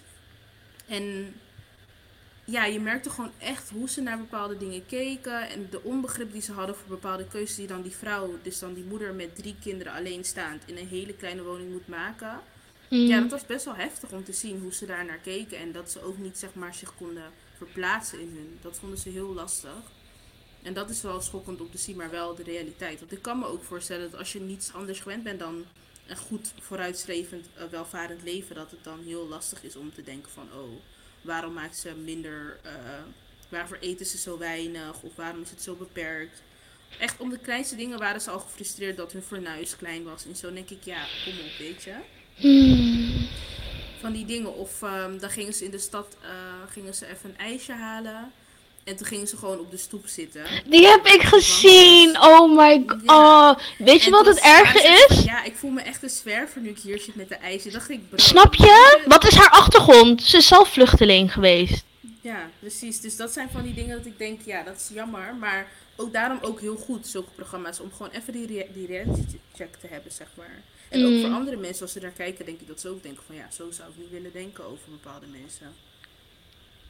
En 0.86 1.34
ja, 2.44 2.64
je 2.64 2.80
merkte 2.80 3.10
gewoon 3.10 3.32
echt 3.38 3.70
hoe 3.70 3.88
ze 3.88 4.00
naar 4.00 4.18
bepaalde 4.18 4.56
dingen 4.56 4.86
keken. 4.86 5.48
En 5.48 5.66
de 5.70 5.82
onbegrip 5.82 6.32
die 6.32 6.42
ze 6.42 6.52
hadden 6.52 6.76
voor 6.76 6.88
bepaalde 6.88 7.26
keuzes 7.26 7.56
die 7.56 7.66
dan 7.66 7.82
die 7.82 7.96
vrouw, 7.96 8.38
dus 8.42 8.58
dan 8.58 8.74
die 8.74 8.84
moeder 8.84 9.14
met 9.14 9.36
drie 9.36 9.54
kinderen 9.62 9.92
alleenstaand 9.92 10.62
in 10.66 10.76
een 10.76 10.88
hele 10.88 11.14
kleine 11.14 11.42
woning 11.42 11.70
moet 11.72 11.88
maken. 11.88 12.40
Ja, 12.88 13.20
dat 13.20 13.30
was 13.30 13.46
best 13.46 13.64
wel 13.64 13.74
heftig 13.74 14.10
om 14.10 14.24
te 14.24 14.32
zien 14.32 14.60
hoe 14.60 14.74
ze 14.74 14.86
daar 14.86 15.04
naar 15.04 15.18
keken. 15.18 15.58
En 15.58 15.72
dat 15.72 15.90
ze 15.90 16.02
ook 16.02 16.18
niet 16.18 16.38
zeg 16.38 16.54
maar, 16.54 16.74
zich 16.74 16.94
konden 16.96 17.32
verplaatsen 17.56 18.20
in 18.20 18.32
hun. 18.34 18.58
Dat 18.60 18.78
vonden 18.78 18.98
ze 18.98 19.08
heel 19.08 19.34
lastig. 19.34 19.82
En 20.62 20.74
dat 20.74 20.90
is 20.90 21.02
wel 21.02 21.20
schokkend 21.20 21.60
om 21.60 21.70
te 21.70 21.78
zien, 21.78 21.96
maar 21.96 22.10
wel 22.10 22.34
de 22.34 22.42
realiteit. 22.42 22.98
Want 22.98 23.12
ik 23.12 23.22
kan 23.22 23.38
me 23.38 23.46
ook 23.46 23.62
voorstellen 23.62 24.10
dat 24.10 24.18
als 24.20 24.32
je 24.32 24.40
niets 24.40 24.72
anders 24.72 25.00
gewend 25.00 25.22
bent 25.22 25.38
dan 25.38 25.64
een 26.06 26.16
goed 26.16 26.52
vooruitstrevend, 26.60 27.48
eh, 27.54 27.64
welvarend 27.64 28.22
leven, 28.22 28.54
dat 28.54 28.70
het 28.70 28.84
dan 28.84 29.00
heel 29.04 29.28
lastig 29.28 29.62
is 29.62 29.76
om 29.76 29.94
te 29.94 30.02
denken 30.02 30.32
van, 30.32 30.48
oh, 30.54 30.70
waarom 31.20 31.52
maakt 31.52 31.76
ze 31.76 31.94
minder, 31.94 32.58
eh, 32.62 32.72
waarvoor 33.48 33.76
eten 33.76 34.06
ze 34.06 34.18
zo 34.18 34.38
weinig? 34.38 35.02
Of 35.02 35.16
waarom 35.16 35.42
is 35.42 35.50
het 35.50 35.62
zo 35.62 35.74
beperkt? 35.74 36.42
Echt 36.98 37.20
om 37.20 37.30
de 37.30 37.38
kleinste 37.38 37.76
dingen 37.76 37.98
waren 37.98 38.20
ze 38.20 38.30
al 38.30 38.40
gefrustreerd 38.40 38.96
dat 38.96 39.12
hun 39.12 39.22
fornuis 39.22 39.76
klein 39.76 40.04
was. 40.04 40.26
En 40.26 40.36
zo 40.36 40.52
denk 40.52 40.70
ik, 40.70 40.82
ja, 40.84 41.06
kom 41.24 41.32
op, 41.32 41.58
weet 41.58 41.82
je. 41.82 41.94
Hmm. 42.34 43.28
Van 44.00 44.12
die 44.12 44.24
dingen. 44.24 44.54
Of 44.54 44.82
ehm, 44.82 45.18
dan 45.18 45.30
gingen 45.30 45.54
ze 45.54 45.64
in 45.64 45.70
de 45.70 45.78
stad 45.78 46.16
eh, 46.22 46.30
gingen 46.68 46.94
ze 46.94 47.06
even 47.06 47.30
een 47.30 47.38
ijsje 47.38 47.72
halen. 47.72 48.32
En 48.90 48.96
toen 48.96 49.06
gingen 49.06 49.26
ze 49.28 49.36
gewoon 49.36 49.58
op 49.58 49.70
de 49.70 49.76
stoep 49.76 50.06
zitten. 50.06 50.44
Die 50.66 50.86
heb 50.86 51.06
ik 51.06 51.22
gezien. 51.22 52.20
Oh 52.22 52.56
my 52.56 52.82
god. 52.86 53.00
Ja. 53.04 53.50
Oh, 53.50 53.58
weet 53.78 54.00
je 54.00 54.06
En 54.06 54.10
wat 54.12 54.26
het 54.26 54.38
erge 54.40 54.78
van, 55.08 55.16
is? 55.16 55.24
Ja, 55.24 55.44
ik 55.44 55.56
voel 55.56 55.70
me 55.70 55.80
echt 55.80 56.02
een 56.02 56.10
zwerver 56.10 56.60
nu 56.60 56.68
ik 56.68 56.78
hier 56.78 56.98
zit 57.00 57.14
met 57.14 57.28
de 57.28 57.34
ijsje. 57.34 57.70
dacht 57.70 57.90
ik. 57.90 58.00
Snap 58.14 58.54
je? 58.54 59.02
Wat 59.06 59.26
is 59.26 59.34
haar 59.34 59.50
achtergrond? 59.50 60.22
Ze 60.22 60.36
is 60.36 60.46
zelf 60.46 60.68
vluchteling 60.72 61.32
geweest. 61.32 61.84
Ja, 62.20 62.50
precies. 62.58 63.00
Dus 63.00 63.16
dat 63.16 63.32
zijn 63.32 63.48
van 63.52 63.62
die 63.62 63.74
dingen 63.74 63.96
dat 63.96 64.06
ik 64.06 64.18
denk, 64.18 64.40
ja, 64.44 64.62
dat 64.62 64.76
is 64.76 64.90
jammer. 64.94 65.34
Maar 65.34 65.68
ook 65.96 66.12
daarom 66.12 66.38
ook 66.42 66.60
heel 66.60 66.76
goed, 66.76 67.06
zulke 67.06 67.30
programma's. 67.34 67.80
Om 67.80 67.92
gewoon 67.92 68.10
even 68.12 68.32
die, 68.32 68.46
die 68.74 68.86
reality 68.86 69.22
check 69.54 69.74
te 69.80 69.86
hebben, 69.90 70.12
zeg 70.12 70.28
maar. 70.36 70.62
En 70.88 71.04
ook 71.04 71.10
Mm. 71.10 71.20
voor 71.20 71.30
andere 71.30 71.56
mensen, 71.56 71.82
als 71.82 71.92
ze 71.92 72.00
daar 72.00 72.10
kijken, 72.10 72.44
denk 72.44 72.60
ik 72.60 72.66
dat 72.66 72.80
ze 72.80 72.88
ook 72.88 73.02
denken 73.02 73.22
van... 73.26 73.34
Ja, 73.36 73.46
zo 73.50 73.70
zou 73.70 73.88
ik 73.90 73.96
niet 73.96 74.10
willen 74.10 74.32
denken 74.32 74.64
over 74.64 74.84
bepaalde 74.90 75.26
mensen. 75.26 75.74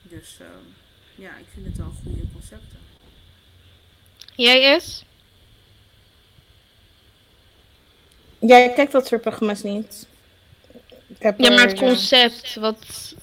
Dus 0.02 0.36
ehm, 0.40 0.64
ja, 1.20 1.36
ik 1.36 1.46
vind 1.54 1.66
het 1.66 1.76
wel 1.76 1.86
een 1.86 1.92
goede 2.04 2.32
concepten. 2.32 2.78
Jij 4.36 4.76
is? 4.76 5.04
Ja, 8.38 8.56
ik 8.56 8.74
kijk 8.74 8.90
dat 8.90 9.06
soort 9.06 9.20
programma's 9.20 9.62
niet. 9.62 10.06
Ik 11.06 11.22
heb 11.22 11.38
Ja, 11.40 11.50
maar 11.50 11.68
het 11.68 11.78
ja, 11.78 11.86
concept, 11.86 12.54
wat... 12.54 13.14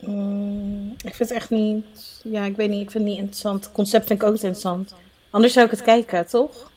mm, 0.00 0.90
ik 0.92 1.14
vind 1.14 1.28
het 1.28 1.30
echt 1.38 1.50
niet. 1.50 2.20
Ja, 2.24 2.44
ik 2.44 2.56
weet 2.56 2.68
niet. 2.70 2.82
Ik 2.82 2.90
vind 2.90 3.04
het 3.04 3.12
niet 3.12 3.20
interessant. 3.22 3.64
Het 3.64 3.72
concept 3.74 4.06
vind 4.06 4.20
ik 4.22 4.26
ook 4.26 4.34
interessant. 4.34 4.94
Anders 5.30 5.52
zou 5.52 5.64
ik 5.64 5.70
het 5.70 5.82
kijken, 5.82 6.26
toch? 6.26 6.70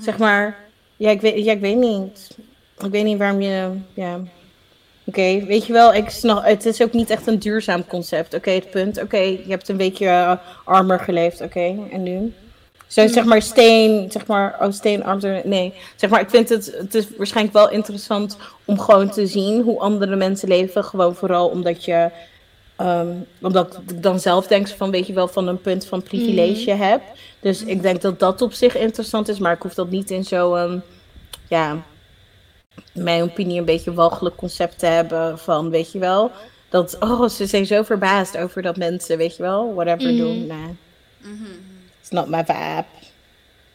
Zeg 0.00 0.18
maar. 0.18 0.64
Ja, 0.96 1.10
ik 1.10 1.20
weet, 1.20 1.44
ja, 1.44 1.52
ik 1.52 1.60
weet 1.60 1.76
niet. 1.76 2.36
Ik 2.78 2.90
weet 2.90 3.04
niet 3.04 3.18
waarom 3.18 3.40
je. 3.40 3.78
Ja. 3.94 4.20
Oké, 5.04 5.44
weet 5.44 5.66
je 5.66 5.72
wel, 5.72 5.94
ik 5.94 6.10
snap, 6.10 6.44
het 6.44 6.66
is 6.66 6.82
ook 6.82 6.92
niet 6.92 7.10
echt 7.10 7.26
een 7.26 7.38
duurzaam 7.38 7.86
concept. 7.86 8.34
Oké, 8.34 8.50
het 8.50 8.70
punt. 8.70 9.02
Oké, 9.02 9.18
je 9.18 9.44
hebt 9.48 9.68
een 9.68 9.76
weekje 9.76 10.06
eh, 10.06 10.32
armer 10.64 10.98
geleefd. 10.98 11.40
Oké, 11.40 11.74
en 11.90 12.02
nu? 12.02 12.32
Zo, 12.86 13.06
zeg 13.06 13.24
maar, 13.24 13.42
steen, 13.42 14.10
zeg 14.10 14.26
maar, 14.26 14.56
oh, 14.60 14.72
steen, 14.72 15.04
armer, 15.04 15.40
nee. 15.44 15.74
Zeg 15.96 16.10
maar, 16.10 16.20
ik 16.20 16.30
vind 16.30 16.48
het, 16.48 16.74
het 16.78 16.94
is 16.94 17.06
waarschijnlijk 17.16 17.56
wel 17.56 17.70
interessant 17.70 18.36
om 18.64 18.78
gewoon 18.78 19.10
te 19.10 19.26
zien 19.26 19.62
hoe 19.62 19.78
andere 19.78 20.16
mensen 20.16 20.48
leven. 20.48 20.84
Gewoon 20.84 21.14
vooral 21.14 21.48
omdat 21.48 21.84
je, 21.84 22.10
ehm, 22.76 23.08
omdat 23.40 23.80
ik 23.88 24.02
dan 24.02 24.20
zelf 24.20 24.46
denk 24.46 24.68
van, 24.68 24.90
weet 24.90 25.06
je 25.06 25.12
wel, 25.12 25.28
van 25.28 25.46
een 25.48 25.60
punt 25.60 25.86
van 25.86 26.02
privilege 26.02 26.70
heb. 26.70 27.02
Dus 27.40 27.64
ik 27.64 27.82
denk 27.82 28.00
dat 28.02 28.18
dat 28.18 28.42
op 28.42 28.52
zich 28.52 28.76
interessant 28.76 29.28
is, 29.28 29.38
maar 29.38 29.52
ik 29.52 29.62
hoef 29.62 29.74
dat 29.74 29.90
niet 29.90 30.10
in 30.10 30.24
zo'n, 30.24 30.82
ja, 31.48 31.82
mijn 32.92 33.22
opinie 33.22 33.58
een 33.58 33.64
beetje 33.64 33.94
walgelijk 33.94 34.36
concept 34.36 34.78
te 34.78 34.86
hebben 34.86 35.38
van, 35.38 35.70
weet 35.70 35.92
je 35.92 35.98
wel, 35.98 36.32
dat, 36.68 36.96
oh, 37.00 37.28
ze 37.28 37.46
zijn 37.46 37.66
zo 37.66 37.82
verbaasd 37.82 38.36
over 38.38 38.62
dat 38.62 38.76
mensen, 38.76 39.16
weet 39.18 39.36
je 39.36 39.42
wel, 39.42 39.74
whatever 39.74 40.08
Mhm. 40.12 40.16
doen. 40.16 40.46
Nee, 40.46 40.76
Mhm. 41.18 41.50
it's 42.00 42.10
not 42.10 42.28
my 42.28 42.44
vibe. 42.44 42.84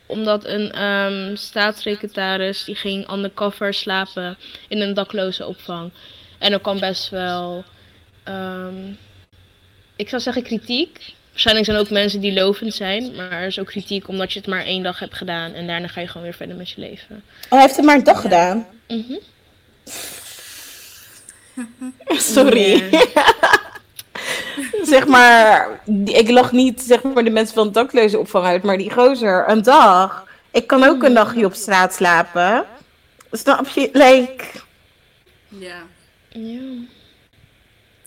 Omdat 0.06 0.46
een 0.46 0.72
ehm, 0.72 1.36
staatssecretaris 1.36 2.64
die 2.64 2.76
ging 2.76 3.12
undercover 3.12 3.74
slapen 3.74 4.38
in 4.68 4.82
een 4.82 4.94
dakloze 4.94 5.46
opvang. 5.46 5.92
En 6.38 6.54
er 6.54 6.60
kwam 6.60 6.80
best 6.80 7.10
wel, 7.10 7.64
ehm, 8.24 8.92
ik 9.96 10.10
zou 10.10 10.22
zeggen 10.22 10.44
kritiek. 10.44 11.14
Waarschijnlijk 11.38 11.72
zijn 11.72 11.78
er 11.78 11.86
ook 11.86 12.02
mensen 12.04 12.20
die 12.20 12.34
lovend 12.34 12.74
zijn, 12.74 13.16
maar 13.16 13.32
er 13.32 13.48
is 13.48 13.60
ook 13.60 13.66
kritiek 13.66 14.08
omdat 14.08 14.34
je 14.34 14.40
het 14.40 14.48
maar 14.48 14.64
één 14.64 14.84
dag 14.84 15.00
hebt 15.00 15.14
gedaan 15.14 15.54
en 15.54 15.68
daarna 15.68 15.88
ga 15.88 16.02
je 16.02 16.08
gewoon 16.08 16.24
weer 16.24 16.34
verder 16.34 16.56
met 16.56 16.70
je 16.70 16.82
leven. 16.82 17.24
Oh, 17.44 17.50
hij 17.50 17.62
heeft 17.62 17.76
het 17.76 17.86
maar 17.86 17.96
een 17.96 18.04
dag 18.04 18.22
gedaan. 18.22 18.68
Mhm. 18.88 19.14
Sorry. 22.36 22.84
zeg 24.94 25.08
maar, 25.08 25.82
ik 26.06 26.30
lach 26.30 26.52
niet 26.52 26.82
zeg 26.82 27.04
maar 27.04 27.24
de 27.24 27.30
mensen 27.30 27.56
van 27.56 27.66
het 27.66 27.74
dakloze 27.74 28.20
opvang 28.20 28.46
uit, 28.46 28.64
maar 28.64 28.78
die 28.78 28.92
gozer, 28.92 29.50
een 29.50 29.62
dag. 29.62 30.28
Ik 30.52 30.68
kan 30.68 30.84
ook 30.84 31.04
een 31.04 31.14
dagje 31.14 31.46
op 31.46 31.54
straat 31.54 31.94
slapen. 31.94 32.66
Snap 33.32 33.68
je? 33.68 33.90
Like, 33.94 34.46
Ja. 35.48 35.84
Ja. 36.30 36.60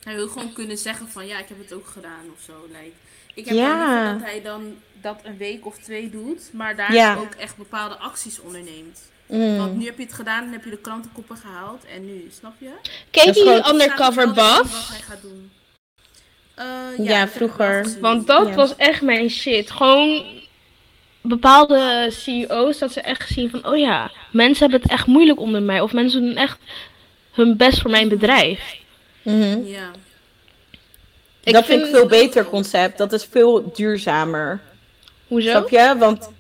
Hij 0.03 0.15
wil 0.15 0.29
gewoon 0.29 0.53
kunnen 0.53 0.79
zeggen 0.79 1.09
van, 1.09 1.27
ja, 1.27 1.39
ik 1.39 1.49
heb 1.49 1.59
het 1.59 1.73
ook 1.73 1.87
gedaan 1.87 2.25
of 2.35 2.43
zo. 2.47 2.53
Like, 2.69 2.93
ik 3.35 3.45
heb 3.45 3.55
Ja. 3.55 3.77
liever 3.79 4.19
dat 4.19 4.29
hij 4.31 4.43
dan 4.43 4.75
dat 5.01 5.21
een 5.23 5.37
week 5.37 5.67
of 5.67 5.79
twee 5.79 6.11
doet, 6.11 6.51
maar 6.53 6.77
daar 6.77 6.93
Ja. 6.95 7.17
ook 7.17 7.35
echt 7.35 7.57
bepaalde 7.57 7.97
acties 7.97 8.41
onderneemt. 8.41 9.11
mm. 9.27 9.57
Want 9.57 9.77
nu 9.77 9.85
heb 9.85 9.97
je 9.99 10.03
het 10.05 10.13
gedaan 10.13 10.45
en 10.45 10.53
heb 10.53 10.65
je 10.65 10.71
de 10.71 10.79
krantenkoppen 10.79 11.37
gehaald. 11.37 11.85
En 11.95 12.05
nu, 12.07 12.29
snap 12.39 12.53
je? 12.59 12.71
Keek 13.11 13.35
gewoon- 13.37 13.63
die 13.63 13.73
undercover 13.73 14.23
er 14.23 14.33
Bas? 14.33 14.59
Wat 14.59 14.89
hij 14.89 15.01
gaat 15.01 15.23
doen. 15.23 15.51
Eh, 16.55 16.67
Ja, 17.07 17.17
wel 17.19 17.27
vroeger. 17.29 17.97
Want 18.01 18.27
dat 18.27 18.49
Ja. 18.49 18.55
was 18.55 18.77
echt 18.77 19.03
mijn 19.03 19.31
shit. 19.31 19.71
Gewoon 19.71 20.25
bepaalde 21.21 22.09
CEO's 22.11 22.79
dat 22.79 22.93
ze 22.93 23.01
echt 23.01 23.29
zien 23.29 23.51
van, 23.51 23.67
oh 23.67 23.77
ja, 23.79 24.11
mensen 24.33 24.63
hebben 24.63 24.81
het 24.83 24.91
echt 24.91 25.07
moeilijk 25.07 25.41
onder 25.41 25.63
mij. 25.63 25.81
Of 25.81 25.93
mensen 25.93 26.21
doen 26.23 26.37
echt 26.37 26.59
hun 27.33 27.57
best 27.57 27.81
voor 27.81 27.91
mijn 27.91 28.09
bedrijf. 28.09 28.77
Mhm. 29.23 29.65
Ja. 29.65 29.91
Ik 31.45 31.53
dat 31.53 31.65
vind 31.65 31.85
ik 31.85 31.91
veel 31.91 32.07
beter 32.07 32.45
concept. 32.45 32.99
Dat 32.99 33.13
is 33.13 33.29
veel 33.31 33.73
duurzamer. 33.73 34.61
Hoezo? 35.29 35.51
Snap 35.51 35.69
je? 35.69 35.95
Want 35.99 36.31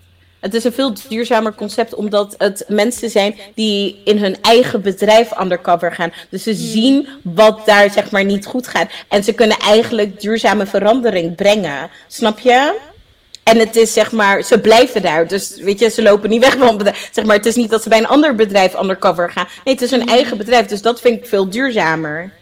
het 0.40 0.54
is 0.54 0.64
een 0.64 0.72
veel 0.72 0.94
duurzamer 1.08 1.54
concept 1.54 1.94
omdat 1.94 2.34
het 2.38 2.64
mensen 2.68 3.10
zijn 3.10 3.38
die 3.54 4.00
in 4.04 4.18
hun 4.18 4.36
eigen 4.40 4.82
bedrijf 4.82 5.40
undercover 5.40 5.92
gaan. 5.92 6.12
Dus 6.30 6.42
ze 6.42 6.54
zien 6.54 7.08
wat 7.22 7.66
daar 7.66 7.90
zeg 7.90 8.10
maar 8.10 8.24
niet 8.24 8.46
goed 8.46 8.68
gaat. 8.68 8.90
En 9.08 9.24
ze 9.24 9.32
kunnen 9.32 9.58
eigenlijk 9.58 10.20
duurzame 10.20 10.66
verandering 10.66 11.34
brengen. 11.34 11.90
Snap 12.06 12.38
je? 12.38 12.78
En 13.42 13.58
het 13.58 13.76
is 13.76 13.92
zeg 13.92 14.12
maar, 14.12 14.42
ze 14.42 14.60
blijven 14.60 15.02
daar. 15.02 15.28
Dus 15.28 15.56
weet 15.60 15.78
je, 15.78 15.88
ze 15.88 16.02
lopen 16.02 16.30
niet 16.30 16.42
weg 16.42 16.56
van 16.56 16.76
bedrijf. 16.76 17.08
Zeg 17.12 17.24
maar, 17.24 17.36
het 17.36 17.46
is 17.46 17.54
niet 17.54 17.70
dat 17.70 17.82
ze 17.82 17.88
bij 17.88 17.98
een 17.98 18.06
ander 18.06 18.34
bedrijf 18.34 18.80
undercover 18.80 19.30
gaan. 19.30 19.46
Nee, 19.64 19.74
het 19.74 19.82
is 19.82 19.90
hun 19.90 20.08
eigen 20.08 20.38
bedrijf. 20.38 20.66
Dus 20.66 20.82
dat 20.82 21.00
vind 21.00 21.18
ik 21.18 21.26
veel 21.26 21.50
duurzamer. 21.50 22.32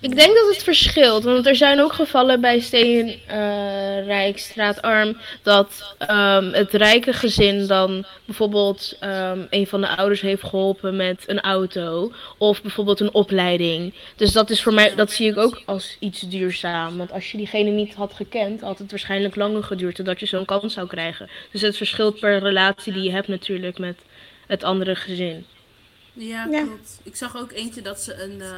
Ik 0.00 0.16
denk 0.16 0.34
dat 0.34 0.48
het 0.54 0.62
verschilt, 0.62 1.24
want 1.24 1.46
er 1.46 1.56
zijn 1.56 1.80
ook 1.80 1.92
gevallen 1.92 2.40
bij 2.40 2.60
Steenrijk, 2.60 4.38
Straatarm, 4.38 5.16
dat 5.42 5.94
ehm, 5.98 6.52
het 6.52 6.72
rijke 6.72 7.12
gezin 7.12 7.66
dan 7.66 8.04
bijvoorbeeld 8.24 8.96
ehm, 9.00 9.40
een 9.50 9.66
van 9.66 9.80
de 9.80 9.96
ouders 9.96 10.20
heeft 10.20 10.42
geholpen 10.42 10.96
met 10.96 11.22
een 11.26 11.40
auto 11.40 12.12
of 12.38 12.62
bijvoorbeeld 12.62 13.00
een 13.00 13.14
opleiding. 13.14 13.94
Dus 14.16 14.32
dat 14.32 14.50
is 14.50 14.62
voor 14.62 14.74
mij, 14.74 14.94
dat 14.94 15.10
zie 15.12 15.30
ik 15.30 15.38
ook 15.38 15.62
als 15.66 15.96
iets 15.98 16.20
duurzaam, 16.20 16.96
want 16.96 17.12
als 17.12 17.30
je 17.30 17.36
diegene 17.36 17.70
niet 17.70 17.94
had 17.94 18.12
gekend, 18.14 18.60
had 18.60 18.78
het 18.78 18.90
waarschijnlijk 18.90 19.36
langer 19.36 19.62
geduurd 19.64 19.94
totdat 19.94 20.20
je 20.20 20.26
zo'n 20.26 20.44
kans 20.44 20.74
zou 20.74 20.86
krijgen. 20.86 21.28
Dus 21.52 21.60
het 21.60 21.76
verschilt 21.76 22.20
per 22.20 22.38
relatie 22.38 22.92
die 22.92 23.02
je 23.02 23.12
hebt 23.12 23.28
natuurlijk 23.28 23.78
met 23.78 23.98
het 24.46 24.64
andere 24.64 24.94
gezin. 24.94 25.46
Ja, 26.12 26.46
Ja. 26.50 26.62
klopt. 26.64 27.00
Ik 27.02 27.16
zag 27.16 27.36
ook 27.36 27.52
eentje 27.52 27.82
dat 27.82 28.00
ze 28.00 28.22
een... 28.22 28.40
eh, 28.40 28.48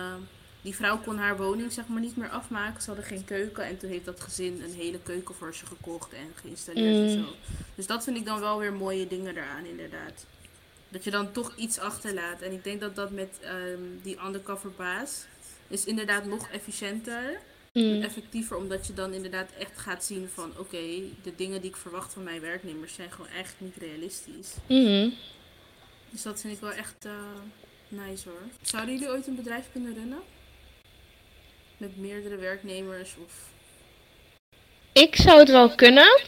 die 0.62 0.74
vrouw 0.74 0.98
kon 0.98 1.16
haar 1.18 1.36
woning 1.36 1.72
zeg 1.72 1.86
maar 1.86 2.00
niet 2.00 2.16
meer 2.16 2.28
afmaken. 2.28 2.82
Ze 2.82 2.86
hadden 2.86 3.04
geen 3.06 3.24
keuken. 3.24 3.64
En 3.64 3.78
toen 3.78 3.90
heeft 3.90 4.04
dat 4.04 4.20
gezin 4.20 4.62
een 4.62 4.74
hele 4.74 4.98
keuken 5.02 5.34
voor 5.34 5.54
ze 5.54 5.66
gekocht 5.66 6.12
en 6.12 6.32
geïnstalleerd 6.34 7.10
en 7.10 7.18
Mm. 7.18 7.24
zo. 7.24 7.32
Dus 7.74 7.86
dat 7.86 8.04
vind 8.04 8.16
ik 8.16 8.24
dan 8.24 8.40
wel 8.40 8.58
weer 8.58 8.72
mooie 8.72 9.06
dingen 9.06 9.36
eraan 9.36 9.64
inderdaad. 9.64 10.26
Dat 10.88 11.04
je 11.04 11.10
dan 11.10 11.32
toch 11.32 11.56
iets 11.56 11.78
achterlaat. 11.78 12.40
En 12.40 12.52
ik 12.52 12.64
denk 12.64 12.80
dat 12.80 12.96
dat 12.96 13.10
met 13.10 13.38
ehm, 13.40 13.80
die 14.02 14.18
undercover 14.26 14.70
baas 14.70 15.24
is 15.68 15.84
inderdaad 15.84 16.24
nog 16.24 16.48
efficiënter. 16.48 17.40
Mm. 17.72 18.02
Effectiever, 18.02 18.56
omdat 18.56 18.86
je 18.86 18.94
dan 18.94 19.12
inderdaad 19.12 19.50
echt 19.58 19.78
gaat 19.78 20.04
zien 20.04 20.28
van... 20.34 20.52
Oké, 20.58 20.78
de 21.22 21.34
dingen 21.36 21.60
die 21.60 21.70
ik 21.70 21.76
verwacht 21.76 22.12
van 22.12 22.22
mijn 22.22 22.40
werknemers 22.40 22.94
zijn 22.94 23.10
gewoon 23.10 23.30
echt 23.30 23.54
niet 23.58 23.76
realistisch. 23.76 24.54
Mhm. 24.66 25.08
Dus 26.10 26.22
dat 26.22 26.40
vind 26.40 26.54
ik 26.54 26.60
wel 26.60 26.72
echt 26.72 27.04
eh, 27.04 27.12
nice 27.88 28.28
hoor. 28.28 28.40
Zouden 28.62 28.94
jullie 28.94 29.10
ooit 29.10 29.26
een 29.26 29.34
bedrijf 29.36 29.68
kunnen 29.72 29.94
runnen? 29.94 30.20
Met 31.82 31.96
meerdere 31.96 32.36
werknemers 32.36 33.14
of... 33.24 33.50
Ik 34.92 35.16
zou 35.16 35.38
het 35.38 35.50
wel 35.50 35.74
kunnen. 35.74 36.20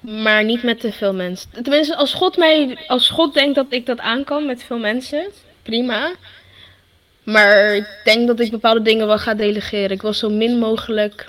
Maar 0.00 0.44
niet 0.44 0.62
met 0.62 0.80
te 0.80 0.92
veel 0.92 1.14
mensen. 1.14 1.50
Tenminste, 1.50 1.96
als 1.96 2.14
God, 2.14 2.36
mij, 2.36 2.84
als 2.86 3.08
God 3.08 3.34
denkt 3.34 3.54
dat 3.54 3.66
ik 3.68 3.86
dat 3.86 3.98
aan 3.98 4.24
kan 4.24 4.46
met 4.46 4.62
veel 4.62 4.78
mensen, 4.78 5.26
prima. 5.62 6.14
Maar 7.22 7.74
ik 7.74 8.00
denk 8.04 8.26
dat 8.26 8.40
ik 8.40 8.50
bepaalde 8.50 8.82
dingen 8.82 9.06
wel 9.06 9.18
ga 9.18 9.34
delegeren. 9.34 9.90
Ik 9.90 10.02
wil 10.02 10.12
zo 10.12 10.30
min 10.30 10.58
mogelijk. 10.58 11.28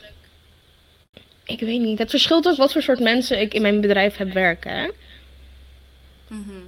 Ik 1.43 1.59
weet 1.59 1.81
niet. 1.81 1.99
Het 1.99 2.09
verschilt 2.09 2.47
ook 2.47 2.57
wat 2.57 2.71
voor 2.71 2.81
soort 2.81 2.99
mensen 2.99 3.41
ik 3.41 3.53
in 3.53 3.61
mijn 3.61 3.81
bedrijf 3.81 4.17
heb 4.17 4.33
werken. 4.33 4.71
Hè? 4.71 4.89
Mhm. 6.27 6.61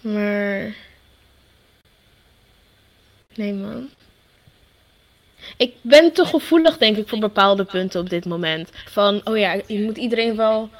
Maar. 0.00 0.74
Nee, 3.34 3.52
man. 3.52 3.88
ik 5.56 5.74
ben 5.80 6.12
te 6.12 6.24
gevoelig, 6.24 6.78
denk 6.78 6.96
ik, 6.96 7.08
voor 7.08 7.18
bepaalde 7.18 7.64
punten 7.64 8.00
op 8.00 8.10
dit 8.10 8.24
moment. 8.24 8.70
Van, 8.84 9.20
oh 9.24 9.38
ja, 9.38 9.60
je 9.66 9.80
moet 9.80 9.96
iedereen 9.96 10.36
wel 10.36 10.70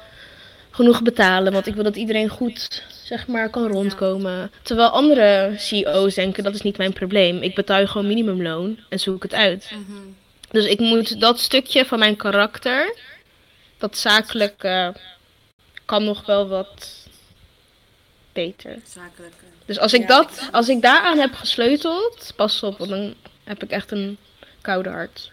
genoeg 0.71 1.01
betalen, 1.01 1.53
want 1.53 1.67
ik 1.67 1.73
wil 1.73 1.83
dat 1.83 1.95
iedereen 1.95 2.29
goed, 2.29 2.83
zeg 3.03 3.27
maar, 3.27 3.49
kan 3.49 3.67
rondkomen. 3.67 4.51
Terwijl 4.61 4.89
andere 4.89 5.53
CEO's 5.57 6.15
denken, 6.15 6.43
dat 6.43 6.53
is 6.53 6.61
niet 6.61 6.77
mijn 6.77 6.93
probleem. 6.93 7.41
Ik 7.41 7.55
betaal 7.55 7.87
gewoon 7.87 8.07
minimumloon 8.07 8.79
en 8.89 8.99
zoek 8.99 9.23
het 9.23 9.33
uit. 9.33 9.71
Mhm. 9.71 9.99
Dus 10.51 10.65
ik 10.65 10.79
moet 10.79 11.19
dat 11.19 11.39
stukje 11.39 11.85
van 11.85 11.99
mijn 11.99 12.15
karakter, 12.15 12.95
dat 13.77 13.97
zakelijke, 13.97 14.93
kan 15.85 16.03
nog 16.03 16.25
wel 16.25 16.47
wat 16.47 17.07
beter. 18.33 18.77
Zakelijke. 18.85 19.52
Dus 19.65 19.79
als 19.79 19.93
ik, 19.93 20.01
Ja. 20.01 20.07
dat, 20.07 20.49
als 20.51 20.69
ik 20.69 20.81
daaraan 20.81 21.17
heb 21.17 21.33
gesleuteld, 21.33 22.33
pas 22.35 22.63
op, 22.63 22.77
want 22.77 22.89
dan 22.89 23.13
heb 23.43 23.63
ik 23.63 23.69
echt 23.71 23.91
een 23.91 24.17
koude 24.61 24.89
hart. 24.89 25.31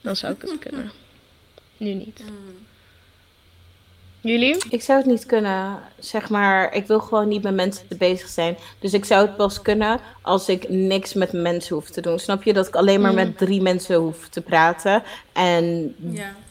Dan 0.00 0.16
zou 0.16 0.32
ik 0.32 0.42
het 0.42 0.58
kunnen. 0.68 0.92
Nu 1.76 1.92
niet. 1.94 2.18
Mm. 2.24 2.66
Jullie? 4.22 4.56
Ik 4.70 4.82
zou 4.82 4.98
het 4.98 5.06
niet 5.06 5.26
kunnen, 5.26 5.78
zeg 5.98 6.28
maar. 6.30 6.74
Ik 6.74 6.86
wil 6.86 7.00
gewoon 7.00 7.28
niet 7.28 7.42
met 7.42 7.54
mensen 7.54 7.84
bezig 7.98 8.28
zijn. 8.28 8.56
Dus 8.78 8.92
ik 8.92 9.04
zou 9.04 9.26
het 9.26 9.36
pas 9.36 9.62
kunnen 9.62 10.00
als 10.22 10.48
ik 10.48 10.68
niks 10.68 11.14
met 11.14 11.32
mensen 11.32 11.74
hoef 11.74 11.90
te 11.90 12.00
doen. 12.00 12.18
Snap 12.18 12.42
je? 12.42 12.52
Dat 12.52 12.66
ik 12.66 12.74
alleen 12.76 13.00
maar 13.00 13.10
Mm. 13.10 13.16
met 13.16 13.38
drie 13.38 13.62
mensen 13.62 13.96
hoef 13.96 14.28
te 14.28 14.40
praten. 14.40 15.02
En 15.32 15.94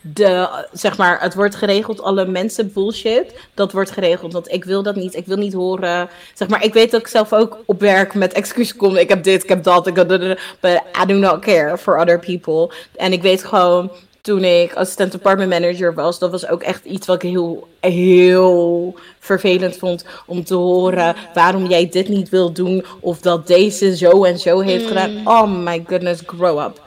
de, 0.01 0.49
zeg 0.71 0.97
maar, 0.97 1.21
het 1.21 1.33
wordt 1.33 1.55
geregeld, 1.55 2.01
alle 2.01 2.25
mensen 2.25 2.73
bullshit, 2.73 3.33
dat 3.53 3.71
wordt 3.71 3.91
geregeld. 3.91 4.33
Want 4.33 4.51
ik 4.51 4.63
wil 4.63 4.83
dat 4.83 4.95
niet, 4.95 5.15
ik 5.15 5.25
wil 5.25 5.37
niet 5.37 5.53
horen. 5.53 6.09
Zeg 6.33 6.47
maar, 6.47 6.63
ik 6.63 6.73
weet 6.73 6.91
dat 6.91 7.01
ik 7.01 7.07
zelf 7.07 7.33
ook 7.33 7.57
op 7.65 7.79
werk 7.79 8.13
met 8.13 8.33
excuses 8.33 8.75
kom. 8.75 8.95
Ik 8.95 9.09
heb 9.09 9.23
dit, 9.23 9.43
ik 9.43 9.49
heb 9.49 9.63
dat, 9.63 9.87
ik 9.87 9.95
heb 9.95 10.09
dat, 10.09 10.19
but 10.59 10.81
I 11.03 11.05
do 11.05 11.13
not 11.13 11.39
care 11.39 11.77
for 11.77 11.99
other 11.99 12.19
people. 12.19 12.75
En 12.95 13.13
ik 13.13 13.21
weet 13.21 13.43
gewoon, 13.43 13.91
toen 14.21 14.43
ik 14.43 14.73
assistent 14.73 15.11
department 15.11 15.49
manager 15.49 15.93
was, 15.93 16.19
dat 16.19 16.31
was 16.31 16.47
ook 16.47 16.63
echt 16.63 16.85
iets 16.85 17.07
wat 17.07 17.23
ik 17.23 17.29
heel, 17.29 17.67
heel 17.79 18.95
vervelend 19.19 19.77
vond 19.77 20.05
om 20.25 20.43
te 20.43 20.55
horen 20.55 21.15
waarom 21.33 21.65
jij 21.65 21.89
dit 21.89 22.07
niet 22.07 22.29
wil 22.29 22.51
doen 22.51 22.85
of 22.99 23.19
dat 23.19 23.47
deze 23.47 23.97
zo 23.97 24.23
en 24.23 24.39
zo 24.39 24.59
heeft 24.59 24.87
gedaan. 24.87 25.21
Oh 25.23 25.51
my 25.51 25.83
goodness, 25.87 26.21
grow 26.25 26.59
up. 26.59 26.81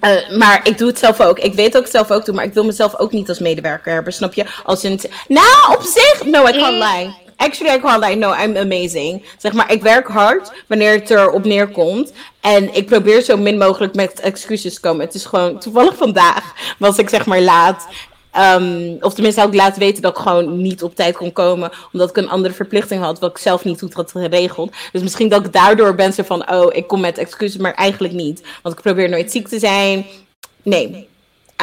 Eh, 0.00 0.36
maar 0.38 0.60
ik 0.68 0.78
doe 0.78 0.88
het 0.88 0.98
zelf 0.98 1.20
ook. 1.20 1.38
Ik 1.38 1.54
weet 1.54 1.72
dat 1.72 1.86
ik 1.86 1.92
het 1.92 1.96
zelf 1.96 2.10
ook 2.10 2.24
doe, 2.24 2.34
maar 2.34 2.44
ik 2.44 2.54
wil 2.54 2.64
mezelf 2.64 2.98
ook 2.98 3.12
niet 3.12 3.28
als 3.28 3.38
medewerker 3.38 3.92
hebben. 3.92 4.12
Snap 4.12 4.34
je? 4.34 4.44
Als 4.64 4.84
in. 4.84 5.00
Nou, 5.28 5.76
op 5.76 5.82
zich. 5.82 6.24
No, 6.24 6.46
I 6.46 6.52
can't 6.52 6.84
lie. 6.84 7.23
Actually, 7.44 7.74
I 7.74 7.78
can't 7.78 8.00
lie. 8.00 8.16
No, 8.16 8.32
I'm 8.32 8.56
amazing. 8.56 9.22
Zeg 9.38 9.52
maar, 9.52 9.72
ik 9.72 9.82
werk 9.82 10.08
hard 10.08 10.52
wanneer 10.66 10.92
het 10.92 11.10
erop 11.10 11.44
neerkomt. 11.44 12.12
En 12.40 12.74
ik 12.74 12.86
probeer 12.86 13.22
zo 13.22 13.36
min 13.36 13.58
mogelijk 13.58 13.94
met 13.94 14.20
excuses 14.20 14.74
te 14.74 14.80
komen. 14.80 15.04
Het 15.04 15.14
is 15.14 15.24
gewoon 15.24 15.58
toevallig 15.58 15.96
vandaag 15.96 16.54
was 16.78 16.98
ik 16.98 17.08
zeg 17.08 17.26
maar 17.26 17.40
laat. 17.40 17.86
Ehm, 18.30 18.96
of 19.00 19.14
tenminste 19.14 19.40
had 19.40 19.48
ik 19.48 19.60
laten 19.60 19.78
weten 19.80 20.02
dat 20.02 20.16
ik 20.16 20.22
gewoon 20.22 20.62
niet 20.62 20.82
op 20.82 20.96
tijd 20.96 21.16
kon 21.16 21.32
komen. 21.32 21.70
Omdat 21.92 22.10
ik 22.10 22.16
een 22.16 22.28
andere 22.28 22.54
verplichting 22.54 23.02
had. 23.02 23.18
Wat 23.20 23.30
ik 23.30 23.38
zelf 23.38 23.64
niet 23.64 23.80
goed 23.80 23.94
had 23.94 24.10
geregeld. 24.10 24.74
Dus 24.92 25.02
misschien 25.02 25.28
dat 25.28 25.46
ik 25.46 25.52
daardoor 25.52 25.94
ben 25.94 26.12
zo 26.12 26.22
van. 26.22 26.50
Oh, 26.50 26.74
ik 26.74 26.86
kom 26.86 27.00
met 27.00 27.18
excuses. 27.18 27.60
Maar 27.60 27.74
eigenlijk 27.74 28.14
niet. 28.14 28.42
Want 28.62 28.74
ik 28.74 28.82
probeer 28.82 29.08
nooit 29.08 29.32
ziek 29.32 29.48
te 29.48 29.58
zijn. 29.58 30.06
Nee. 30.62 31.08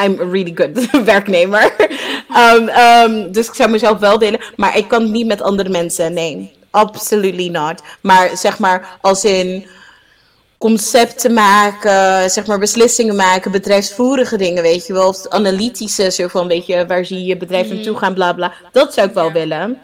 I'm 0.03 0.19
a 0.19 0.23
really 0.31 0.51
good 0.55 0.89
werknemer. 1.05 1.75
Ehm, 2.33 2.67
ehm, 2.67 3.31
dus 3.31 3.47
ik 3.47 3.53
zou 3.53 3.69
mezelf 3.69 3.99
wel 3.99 4.17
delen. 4.17 4.39
Maar 4.55 4.77
ik 4.77 4.87
kan 4.87 5.01
het 5.01 5.11
niet 5.11 5.27
met 5.27 5.41
andere 5.41 5.69
mensen. 5.69 6.13
Nee. 6.13 6.51
Absolutely 6.71 7.47
not. 7.47 7.81
Maar 8.01 8.37
zeg 8.37 8.59
maar 8.59 8.97
als 9.01 9.25
in 9.25 9.65
concepten 10.57 11.33
maken, 11.33 12.29
zeg 12.29 12.45
maar 12.45 12.59
beslissingen 12.59 13.15
maken, 13.15 13.51
bedrijfsvoerige 13.51 14.37
dingen, 14.37 14.63
weet 14.63 14.87
je 14.87 14.93
wel. 14.93 15.07
Of 15.07 15.27
analytische, 15.27 16.11
zo 16.11 16.27
van, 16.27 16.47
weet 16.47 16.65
je, 16.65 16.85
waar 16.85 17.05
zie 17.05 17.17
je 17.17 17.25
je 17.25 17.37
bedrijf 17.37 17.69
naartoe 17.69 17.97
gaan, 17.97 18.13
bla 18.13 18.33
bla. 18.33 18.53
Dat 18.71 18.93
zou 18.93 19.07
ik 19.07 19.13
wel 19.13 19.31
willen. 19.31 19.79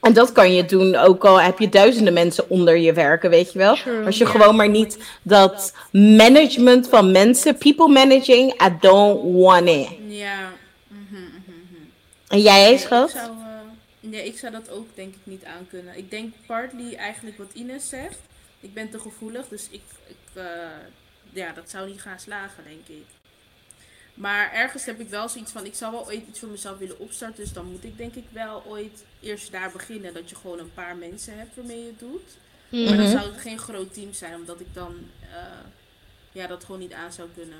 En 0.00 0.12
dat 0.12 0.32
kan 0.32 0.54
je 0.54 0.64
doen, 0.64 0.96
ook 0.96 1.24
al 1.24 1.40
heb 1.40 1.58
je 1.58 1.68
duizenden 1.68 2.12
mensen 2.12 2.50
onder 2.50 2.76
je 2.76 2.92
werken, 2.92 3.30
weet 3.30 3.52
je 3.52 3.58
wel. 3.58 3.74
True. 3.74 4.06
Als 4.06 4.18
je 4.18 4.26
gewoon 4.26 4.56
maar 4.56 4.68
niet 4.68 4.98
dat 5.22 5.72
management 5.90 6.88
van 6.88 7.12
mensen, 7.12 7.58
people 7.58 7.88
managing, 7.88 8.52
I 8.52 8.76
don't 8.80 9.20
want 9.36 9.68
it. 9.68 9.88
Ja. 10.08 10.26
Mhm, 10.26 10.32
mhm, 10.32 10.48
mhm. 10.48 10.53
En 12.34 12.40
jij, 12.40 12.68
Nee, 12.68 12.78
schat? 12.78 13.08
Ik 13.08 13.16
zou, 13.16 13.30
eh, 13.38 13.60
nee, 14.00 14.26
ik 14.26 14.38
zou 14.38 14.52
dat 14.52 14.70
ook 14.70 14.88
denk 14.94 15.14
ik 15.14 15.20
niet 15.24 15.44
aankunnen. 15.44 15.96
Ik 15.96 16.10
denk 16.10 16.34
partly 16.46 16.94
eigenlijk 16.94 17.38
wat 17.38 17.52
Ines 17.52 17.88
zegt. 17.88 18.18
Ik 18.60 18.74
ben 18.74 18.90
te 18.90 18.98
gevoelig, 18.98 19.48
dus 19.48 19.68
ik, 19.70 19.82
ik 20.06 20.16
eh, 20.42 20.44
ja, 21.32 21.52
dat 21.52 21.70
zou 21.70 21.88
niet 21.90 22.00
gaan 22.00 22.20
slagen, 22.20 22.64
denk 22.64 22.86
ik. 22.98 23.04
Maar 24.14 24.52
ergens 24.52 24.84
heb 24.84 25.00
ik 25.00 25.08
wel 25.08 25.28
zoiets 25.28 25.52
van, 25.52 25.64
ik 25.66 25.74
zou 25.74 25.92
wel 25.92 26.06
ooit 26.06 26.26
iets 26.28 26.38
voor 26.40 26.48
mezelf 26.48 26.78
willen 26.78 26.98
opstarten. 26.98 27.44
Dus 27.44 27.52
dan 27.52 27.70
moet 27.70 27.84
ik 27.84 27.96
denk 27.96 28.14
ik 28.14 28.24
wel 28.32 28.62
ooit 28.66 29.04
eerst 29.20 29.52
daar 29.52 29.70
beginnen. 29.72 30.14
Dat 30.14 30.30
je 30.30 30.36
gewoon 30.36 30.58
een 30.58 30.74
paar 30.74 30.96
mensen 30.96 31.38
hebt 31.38 31.56
waarmee 31.56 31.78
je 31.80 31.86
het 31.86 31.98
doet. 31.98 32.30
Maar 32.68 32.96
dan 32.96 33.06
Mhm. 33.06 33.16
zou 33.18 33.32
het 33.32 33.40
geen 33.40 33.58
groot 33.58 33.94
team 33.94 34.12
zijn, 34.12 34.34
omdat 34.34 34.60
ik 34.60 34.74
dan 34.74 34.94
eh, 35.32 35.38
ja, 36.32 36.46
dat 36.46 36.64
gewoon 36.64 36.80
niet 36.80 36.92
aan 36.92 37.12
zou 37.12 37.28
kunnen. 37.34 37.58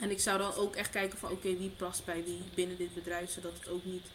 En 0.00 0.10
ik 0.10 0.20
zou 0.20 0.38
dan 0.38 0.54
ook 0.54 0.76
echt 0.76 0.90
kijken 0.90 1.18
van 1.18 1.30
oké, 1.30 1.56
wie 1.56 1.70
past 1.70 2.04
bij 2.04 2.24
wie 2.24 2.42
binnen 2.54 2.76
dit 2.76 2.94
bedrijf, 2.94 3.30
zodat 3.30 3.52
het 3.58 3.68
ook 3.68 3.84
niet 3.84 4.06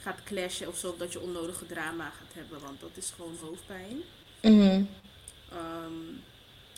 gaat 0.00 0.22
clashen 0.24 0.68
of 0.68 0.78
zo, 0.78 0.94
dat 0.98 1.12
je 1.12 1.20
onnodige 1.20 1.66
drama 1.66 2.10
gaat 2.10 2.34
hebben, 2.34 2.60
want 2.60 2.80
dat 2.80 2.90
is 2.94 3.12
gewoon 3.16 3.36
hoofdpijn. 3.40 4.02
Mhm. 4.42 4.84
Ehm, 5.50 5.92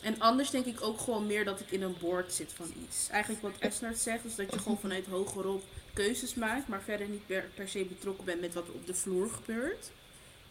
en 0.01 0.19
anders 0.19 0.49
denk 0.49 0.65
ik 0.65 0.81
ook 0.81 0.99
gewoon 0.99 1.27
meer 1.27 1.45
dat 1.45 1.59
ik 1.59 1.71
in 1.71 1.81
een 1.81 1.95
board 1.99 2.33
zit 2.33 2.53
van 2.53 2.73
iets. 2.83 3.09
Eigenlijk 3.09 3.41
wat 3.41 3.53
Esnard 3.59 3.99
zegt, 3.99 4.25
is 4.25 4.35
dat 4.35 4.53
je 4.53 4.59
gewoon 4.59 4.79
vanuit 4.79 5.05
hogerop 5.05 5.63
keuzes 5.93 6.33
maakt, 6.33 6.67
maar 6.67 6.81
verder 6.81 7.07
niet 7.07 7.25
per, 7.25 7.49
per 7.53 7.69
se 7.69 7.85
betrokken 7.85 8.25
bent 8.25 8.41
met 8.41 8.53
wat 8.53 8.67
er 8.67 8.73
op 8.73 8.87
de 8.87 8.93
vloer 8.93 9.29
gebeurt. 9.29 9.91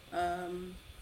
Ehm, 0.09 0.55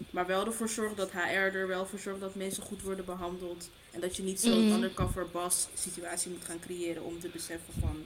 maar 0.10 0.26
wel 0.26 0.46
ervoor 0.46 0.70
zorgt 0.70 0.98
dat 0.98 1.12
HR 1.12 1.58
er 1.58 1.68
wel 1.68 1.86
voor 1.86 2.00
zorgt 2.00 2.20
dat 2.20 2.36
mensen 2.36 2.64
goed 2.64 2.82
worden 2.82 3.06
behandeld. 3.06 3.70
En 3.92 4.00
dat 4.00 4.16
je 4.16 4.24
niet 4.24 4.40
zo'n 4.40 4.66
Mhm. 4.66 4.74
undercover 4.74 5.28
boss 5.32 5.68
situatie 5.74 6.32
moet 6.32 6.46
gaan 6.46 6.60
creëren 6.60 7.04
om 7.04 7.20
te 7.20 7.28
beseffen 7.28 7.74
van 7.80 8.04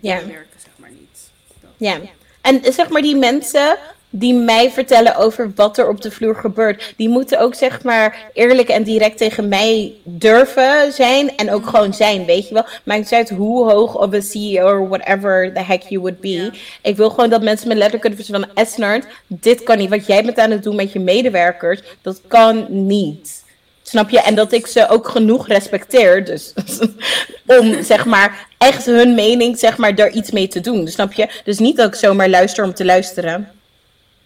Ja. 0.00 0.26
werken 0.26 0.60
zeg 0.60 0.72
maar 0.76 0.90
niet. 0.90 1.30
Dat. 1.60 1.70
Ja. 1.76 2.00
En 2.40 2.72
zeg 2.72 2.88
maar 2.88 3.02
die 3.02 3.16
mensen 3.16 3.78
die 4.10 4.34
mij 4.34 4.70
vertellen 4.70 5.16
over 5.16 5.52
wat 5.54 5.78
er 5.78 5.88
op 5.88 6.00
de 6.00 6.10
vloer 6.10 6.34
gebeurt, 6.34 6.94
die 6.96 7.08
moeten 7.08 7.40
ook 7.40 7.54
zeg 7.54 7.82
maar 7.82 8.30
eerlijk 8.32 8.68
en 8.68 8.82
direct 8.82 9.18
tegen 9.18 9.48
mij 9.48 9.92
durven 10.04 10.92
zijn 10.92 11.36
en 11.36 11.52
ook 11.52 11.66
gewoon 11.66 11.94
zijn, 11.94 12.24
weet 12.24 12.48
je 12.48 12.54
wel. 12.54 12.66
Maakt 12.84 13.00
niet 13.00 13.12
uit 13.12 13.30
hoe 13.30 13.70
hoog 13.70 13.98
of 13.98 14.12
een 14.12 14.22
CEO 14.22 14.88
whatever 14.88 15.52
the 15.54 15.62
heck 15.62 15.82
you 15.82 16.00
would 16.00 16.20
be. 16.20 16.50
Ik 16.82 16.96
wil 16.96 17.10
gewoon 17.10 17.30
dat 17.30 17.42
mensen 17.42 17.68
me 17.68 17.74
letterlijk 17.74 18.02
kunnen 18.02 18.24
vertellen 18.24 18.48
van 18.54 18.64
Esnard, 18.64 19.06
dit 19.26 19.62
kan 19.62 19.78
niet. 19.78 19.90
Wat 19.90 20.06
jij 20.06 20.24
bent 20.24 20.38
aan 20.38 20.50
het 20.50 20.62
doen 20.62 20.76
met 20.76 20.92
je 20.92 21.00
medewerkers, 21.00 21.80
dat 22.02 22.20
kan 22.26 22.66
niet. 22.68 23.46
Snap 23.82 24.10
je? 24.10 24.20
En 24.20 24.34
dat 24.34 24.52
ik 24.52 24.66
ze 24.66 24.88
ook 24.88 25.08
genoeg 25.08 25.48
respecteer. 25.48 26.24
Dus 26.24 26.54
om 27.46 27.82
zeg 27.82 28.04
maar 28.04 28.46
echt 28.58 28.86
hun 28.86 29.14
mening, 29.14 29.58
zeg 29.58 29.76
maar, 29.76 29.94
daar 29.94 30.10
iets 30.10 30.30
mee 30.30 30.48
te 30.48 30.60
doen. 30.60 30.88
Snap 30.88 31.12
je? 31.12 31.28
Dus 31.44 31.58
niet 31.58 31.76
dat 31.76 31.88
ik 31.88 31.94
zomaar 31.94 32.28
luister 32.28 32.64
om 32.64 32.74
te 32.74 32.84
luisteren. 32.84 33.57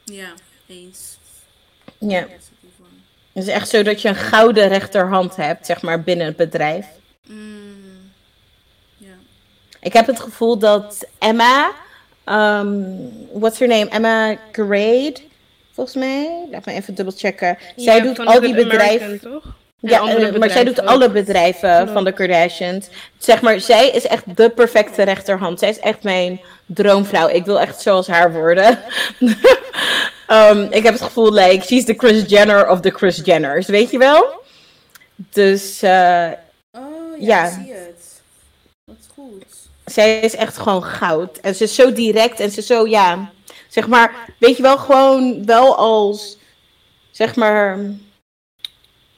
Ja, 0.04 0.32
eens. 0.66 1.18
Ja. 1.98 2.26
Het 3.32 3.42
is 3.42 3.48
echt 3.48 3.68
zo 3.68 3.82
dat 3.82 4.02
je 4.02 4.08
een 4.08 4.14
gouden 4.14 4.68
rechterhand 4.68 5.36
hebt, 5.36 5.66
zeg 5.66 5.82
maar, 5.82 6.02
binnen 6.02 6.26
het 6.26 6.36
bedrijf. 6.36 6.86
Mm. 7.26 8.10
Ja. 8.96 9.14
Ik 9.80 9.92
heb 9.92 10.06
het 10.06 10.20
gevoel 10.20 10.58
dat 10.58 11.06
Emma, 11.18 11.72
um, 12.24 13.10
what's 13.32 13.58
her 13.58 13.68
name? 13.68 13.88
Emma 13.88 14.36
Grade, 14.52 15.16
volgens 15.72 15.96
mij. 15.96 16.46
Laat 16.50 16.64
me 16.64 16.72
even 16.72 16.94
dubbel 16.94 17.14
checken. 17.16 17.58
Zij 17.76 17.96
Ja, 17.96 18.02
doet 18.02 18.18
al 18.18 18.40
die 18.40 18.54
bedrijven. 18.54 19.20
Toch? 19.20 19.44
Ja, 19.82 20.08
eh, 20.08 20.38
maar 20.38 20.50
zij 20.50 20.64
doet 20.64 20.86
alle 20.86 21.10
bedrijven 21.10 21.88
van 21.88 22.04
de 22.04 22.12
Kardashians. 22.12 22.86
Zeg 23.18 23.40
maar, 23.40 23.60
zij 23.60 23.88
is 23.90 24.06
echt 24.06 24.36
de 24.36 24.50
perfecte 24.50 25.02
rechterhand. 25.02 25.58
Zij 25.58 25.68
is 25.68 25.78
echt 25.78 26.02
mijn 26.02 26.40
droomvrouw. 26.66 27.28
Ik 27.28 27.44
wil 27.44 27.60
echt 27.60 27.80
zoals 27.80 28.06
haar 28.06 28.32
worden. 28.32 28.78
um, 30.28 30.62
ik 30.78 30.82
heb 30.82 30.92
het 30.92 31.02
gevoel, 31.02 31.32
like, 31.32 31.64
she's 31.66 31.84
the 31.84 31.94
Kris 31.94 32.22
Jenner 32.26 32.68
of 32.68 32.80
the 32.80 32.90
Kris 32.90 33.20
Jenners, 33.24 33.66
weet 33.66 33.90
je 33.90 33.98
wel? 33.98 34.40
Dus 35.14 35.82
eh, 35.82 36.28
Oh 36.72 37.20
ja, 37.20 37.26
Ja. 37.26 37.46
ik 37.46 37.52
zie 37.52 37.72
het. 37.72 38.20
Dat 38.84 38.96
is 39.00 39.06
goed. 39.14 39.44
zij 39.84 40.20
is 40.20 40.34
echt 40.36 40.58
gewoon 40.58 40.84
goud. 40.84 41.38
En 41.38 41.54
ze 41.54 41.64
is 41.64 41.74
zo 41.74 41.92
direct 41.92 42.40
en 42.40 42.50
ze 42.50 42.58
is 42.58 42.66
zo, 42.66 42.86
ja, 42.86 43.30
zeg 43.68 43.86
maar, 43.86 44.28
weet 44.38 44.56
je 44.56 44.62
wel, 44.62 44.78
gewoon 44.78 45.46
wel 45.46 45.76
als, 45.76 46.38
zeg 47.10 47.34
maar, 47.36 47.78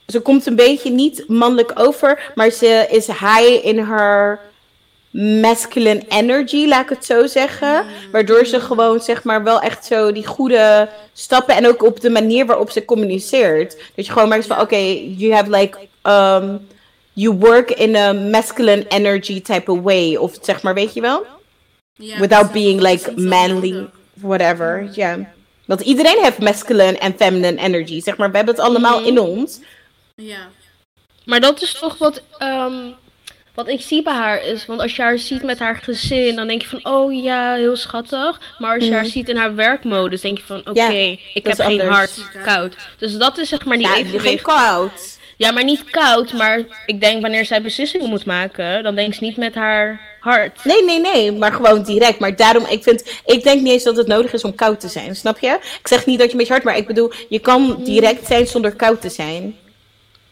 ze 0.06 0.20
komt 0.20 0.46
een 0.46 0.56
beetje 0.56 0.90
niet 0.90 1.24
mannelijk 1.28 1.72
over, 1.74 2.32
maar 2.34 2.50
ze 2.50 2.86
is 2.90 3.06
high 3.06 3.66
in 3.66 3.78
haar 3.78 4.40
masculine 5.40 6.02
energy, 6.08 6.66
laat 6.66 6.82
ik 6.82 6.88
het 6.88 7.04
zo 7.04 7.26
zeggen. 7.26 7.84
Waardoor 8.12 8.44
ze 8.46 8.60
gewoon, 8.60 9.00
zeg 9.00 9.22
maar, 9.24 9.42
wel 9.44 9.60
echt 9.60 9.84
zo 9.84 10.12
die 10.12 10.26
goede 10.26 10.88
stappen 11.12 11.56
en 11.56 11.66
ook 11.68 11.82
op 11.82 12.00
de 12.00 12.10
manier 12.10 12.46
waarop 12.46 12.70
ze 12.70 12.84
communiceert. 12.84 13.76
Dat 13.94 14.06
je 14.06 14.12
gewoon 14.12 14.28
merkt 14.28 14.46
van, 14.46 14.60
oké, 14.60 14.76
you 15.16 15.32
have 15.32 15.50
like, 15.50 15.78
um, 16.02 16.66
you 17.12 17.34
work 17.36 17.70
in 17.70 17.96
a 17.96 18.12
masculine 18.12 18.84
energy 18.88 19.42
type 19.42 19.72
of 19.72 19.80
way. 19.80 20.16
Of 20.16 20.38
zeg 20.40 20.62
maar, 20.62 20.74
weet 20.74 20.94
je 20.94 21.00
wel? 21.00 21.26
Without 22.18 22.52
being 22.52 22.80
like 22.80 23.12
manly, 23.16 23.86
whatever. 24.14 24.88
Ja. 24.92 25.32
Want 25.66 25.80
iedereen 25.80 26.18
heeft 26.22 26.38
masculine 26.38 26.98
en 26.98 27.14
feminine 27.18 27.60
energy. 27.60 28.00
Zeg 28.00 28.16
maar, 28.16 28.30
we 28.30 28.36
hebben 28.36 28.54
het 28.54 28.64
allemaal 28.64 28.98
Mhm. 29.00 29.08
in 29.08 29.18
ons. 29.18 29.60
Ja. 30.14 30.48
Maar 31.24 31.40
dat 31.40 31.62
is 31.62 31.72
toch 31.78 31.98
wat, 31.98 32.22
ehm, 32.38 32.74
wat 33.54 33.68
ik 33.68 33.80
zie 33.80 34.02
bij 34.02 34.12
haar 34.14 34.44
is. 34.44 34.66
Want 34.66 34.80
als 34.80 34.96
je 34.96 35.02
haar 35.02 35.18
ziet 35.18 35.42
met 35.42 35.58
haar 35.58 35.76
gezin, 35.76 36.36
dan 36.36 36.46
denk 36.46 36.62
je 36.62 36.68
van, 36.68 36.84
oh 36.92 37.22
ja, 37.22 37.54
heel 37.54 37.76
schattig. 37.76 38.40
Maar 38.58 38.74
als 38.74 38.84
je 38.84 38.92
haar 38.92 39.02
Mhm. 39.02 39.10
ziet 39.10 39.28
in 39.28 39.36
haar 39.36 39.54
werkmodus, 39.54 40.20
denk 40.20 40.38
je 40.38 40.44
van, 40.44 40.58
oké, 40.58 40.72
Ja, 40.80 40.88
ik 41.34 41.46
heb 41.46 41.54
geen 41.60 41.80
anders. 41.80 41.88
hart, 42.16 42.42
koud. 42.44 42.76
Dus 42.98 43.16
dat 43.16 43.38
is 43.38 43.48
zeg 43.48 43.64
maar 43.64 43.76
die 43.76 43.86
Ja, 43.86 43.92
geen 43.92 44.04
evenwicht. 44.06 44.42
koud. 44.42 45.18
Ja, 45.36 45.50
maar 45.50 45.64
niet 45.64 45.84
koud, 45.90 46.32
maar 46.32 46.60
ik 46.86 47.00
denk 47.00 47.22
wanneer 47.22 47.44
zij 47.44 47.62
beslissingen 47.62 48.08
moet 48.08 48.24
maken, 48.24 48.82
dan 48.82 48.94
denkt 48.94 49.16
ze 49.16 49.24
niet 49.24 49.36
met 49.36 49.54
haar 49.54 50.00
hart. 50.20 50.64
Nee, 50.64 50.84
nee, 50.84 51.00
nee, 51.00 51.32
maar 51.32 51.52
gewoon 51.52 51.82
direct. 51.82 52.18
Maar 52.18 52.36
daarom, 52.36 52.66
ik 52.66 52.82
vind, 52.82 53.10
ik 53.26 53.42
denk 53.42 53.60
niet 53.60 53.72
eens 53.72 53.82
dat 53.82 53.96
het 53.96 54.06
nodig 54.06 54.32
is 54.32 54.44
om 54.44 54.54
koud 54.54 54.80
te 54.80 54.88
zijn, 54.88 55.16
snap 55.16 55.38
je? 55.38 55.58
Ik 55.80 55.88
zeg 55.88 56.06
niet 56.06 56.18
dat 56.18 56.26
je 56.26 56.32
een 56.32 56.38
beetje 56.38 56.52
hard, 56.52 56.64
maar 56.64 56.76
ik 56.76 56.86
bedoel, 56.86 57.12
je 57.28 57.38
kan 57.38 57.76
direct 57.84 58.26
zijn 58.26 58.46
zonder 58.46 58.74
koud 58.76 59.00
te 59.00 59.10
zijn. 59.10 59.58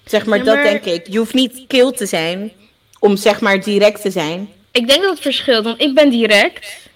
Zeg 0.05 0.27
maar, 0.27 0.39
Ja, 0.39 0.45
dat 0.45 0.63
denk 0.63 0.85
ik. 0.85 1.07
Je 1.09 1.19
hoeft 1.19 1.35
niet 1.35 1.65
kil 1.67 1.91
te 1.93 2.07
zijn 2.07 2.53
om 2.99 3.17
zeg 3.17 3.41
maar 3.41 3.61
direct 3.63 4.03
te 4.03 4.11
zijn. 4.11 4.49
Ik 4.71 4.87
denk 4.89 5.03
dat 5.03 5.11
het 5.11 5.21
verschilt, 5.21 5.65
want 5.65 5.81
ik 5.81 5.95
ben 5.95 6.11
direct, 6.11 6.89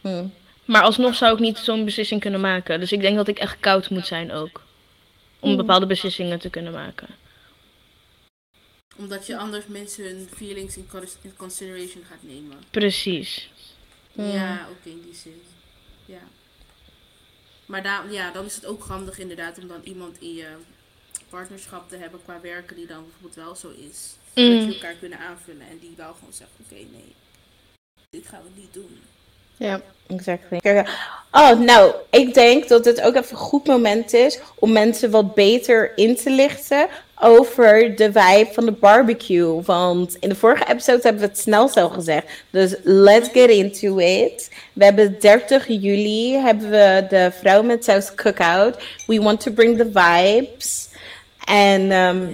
Hm. 0.00 0.24
maar 0.64 0.82
alsnog 0.82 1.14
zou 1.14 1.32
ik 1.34 1.38
niet 1.40 1.58
zo'n 1.58 1.84
beslissing 1.84 2.20
kunnen 2.20 2.40
maken. 2.40 2.80
Dus 2.80 2.92
ik 2.92 3.00
denk 3.00 3.16
dat 3.16 3.28
ik 3.28 3.38
echt 3.38 3.60
koud 3.60 3.90
moet 3.90 4.06
zijn 4.06 4.32
ook. 4.32 4.62
Om 5.40 5.56
bepaalde 5.56 5.86
beslissingen 5.86 6.38
te 6.38 6.50
kunnen 6.50 6.72
maken. 6.72 7.08
Omdat 8.96 9.26
je 9.26 9.36
anders 9.36 9.64
mensen 9.66 10.04
hun 10.04 10.28
feelings 10.36 10.76
in 10.76 10.86
cons- 10.90 11.16
in 11.22 11.34
consideration 11.36 12.02
gaat 12.08 12.18
nemen. 12.22 12.56
Precies. 12.70 13.50
Ja, 14.12 14.66
ook 14.70 14.92
in 14.92 15.02
die 15.04 15.14
zin. 15.14 15.42
Ja. 16.04 16.22
Maar 17.66 17.82
daar, 17.82 18.12
ja, 18.12 18.30
dan 18.30 18.44
is 18.44 18.54
het 18.54 18.66
ook 18.66 18.84
handig 18.84 19.18
inderdaad 19.18 19.58
om 19.58 19.68
dan 19.68 19.80
iemand 19.84 20.20
in 20.20 20.34
je 20.34 20.46
partnerschap 21.34 21.88
te 21.88 21.96
hebben 21.96 22.20
qua 22.24 22.38
werken 22.42 22.76
die 22.76 22.86
dan 22.86 23.02
bijvoorbeeld 23.04 23.44
wel 23.44 23.54
zo 23.54 23.68
is. 23.90 24.16
Dat 24.34 24.44
Mm. 24.44 24.68
je 24.68 24.74
elkaar 24.74 24.94
kunnen 25.00 25.18
aanvullen 25.18 25.66
en 25.70 25.78
die 25.80 25.94
wel 25.96 26.12
gewoon 26.18 26.32
zegt, 26.32 26.50
oké 26.62 26.74
nee, 26.74 27.14
dit 28.10 28.26
gaan 28.26 28.42
we 28.42 28.60
niet 28.60 28.72
doen. 28.72 29.00
Ja, 29.56 29.80
exactly. 30.06 30.58
Kijk, 30.58 30.88
Oh, 31.30 31.60
nou, 31.60 31.94
ik 32.10 32.34
denk 32.34 32.68
dat 32.68 32.84
het 32.84 33.00
ook 33.00 33.14
even 33.14 33.30
een 33.30 33.36
goed 33.36 33.66
moment 33.66 34.12
is 34.12 34.38
om 34.54 34.72
mensen 34.72 35.10
wat 35.10 35.34
beter 35.34 35.92
in 35.96 36.16
te 36.16 36.30
lichten 36.30 36.86
over 37.20 37.96
de 37.96 38.12
vibe 38.12 38.48
van 38.52 38.64
de 38.64 38.72
barbecue. 38.72 39.62
Want 39.62 40.16
in 40.20 40.28
de 40.28 40.34
vorige 40.34 40.68
episode 40.70 41.02
hebben 41.02 41.22
we 41.22 41.28
het 41.28 41.38
snel 41.38 41.68
zo 41.68 41.88
gezegd. 41.88 42.26
Dus 42.50 42.74
let's 42.82 43.28
get 43.32 43.50
into 43.50 43.98
it. 43.98 44.50
We 44.72 44.84
hebben 44.84 45.16
30 45.20 45.66
juli 45.68 46.32
hebben 46.36 46.70
we 46.70 47.06
de 47.08 47.30
vrouw 47.40 47.62
met 47.62 47.84
saus 47.84 48.14
cookout. 48.14 48.82
We 49.06 49.22
want 49.22 49.40
to 49.40 49.52
bring 49.52 49.76
the 49.78 49.90
vibes. 49.92 50.88
En 51.44 51.90
ehm, 51.92 52.20
Yes. 52.26 52.32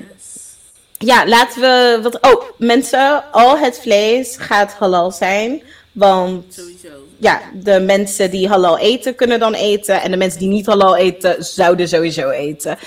ja, 0.98 1.26
laten 1.28 1.60
we 1.60 1.98
wat. 2.02 2.20
Oh, 2.20 2.42
mensen, 2.56 3.24
al 3.32 3.58
het 3.58 3.78
vlees 3.82 4.36
gaat 4.38 4.72
halal 4.72 5.10
zijn. 5.10 5.62
Want 5.92 6.54
Sowieso. 6.54 6.88
ja, 7.16 7.40
de 7.54 7.80
mensen 7.80 8.30
die 8.30 8.48
halal 8.48 8.78
eten 8.78 9.14
kunnen 9.14 9.38
dan 9.38 9.54
eten. 9.54 10.02
En 10.02 10.10
de 10.10 10.16
mensen 10.16 10.38
die 10.38 10.48
niet 10.48 10.66
halal 10.66 10.96
eten, 10.96 11.44
zouden 11.44 11.88
sowieso 11.88 12.28
eten. 12.30 12.78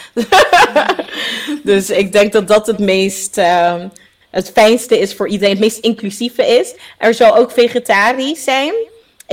dus 1.64 1.90
ik 1.90 2.12
denk 2.12 2.34
dat 2.34 2.48
dat 2.48 2.68
het 2.68 2.80
meest. 2.80 3.38
ehm, 3.38 3.88
het 4.30 4.52
fijnste 4.54 5.00
is 5.00 5.14
voor 5.14 5.28
iedereen, 5.28 5.52
het 5.54 5.64
meest 5.64 5.78
inclusieve 5.78 6.46
is. 6.48 6.74
Er 6.98 7.14
zal 7.14 7.36
ook 7.38 7.52
vegetarisch 7.52 8.44
zijn. 8.44 8.74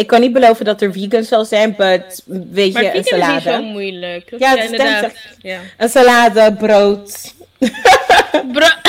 Ik 0.01 0.07
kan 0.07 0.20
niet 0.20 0.32
beloven 0.32 0.64
dat 0.64 0.82
er 0.82 0.92
vegan 0.92 1.24
zal 1.24 1.44
zijn, 1.44 1.74
but 1.76 2.22
weet 2.51 2.72
Maar 2.72 2.82
je, 2.82 2.94
een 2.96 3.05
vegan 3.05 3.20
is 3.20 3.26
niet 3.26 3.42
zo 3.42 3.48
salade. 3.48 3.62
moeilijk. 3.62 4.30
Dat- 4.30 4.40
Ja, 4.40 4.51
het 4.51 4.59
is 4.59 4.64
inderdaad. 4.64 5.12
Ja. 5.42 5.61
Een 5.76 5.88
salade, 5.88 6.53
brood. 6.59 7.34
Bro- 8.53 8.80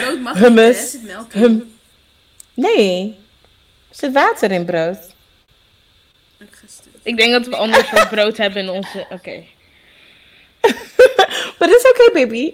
Brood 0.00 0.20
mag 0.20 0.38
Hummus. 0.38 0.76
niet, 0.76 0.76
hè? 0.76 0.86
Zit 0.88 1.02
melk 1.02 1.32
in. 1.32 1.40
Hum. 1.40 1.74
Nee, 2.54 3.16
er 3.88 3.96
zit 3.96 4.12
water 4.12 4.50
in 4.50 4.64
brood. 4.64 4.98
Ik 7.02 7.16
denk 7.16 7.32
dat 7.32 7.46
we 7.46 7.56
anders 7.56 7.88
soort 7.88 8.08
brood 8.08 8.36
hebben 8.36 8.62
in 8.62 8.68
onze... 8.68 9.06
Oké. 9.10 9.42
But 11.58 11.68
it's 11.68 11.90
okay, 11.90 12.10
baby. 12.12 12.52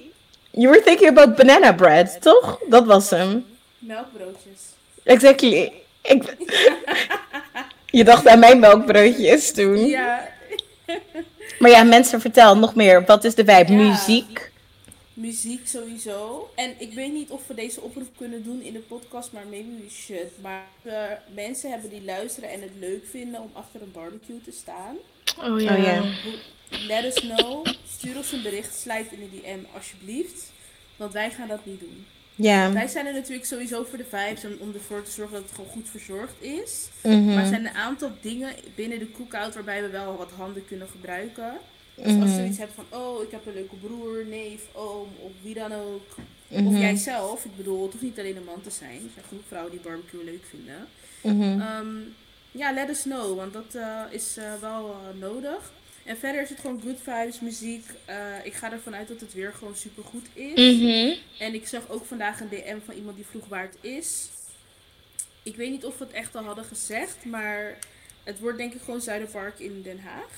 You 0.50 0.68
were 0.68 0.82
thinking 0.82 1.08
about 1.18 1.36
banana 1.36 1.72
bread, 1.72 2.20
toch? 2.22 2.58
Dat 2.68 2.86
was 2.86 3.10
hem. 3.10 3.46
Melkbroodjes. 3.78 4.60
Exactly. 5.04 5.72
Ik... 6.02 6.36
Je 7.98 8.04
dacht 8.04 8.26
aan 8.26 8.38
mijn 8.38 8.58
melkbroodjes 8.60 9.52
toen. 9.52 9.86
Ja, 9.86 10.28
Maar 11.58 11.70
ja, 11.70 11.82
mensen, 11.82 12.20
vertel 12.20 12.56
nog 12.56 12.74
meer. 12.74 13.04
Wat 13.04 13.24
is 13.24 13.34
de 13.34 13.44
vibe? 13.44 13.72
Ja. 13.72 13.78
Muziek? 13.78 14.50
muziek 15.22 15.68
sowieso. 15.68 16.50
En 16.54 16.74
ik 16.78 16.92
weet 16.92 17.12
niet 17.12 17.30
of 17.30 17.46
we 17.46 17.54
deze 17.54 17.80
oproep 17.80 18.08
kunnen 18.16 18.44
doen 18.44 18.62
in 18.62 18.72
de 18.72 18.78
podcast, 18.78 19.32
maar 19.32 19.46
maybe 19.50 19.68
we 19.82 19.90
should. 19.90 20.30
Maar 20.40 20.64
we 20.82 21.16
mensen 21.34 21.70
hebben 21.70 21.90
die 21.90 22.04
luisteren 22.04 22.50
en 22.50 22.62
het 22.62 22.72
leuk 22.78 23.06
vinden 23.10 23.40
om 23.40 23.50
achter 23.52 23.82
een 23.82 23.92
barbecue 23.92 24.40
te 24.44 24.52
staan. 24.52 24.96
Oh 25.38 25.60
ja. 25.60 25.76
Oh 25.76 25.82
ja. 25.84 26.02
Let 26.86 27.04
us 27.04 27.20
know. 27.20 27.66
Stuur 27.88 28.16
ons 28.16 28.32
een 28.32 28.42
bericht, 28.42 28.80
slijt 28.80 29.12
in 29.12 29.18
de 29.18 29.40
DM 29.40 29.58
alsjeblieft. 29.74 30.52
Want 30.96 31.12
wij 31.12 31.30
gaan 31.30 31.48
dat 31.48 31.64
niet 31.64 31.80
doen. 31.80 32.06
Ja. 32.34 32.72
Wij 32.72 32.86
zijn 32.88 33.06
er 33.06 33.12
natuurlijk 33.12 33.44
sowieso 33.44 33.84
voor 33.84 33.98
de 33.98 34.04
vibes 34.04 34.44
en 34.44 34.56
om 34.60 34.72
ervoor 34.74 35.02
te 35.02 35.10
zorgen 35.10 35.34
dat 35.34 35.42
het 35.42 35.54
gewoon 35.54 35.70
goed 35.70 35.88
verzorgd 35.90 36.34
is. 36.42 36.88
Mhm. 37.02 37.24
Maar 37.24 37.42
er 37.42 37.46
zijn 37.46 37.66
een 37.66 37.74
aantal 37.74 38.10
dingen 38.20 38.54
binnen 38.74 38.98
de 38.98 39.10
cookout 39.12 39.54
waarbij 39.54 39.82
we 39.82 39.88
wel 39.88 40.16
wat 40.16 40.30
handen 40.36 40.64
kunnen 40.66 40.88
gebruiken. 40.88 41.52
Dus 41.94 42.04
als 42.06 42.14
Mhm. 42.14 42.26
je 42.28 42.34
zoiets 42.34 42.58
hebt 42.58 42.72
van, 42.74 42.84
oh, 43.00 43.22
ik 43.22 43.30
heb 43.30 43.46
een 43.46 43.54
leuke 43.54 43.74
broer, 43.76 44.24
neef, 44.26 44.60
oom, 44.72 45.08
of 45.18 45.30
wie 45.42 45.54
dan 45.54 45.72
ook. 45.72 46.14
Of 46.48 46.60
Mhm. 46.60 46.76
jijzelf, 46.76 47.44
ik 47.44 47.56
bedoel, 47.56 47.82
het 47.82 47.92
hoeft 47.92 48.04
niet 48.04 48.18
alleen 48.18 48.36
een 48.36 48.44
man 48.44 48.62
te 48.62 48.70
zijn. 48.70 48.94
Er 48.94 49.10
zijn 49.14 49.24
genoeg 49.28 49.44
vrouwen 49.48 49.70
die 49.72 49.80
barbecue 49.80 50.24
leuk 50.24 50.44
vinden. 50.50 50.86
Ehm, 51.60 51.86
ja, 52.50 52.72
let 52.72 52.88
us 52.88 53.02
know, 53.02 53.36
want 53.36 53.52
dat 53.52 53.74
eh, 53.74 54.00
is 54.10 54.36
eh, 54.36 54.44
wel 54.60 54.90
eh, 54.90 55.20
nodig. 55.20 55.72
En 56.04 56.18
verder 56.18 56.42
is 56.42 56.48
het 56.48 56.60
gewoon 56.60 56.80
good 56.84 56.98
vibes, 57.02 57.40
muziek. 57.40 57.86
Eh, 58.04 58.16
ik 58.44 58.54
ga 58.54 58.72
ervan 58.72 58.94
uit 58.94 59.08
dat 59.08 59.20
het 59.20 59.34
weer 59.34 59.52
gewoon 59.52 59.76
super 59.76 60.04
goed 60.04 60.26
is. 60.32 60.76
Mhm. 60.76 61.14
En 61.38 61.54
ik 61.54 61.66
zag 61.66 61.88
ook 61.88 62.04
vandaag 62.04 62.40
een 62.40 62.48
DM 62.48 62.78
van 62.84 62.94
iemand 62.94 63.16
die 63.16 63.26
vroeg 63.30 63.48
waar 63.48 63.62
het 63.62 63.76
is. 63.80 64.28
Ik 65.42 65.56
weet 65.56 65.70
niet 65.70 65.84
of 65.84 65.98
we 65.98 66.04
het 66.04 66.12
echt 66.12 66.36
al 66.36 66.44
hadden 66.44 66.64
gezegd, 66.64 67.24
maar 67.24 67.78
het 68.24 68.38
wordt 68.38 68.58
denk 68.58 68.74
ik 68.74 68.80
gewoon 68.84 69.00
Zuiderpark 69.00 69.58
in 69.58 69.82
Den 69.82 70.00
Haag. 70.00 70.30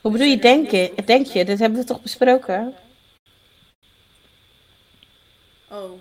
Hoe 0.00 0.12
bedoel 0.12 0.26
je, 0.26 0.38
denk 0.38 0.70
je? 0.70 0.92
Denk 1.04 1.26
je? 1.26 1.44
Dit 1.44 1.58
hebben 1.58 1.78
we 1.78 1.84
toch 1.84 2.02
besproken? 2.02 2.74
Oh. 5.70 5.92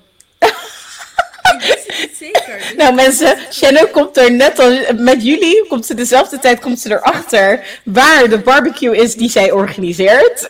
ik 1.53 1.59
wist 1.59 1.87
het 1.87 1.87
niet 1.87 1.94
zeker. 2.13 2.57
dus- 2.57 2.73
Nou 2.75 2.93
mensen, 2.95 3.37
Shannon 3.51 3.91
komt 3.91 4.17
er 4.17 4.31
net 4.31 4.59
als 4.59 4.79
met 4.97 5.23
jullie, 5.23 5.67
komt 5.67 5.85
ze 5.85 5.93
dezelfde 5.93 6.39
tijd 6.39 6.59
komt 6.59 6.79
ze 6.79 6.89
erachter 6.91 7.79
waar 7.83 8.29
de 8.29 8.39
barbecue 8.39 8.97
is 8.97 9.15
die 9.15 9.29
zij 9.29 9.51
organiseert. 9.51 10.47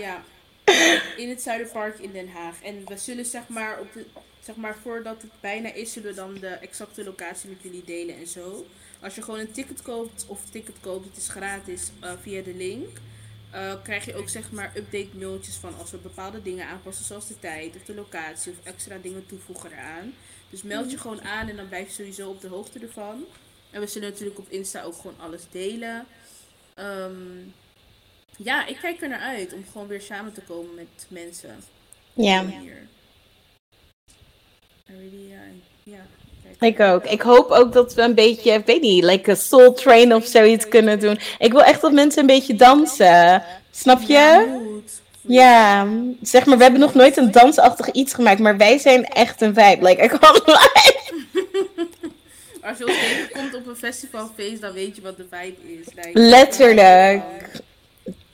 Ja. 0.00 0.22
In 1.16 1.28
het 1.28 1.42
Zuiderpark 1.42 1.98
in 1.98 2.10
Den 2.12 2.28
Haag. 2.34 2.54
En 2.62 2.82
we 2.86 2.96
zullen 2.96 3.24
zeg 3.24 3.42
maar, 3.46 3.78
op 3.80 3.92
de, 3.92 4.04
zeg 4.44 4.56
maar 4.56 4.76
voordat 4.82 5.22
het 5.22 5.30
bijna 5.40 5.72
is, 5.72 5.92
zullen 5.92 6.08
we 6.08 6.14
dan 6.14 6.34
de 6.40 6.46
exacte 6.48 7.04
locatie 7.04 7.48
met 7.48 7.58
jullie 7.62 7.82
delen 7.86 8.16
en 8.16 8.26
zo. 8.26 8.66
Als 9.02 9.14
je 9.14 9.22
gewoon 9.22 9.40
een 9.40 9.52
ticket 9.52 9.82
koopt, 9.82 10.24
of 10.28 10.38
ticket 10.50 10.74
koopt, 10.80 11.06
het 11.06 11.16
is 11.16 11.28
gratis 11.28 11.90
eh, 12.00 12.10
via 12.22 12.42
de 12.42 12.54
link. 12.56 12.88
eh, 13.50 13.72
krijg 13.82 14.04
je 14.04 14.14
ook 14.16 14.28
zeg 14.28 14.50
maar 14.50 14.72
update 14.76 15.08
mailtjes 15.18 15.54
van 15.54 15.74
als 15.80 15.90
we 15.90 15.96
bepaalde 15.96 16.42
dingen 16.42 16.66
aanpassen, 16.66 17.04
zoals 17.04 17.28
de 17.28 17.38
tijd 17.40 17.74
of 17.76 17.82
de 17.86 17.94
locatie 17.94 18.52
of 18.52 18.72
extra 18.72 18.96
dingen 19.02 19.26
toevoegen 19.26 19.70
eraan. 19.72 20.14
Dus 20.50 20.62
meld 20.62 20.90
je 20.90 20.98
gewoon 20.98 21.22
aan 21.22 21.48
en 21.48 21.56
dan 21.56 21.68
blijf 21.68 21.86
je 21.86 21.92
sowieso 21.92 22.28
op 22.28 22.40
de 22.40 22.48
hoogte 22.48 22.78
ervan. 22.78 23.24
En 23.70 23.80
we 23.80 23.86
zullen 23.86 24.10
natuurlijk 24.10 24.38
op 24.38 24.48
Insta 24.48 24.82
ook 24.82 24.94
gewoon 24.94 25.16
alles 25.20 25.42
delen. 25.50 26.06
Ehm, 26.74 27.12
ja, 28.36 28.66
ik 28.66 28.76
kijk 28.80 29.02
er 29.02 29.08
naar 29.08 29.20
uit 29.20 29.52
om 29.52 29.64
gewoon 29.72 29.86
weer 29.86 30.00
samen 30.00 30.32
te 30.32 30.40
komen 30.40 30.74
met 30.74 31.06
mensen. 31.08 31.64
Ja, 32.14 32.42
uh, 32.42 32.52
ja, 35.82 36.06
ik 36.60 36.80
ook. 36.80 37.04
Ik 37.04 37.22
hoop 37.22 37.50
ook 37.50 37.72
dat 37.72 37.94
we 37.94 38.02
een 38.02 38.14
beetje, 38.14 38.52
ik 38.52 38.66
weet 38.66 38.80
niet, 38.80 39.04
like 39.04 39.30
een 39.30 39.36
soul 39.36 39.72
train 39.72 40.14
of 40.14 40.26
zoiets 40.26 40.68
kunnen 40.68 41.00
doen. 41.00 41.18
Ik 41.38 41.52
wil 41.52 41.62
echt 41.62 41.80
dat 41.80 41.92
mensen 41.92 42.20
een 42.20 42.26
beetje 42.26 42.54
dansen. 42.54 43.44
Snap 43.70 44.00
Ja, 44.06 44.40
je? 44.40 44.82
Ja, 45.20 45.86
zeg 46.22 46.46
maar, 46.46 46.56
we 46.56 46.62
hebben 46.62 46.80
nog 46.80 46.94
nooit 46.94 47.16
een 47.16 47.30
dansachtig 47.30 47.90
iets 47.90 48.14
gemaakt, 48.14 48.38
maar 48.38 48.56
wij 48.56 48.78
zijn 48.78 49.04
echt 49.04 49.40
een 49.40 49.54
vibe. 49.54 49.86
Like, 49.86 50.02
ik 50.02 50.10
kan 50.10 50.20
Als 52.62 52.78
je 52.78 52.86
ons 52.86 52.98
tegenkomt 52.98 53.54
op 53.54 53.66
een 53.66 53.76
festivalfeest, 53.76 54.60
dan 54.60 54.72
weet 54.72 54.96
je 54.96 55.02
wat 55.02 55.16
de 55.16 55.26
vibe 55.30 55.80
is. 55.80 55.86
Like, 55.94 56.18
Letterlijk. 56.18 57.22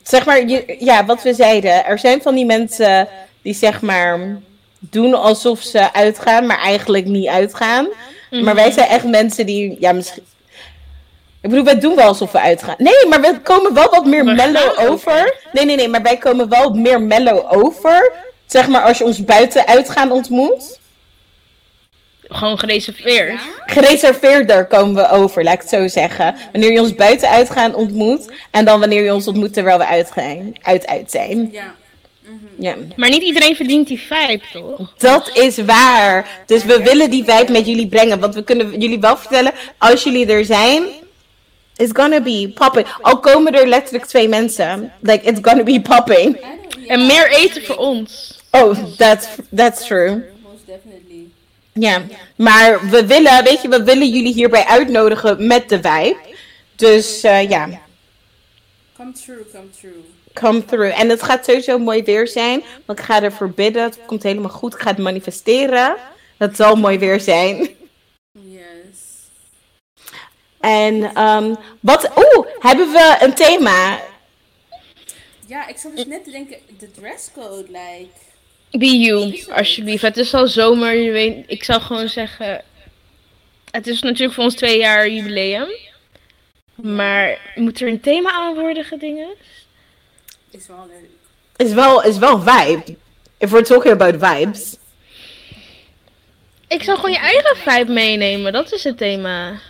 Zeg 0.03 0.26
maar, 0.26 0.47
je, 0.47 0.76
ja, 0.78 1.05
wat 1.05 1.22
we 1.22 1.34
zeiden. 1.34 1.84
Er 1.84 1.99
zijn 1.99 2.22
van 2.22 2.34
die 2.34 2.47
mensen 2.47 3.09
die 3.43 3.55
zeg 3.55 3.80
maar 3.80 4.41
doen 4.78 5.14
alsof 5.14 5.62
ze 5.62 5.93
uitgaan, 5.93 6.47
maar 6.47 6.61
eigenlijk 6.61 7.07
niet 7.07 7.28
uitgaan. 7.28 7.89
Maar 8.30 8.55
wij 8.55 8.70
zijn 8.70 8.89
echt 8.89 9.05
mensen 9.05 9.47
die, 9.47 9.76
ja, 9.80 9.93
misschien. 9.93 10.24
Ik 11.47 11.53
bedoel, 11.53 11.65
wij 11.65 11.81
doen 11.81 11.95
wel 11.95 12.07
alsof 12.07 12.33
we 12.33 12.41
uitgaan. 12.41 12.75
Nee, 12.79 13.07
maar 13.09 13.21
we 13.21 13.41
komen 13.41 13.75
wel 13.75 13.91
wat 13.91 14.07
meer 14.07 14.25
mellow 14.25 14.91
over. 14.91 15.35
Nee, 15.53 15.65
nee, 15.65 15.77
nee, 15.77 15.89
maar 15.89 16.03
wij 16.03 16.17
komen 16.17 16.49
wel 16.49 16.71
meer 16.71 17.03
mellow 17.03 17.57
over. 17.57 18.13
Zeg 18.47 18.69
maar 18.69 18.83
als 18.83 18.99
je 18.99 19.05
ons 19.05 19.25
buiten 19.25 19.67
uitgaan 19.67 20.11
ontmoet. 20.11 20.79
Gewoon 22.29 22.59
gereserveerd. 22.59 23.41
Gereserveerder 23.67 24.67
komen 24.67 24.95
we 24.95 25.11
over, 25.11 25.45
laat 25.45 25.55
ik 25.55 25.61
het 25.61 25.69
zo 25.69 25.89
zeggen. 25.89 26.35
Wanneer 26.53 26.73
je 26.73 26.81
ons 26.81 26.95
buiten 26.95 27.29
uitgaan 27.29 27.75
ontmoet. 27.75 28.33
En 28.51 28.65
dan 28.65 28.81
wanneer 28.81 29.05
je 29.05 29.15
ons 29.15 29.27
ontmoet 29.27 29.53
terwijl 29.53 29.79
we 29.79 29.87
uitgaan, 29.87 30.53
uit 30.63 30.87
uit 30.87 31.11
zijn. 31.11 31.49
Ja. 31.53 31.75
Ja. 32.59 32.75
Maar 32.97 33.09
niet 33.09 33.23
iedereen 33.23 33.57
verdient 33.57 33.89
die 33.89 34.01
vibe, 34.01 34.41
toch? 34.53 34.95
Dat 34.99 35.31
is 35.35 35.59
waar. 35.59 36.43
Dus 36.47 36.65
we 36.65 36.83
willen 36.83 37.11
die 37.11 37.25
vibe 37.25 37.53
met 37.53 37.67
jullie 37.67 37.89
brengen. 37.89 38.21
Want 38.21 38.35
we 38.35 38.45
kunnen 38.45 38.81
jullie 38.81 39.01
wel 39.01 39.17
vertellen, 39.17 39.53
als 39.79 40.03
jullie 40.03 40.27
er 40.27 40.45
zijn, 40.45 40.85
it's 41.77 41.93
gonna 41.93 42.20
be 42.20 42.53
popping. 42.55 42.87
Al 43.01 43.20
komen 43.20 43.55
er 43.55 43.66
letterlijk 43.68 44.05
twee 44.05 44.29
mensen. 44.29 44.93
Like, 45.01 45.24
it's 45.24 45.39
gonna 45.43 45.62
be 45.62 45.81
popping. 45.81 46.37
En 46.87 47.07
meer 47.07 47.31
eten 47.31 47.62
voor 47.64 47.77
ons. 47.77 48.41
Oh, 48.51 48.77
that's, 48.97 49.27
that's 49.55 49.87
true. 49.87 50.24
Most 50.43 50.66
definitely. 50.66 51.24
Ja, 51.72 52.03
maar 52.37 52.89
we 52.91 53.07
willen, 53.07 53.45
weet 53.45 53.62
je, 53.62 53.68
we 53.68 53.83
willen 53.83 54.09
jullie 54.09 54.33
hierbij 54.35 54.64
uitnodigen 54.64 55.47
met 55.47 55.68
de 55.68 55.77
vibe. 55.77 56.16
Dus 56.77 57.22
eh, 57.22 57.49
ja, 57.49 57.68
Come 58.97 59.12
true, 59.12 59.45
come 59.53 59.70
true. 59.81 60.05
come 60.33 60.64
through. 60.64 61.01
En 61.01 61.09
het 61.09 61.22
gaat 61.22 61.45
sowieso 61.45 61.79
mooi 61.79 62.03
weer 62.03 62.29
zijn. 62.29 62.62
Want 62.85 62.99
ik 62.99 63.05
ga 63.05 63.22
ervoor 63.22 63.51
bidden. 63.51 63.83
Het 63.83 63.99
komt 64.07 64.22
helemaal 64.22 64.51
goed. 64.51 64.74
Ik 64.74 64.81
ga 64.81 64.91
het 64.91 64.99
manifesteren. 64.99 65.97
Het 66.37 66.57
zal 66.57 66.77
mooi 66.77 66.99
weer 66.99 67.20
zijn. 67.20 67.68
En 70.67 71.14
ehm, 71.14 71.55
wat, 71.81 72.11
oeh, 72.17 72.47
hebben 72.59 72.93
we 72.93 73.17
een 73.21 73.35
thema? 73.35 74.01
Ja, 75.47 75.69
ik 75.69 75.77
zat 75.77 75.97
dus 75.97 76.07
net 76.07 76.25
te 76.25 76.31
denken, 76.31 76.57
de 76.79 76.91
dresscode, 76.91 77.67
like... 77.67 78.09
Be 78.71 78.99
you, 78.99 79.45
alsjeblieft. 79.53 80.03
Het 80.03 80.17
is 80.17 80.35
al 80.35 80.49
zomer, 80.49 80.95
je 80.95 81.11
weet. 81.11 81.45
Ik 81.47 81.64
zou 81.64 81.81
gewoon 81.81 82.09
zeggen. 82.09 82.64
Het 83.71 83.87
is 83.87 84.03
natuurlijk 84.03 84.35
voor 84.35 84.45
ons 84.45 84.55
twee 84.55 84.79
jaar 84.79 85.09
jubileum. 85.09 85.69
Maar 86.75 87.39
moet 87.55 87.81
er 87.81 87.89
een 87.89 88.01
thema 88.01 88.31
aan 88.31 88.55
worden 88.55 88.85
gedingen? 88.85 89.35
Is 90.51 90.67
wel 90.67 90.87
leuk. 90.89 91.67
Is 91.67 91.73
wel, 91.73 92.03
is 92.03 92.19
wel 92.19 92.41
vibe. 92.41 92.97
If 93.39 93.51
we're 93.51 93.64
talking 93.64 93.95
about 94.01 94.14
vibes. 94.29 94.77
Ik 96.69 96.83
zou 96.83 96.97
gewoon 96.97 97.12
je 97.12 97.19
eigen 97.19 97.57
vibe 97.57 97.93
meenemen, 97.93 98.53
dat 98.53 98.73
is 98.73 98.85
het 98.85 98.99
thema. 98.99 99.61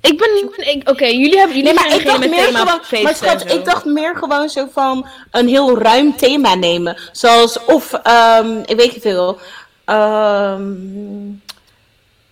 Ik 0.00 0.18
ben 0.18 0.28
niet. 0.34 0.66
ik- 0.68 0.88
Oké, 0.88 1.04
jullie 1.06 1.38
hebben 1.38 1.56
jullie 1.56 1.72
Nee, 1.72 1.84
maar 1.88 1.94
ik 1.98 2.04
dacht 2.06 2.18
met 2.18 2.30
meer 2.30 2.44
thema 2.46 2.58
gewoon, 2.80 3.02
maar 3.02 3.14
schat, 3.16 3.52
ik 3.52 3.64
dacht 3.64 3.84
meer 3.84 4.16
gewoon 4.16 4.48
zo 4.48 4.68
van 4.72 5.06
een 5.30 5.48
heel 5.48 5.78
ruim 5.78 6.16
thema 6.16 6.54
nemen. 6.54 6.96
Zoals 7.12 7.64
of, 7.64 7.92
ehm, 7.92 8.58
ik 8.66 8.76
weet 8.76 8.92
niet 8.92 9.02
veel, 9.02 9.38
ehm, 9.84 10.72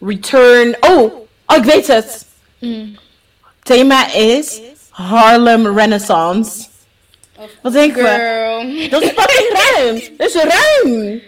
return, 0.00 0.76
oh, 0.80 1.14
oh, 1.46 1.56
ik 1.56 1.64
weet 1.64 1.86
het. 1.86 2.26
Mm. 2.58 2.98
Thema 3.62 4.12
is 4.14 4.60
Harlem 4.90 5.78
Renaissance. 5.78 6.66
Of- 7.38 7.50
Wat 7.62 7.72
denken 7.72 8.02
we? 8.02 8.08
Girl. 8.08 8.90
Dat 8.90 9.02
is 9.02 9.08
fucking 9.08 9.48
ruim. 9.52 10.00
Dat 10.18 10.28
is 10.28 10.34
ruim. 10.34 11.22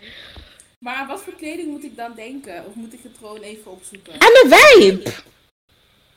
Maar 0.78 0.94
aan 0.94 1.06
wat 1.06 1.20
voor 1.24 1.32
kleding 1.38 1.68
moet 1.68 1.84
ik 1.84 1.96
dan 1.96 2.12
denken? 2.16 2.64
Of 2.68 2.74
moet 2.74 2.92
ik 2.92 3.00
het 3.02 3.12
gewoon 3.18 3.40
even 3.40 3.70
opzoeken? 3.70 4.12
En 4.12 4.28
een 4.42 4.52
vibe. 4.58 5.10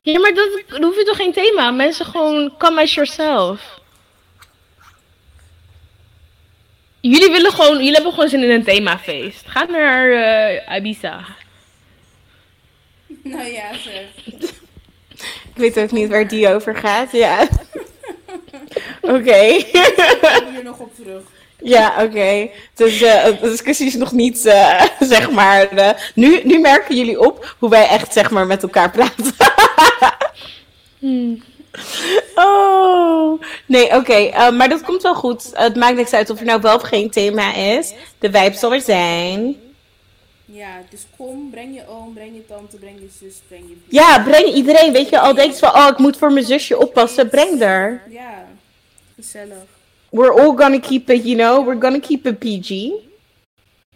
Ja, 0.02 0.20
maar 0.20 0.34
dat, 0.34 0.62
dan 0.68 0.84
hoef 0.84 0.96
je 0.96 1.04
toch 1.04 1.16
geen 1.16 1.34
thema? 1.34 1.72
Mensen 1.72 2.06
gewoon 2.06 2.54
come 2.58 2.82
as 2.82 2.94
yourself. 2.94 3.80
Jullie 7.00 7.32
willen 7.32 7.52
gewoon, 7.52 7.78
jullie 7.78 7.94
hebben 7.94 8.14
gewoon 8.14 8.30
zin 8.30 8.44
in 8.44 8.50
een 8.50 8.64
themafeest. 8.64 9.44
Ga 9.48 9.64
naar 9.66 10.12
eh 10.12 10.78
Ibiza. 10.78 11.26
Nou 13.24 13.48
ja, 13.52 13.74
zeg. 13.78 14.04
Ik 15.16 15.56
weet 15.56 15.78
ook 15.78 15.92
niet 15.92 16.10
waar 16.10 16.28
die 16.28 16.54
over 16.54 16.76
gaat. 16.76 17.12
Ja. 17.12 17.48
Oké. 19.02 19.36
Ik 19.36 19.68
hier 20.54 20.64
nog 20.64 20.80
op 20.80 20.96
terug. 20.96 21.22
Ja, 21.64 22.04
oké. 22.04 22.50
Dus 22.76 23.02
eh, 23.02 23.26
de 23.26 23.38
discussie 23.50 23.88
is 23.88 23.96
nog 23.96 24.12
niet, 24.12 24.46
eh, 24.46 24.84
zeg 25.00 25.32
maar. 25.32 25.68
eh, 25.68 25.90
nu, 26.16 26.42
nu 26.44 26.60
merken 26.60 26.96
jullie 26.96 27.20
op 27.20 27.56
hoe 27.60 27.70
wij 27.70 27.88
echt, 27.88 28.14
zeg 28.14 28.30
maar, 28.30 28.48
met 28.48 28.64
elkaar 28.64 28.92
praten. 28.92 29.34
Hmm. 31.00 31.44
oh. 32.36 33.42
Nee, 33.66 33.96
oké. 33.96 34.14
eh, 34.14 34.52
maar 34.52 34.70
dat 34.70 34.82
komt 34.82 35.02
wel 35.02 35.16
goed. 35.16 35.50
het 35.54 35.76
maakt 35.76 35.96
niks 35.96 36.14
uit 36.14 36.30
of 36.30 36.40
er 36.40 36.46
nou 36.46 36.62
wel 36.62 36.76
of 36.76 36.82
geen 36.82 37.10
thema 37.10 37.54
is. 37.54 37.94
De 38.20 38.32
vibe 38.32 38.58
zal 38.58 38.74
er 38.74 38.82
zijn. 38.82 39.56
Ja, 40.46 40.82
dus 40.90 41.06
kom, 41.18 41.50
breng 41.50 41.76
je 41.76 41.88
oom, 41.88 42.14
breng 42.14 42.36
je 42.36 42.46
tante, 42.46 42.78
breng 42.78 43.00
je 43.00 43.10
zus, 43.20 43.36
breng 43.48 43.64
je... 43.68 43.76
Ja, 43.88 44.24
breng 44.24 44.54
iedereen. 44.54 44.92
Weet 44.92 45.10
je, 45.10 45.20
al 45.20 45.34
denkt 45.34 45.60
van, 45.60 45.70
oh, 45.70 45.88
ik 45.92 45.98
moet 45.98 46.18
voor 46.18 46.32
mijn 46.32 46.46
zusje 46.46 46.78
oppassen. 46.78 47.30
Breng 47.30 47.62
er. 47.62 48.02
Ja, 48.10 48.48
gezellig. 49.16 49.64
We're 50.10 50.32
all 50.42 50.56
gonna 50.56 50.80
keep 50.80 51.10
it, 51.10 51.24
you 51.24 51.36
know. 51.36 51.66
We're 51.66 51.82
gonna 51.82 52.00
keep 52.00 52.26
it 52.26 52.40
PG. 52.40 52.70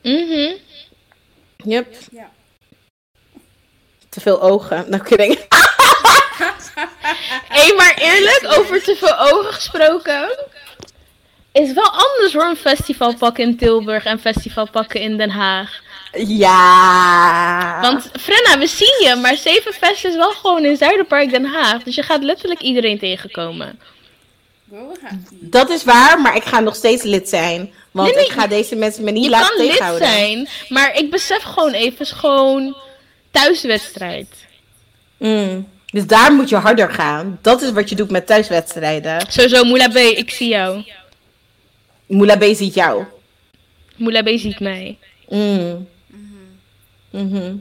Mhm. 0.02 0.54
Yep. 1.58 1.96
Ja. 2.12 2.32
Te 4.10 4.22
veel 4.22 4.42
ogen. 4.42 4.86
Nou, 4.90 5.04
kidding. 5.04 5.40
Hé, 7.56 7.76
maar 7.76 7.94
eerlijk, 7.98 8.46
over 8.58 8.84
te 8.84 8.96
veel 8.96 9.20
ogen 9.20 9.54
gesproken. 9.54 10.38
Is 11.52 11.74
wel 11.74 11.90
anders 11.90 12.34
hoor, 12.34 12.44
een 12.44 12.56
festival 12.56 13.16
pakken 13.16 13.44
in 13.44 13.58
Tilburg 13.58 14.06
en 14.06 14.20
festival 14.20 14.70
pakken 14.70 15.00
in 15.00 15.18
Den 15.18 15.30
Haag. 15.30 15.82
Ja. 16.14 17.82
Want 17.82 18.10
Frenna, 18.20 18.58
we 18.58 18.68
zien 18.68 19.08
je, 19.08 19.16
maar 19.16 19.38
Zevenfest 19.38 20.06
is 20.06 20.16
wel 20.16 20.32
gewoon 20.32 20.66
in 20.66 20.78
Zuiderpark 20.78 21.30
Den 21.30 21.46
Haag. 21.46 21.84
Dus 21.84 21.96
je 21.96 22.04
gaat 22.04 22.24
letterlijk 22.24 22.62
iedereen 22.62 23.00
tegenkomen. 23.00 23.80
Dat 25.30 25.70
is 25.70 25.84
waar, 25.84 26.22
maar 26.22 26.36
ik 26.36 26.44
ga 26.44 26.60
nog 26.60 26.76
steeds 26.76 27.04
lid 27.04 27.30
zijn. 27.30 27.74
Want 27.92 28.08
Nee, 28.08 28.18
nee, 28.18 28.26
ik 28.26 28.32
ga 28.32 28.48
deze 28.48 28.76
mensen 28.76 29.04
me 29.04 29.12
niet 29.12 29.24
Je 29.24 29.30
laten 29.30 29.56
kan 29.58 29.66
lid 29.66 29.98
zijn, 29.98 30.48
maar 30.70 30.96
ik 30.96 31.12
besef 31.12 31.44
gewoon 31.44 31.74
even, 31.74 32.00
is 32.00 32.12
gewoon 32.12 32.76
thuiswedstrijd. 33.32 34.28
Mm. 35.18 35.74
Dus 35.96 36.08
daar 36.08 36.34
moet 36.34 36.50
je 36.50 36.56
harder 36.56 36.92
gaan. 36.92 37.40
Dat 37.42 37.62
is 37.62 37.72
wat 37.72 37.90
je 37.90 37.96
doet 37.96 38.12
met 38.12 38.28
thuiswedstrijden. 38.28 39.26
Sowieso, 39.28 39.64
Moula 39.64 39.88
B, 39.88 39.96
ik 39.96 40.30
zie 40.30 40.48
jou. 40.48 40.84
Moula 42.08 42.38
B 42.38 42.44
ziet 42.44 42.74
jou. 42.74 43.04
Moula 43.96 44.22
B 44.22 44.28
ziet 44.28 44.60
mij. 44.60 44.98
Mm. 45.30 45.88
Mhm. 47.10 47.56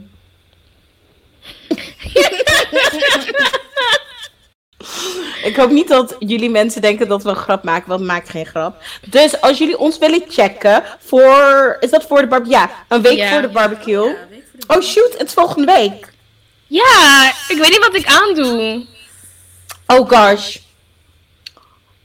Ik 5.43 5.55
hoop 5.55 5.71
niet 5.71 5.87
dat 5.87 6.15
jullie 6.19 6.49
mensen 6.49 6.81
denken 6.81 7.07
dat 7.07 7.23
we 7.23 7.29
een 7.29 7.35
grap 7.35 7.63
maken, 7.63 7.87
want 7.89 7.99
we 7.99 8.05
maken 8.05 8.29
geen 8.29 8.45
grap. 8.45 8.83
Dus 9.05 9.41
als 9.41 9.57
jullie 9.57 9.77
ons 9.77 9.97
willen 9.97 10.23
checken 10.27 10.83
voor... 10.99 11.77
Is 11.79 11.89
dat 11.89 12.05
voor 12.05 12.21
de 12.21 12.27
barbecue? 12.27 12.57
Ja, 12.57 12.69
een 12.87 13.01
week 13.01 13.17
Ja. 13.17 13.31
voor 13.31 13.41
de 13.41 13.47
barbecue. 13.47 13.97
Voor 13.97 14.27
de... 14.29 14.75
Oh 14.75 14.81
shoot, 14.81 15.17
het 15.17 15.27
is 15.27 15.33
volgende 15.33 15.73
week. 15.73 16.13
Ja, 16.67 17.33
ik 17.47 17.57
weet 17.57 17.69
niet 17.69 17.85
wat 17.87 17.95
ik 17.95 18.05
aandoe. 18.05 18.85
Oh 19.87 20.09
gosh. 20.09 20.57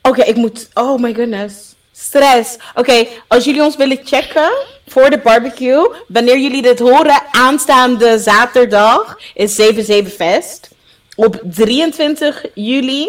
Oké, 0.03 0.23
ik 0.23 0.37
moet. 0.37 0.69
Oh 0.75 1.01
my 1.01 1.15
goodness. 1.15 1.55
Stress. 1.93 2.57
Oké, 2.75 3.07
als 3.29 3.45
jullie 3.45 3.63
ons 3.63 3.77
willen 3.77 4.01
checken 4.05 4.51
voor 4.87 5.11
de 5.11 5.19
barbecue, 5.19 5.89
wanneer 6.09 6.39
jullie 6.39 6.63
dit 6.63 6.79
horen, 6.79 7.23
aanstaande 7.31 8.19
zaterdag 8.19 9.19
is 9.35 9.61
7-7 9.61 10.07
Fest. 10.15 10.69
Op 11.15 11.41
23 11.45 12.45
juli, 12.55 13.09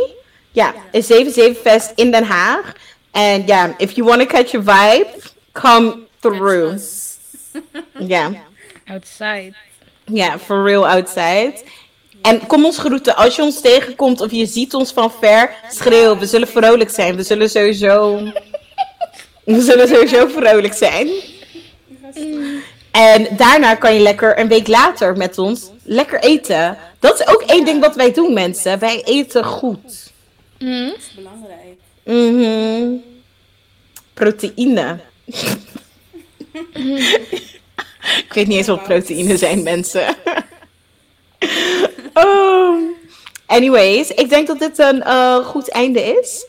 ja, 0.52 0.74
is 0.91 1.12
7-7 1.12 1.62
Fest 1.62 1.91
in 1.95 2.12
Den 2.12 2.24
Haag. 2.24 2.74
En 3.12 3.45
ja, 3.45 3.74
if 3.78 3.91
you 3.91 4.08
want 4.08 4.20
to 4.20 4.26
catch 4.26 4.54
a 4.54 4.60
vibe, 4.62 5.10
come 5.52 5.97
through. 6.20 6.82
Ja. 7.99 8.32
Outside. 8.86 9.54
Ja, 10.14 10.39
for 10.39 10.64
real 10.64 10.88
outside. 10.88 11.53
En 12.22 12.47
kom 12.47 12.66
ons 12.66 12.78
groeten. 12.78 13.16
Als 13.16 13.36
je 13.36 13.41
ons 13.41 13.62
tegenkomt 13.62 14.22
of 14.22 14.32
je 14.32 14.45
ziet 14.45 14.74
ons 14.74 14.91
van 14.91 15.12
ver, 15.12 15.55
schreeuw. 15.70 16.18
We 16.18 16.26
zullen 16.26 16.47
vrolijk 16.47 16.89
zijn. 16.89 17.16
We 17.16 17.24
zullen 17.24 17.49
sowieso... 17.49 18.18
We 19.43 19.62
zullen 19.62 19.88
sowieso 19.88 20.28
vrolijk 20.28 20.74
zijn. 20.74 21.09
En 22.91 23.28
daarna 23.38 23.76
kan 23.76 23.93
je 23.93 23.99
lekker 23.99 24.39
een 24.39 24.47
week 24.47 24.68
later 24.68 25.18
met 25.18 25.38
ons 25.38 25.70
lekker 25.84 26.20
eten. 26.20 26.78
Dat 26.99 27.20
is 27.20 27.28
ook 27.28 27.41
één 27.41 27.66
ding 27.66 27.82
wat 27.82 27.95
wij 27.95 28.14
doen, 28.14 28.34
mensen. 28.34 28.80
Wij 28.80 29.03
eten 29.03 29.43
goed. 29.43 30.12
Hm? 30.57 30.88
Dat 30.88 30.97
is 30.97 31.12
belangrijk. 31.16 31.78
Mhm. 32.03 32.95
Proteïne. 34.14 34.99
Ik 38.26 38.34
weet 38.34 38.47
niet 38.47 38.57
eens 38.57 38.68
wat 38.68 38.84
proteïne 38.84 39.38
zijn, 39.38 39.64
mensen. 39.64 40.16
oh. 42.14 42.89
Anyways, 43.45 44.09
ik 44.09 44.30
denk 44.30 44.47
dat 44.47 44.59
dit 44.59 44.80
een 44.80 45.03
eh, 45.03 45.36
goed 45.36 45.70
einde 45.70 46.01
is 46.01 46.45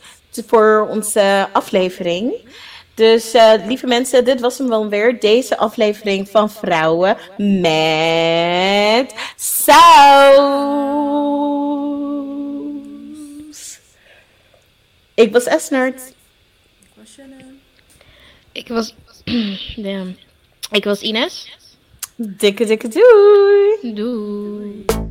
voor 0.47 0.87
onze 0.89 1.47
aflevering. 1.51 2.33
Dus 2.93 3.33
eh, 3.33 3.53
lieve 3.65 3.87
mensen, 3.87 4.25
dit 4.25 4.39
was 4.39 4.57
hem 4.57 4.69
wel 4.69 4.89
weer. 4.89 5.19
Deze 5.19 5.57
aflevering 5.57 6.29
van 6.29 6.51
Vrouwen 6.51 7.17
met 7.37 9.13
Saus. 9.35 10.41
Ik 15.13 15.31
was 15.31 15.45
Esnert. 15.45 16.01
Ik 16.81 16.91
was 16.95 17.11
Shannon. 17.13 17.59
Ik 18.51 18.67
was. 18.67 18.95
Damn. 19.85 20.17
Ik 20.73 20.83
was 20.83 21.01
Ines. 21.01 21.49
Dikke, 22.15 22.65
dikke 22.65 22.87
doei. 22.87 23.93
Doei. 23.93 25.02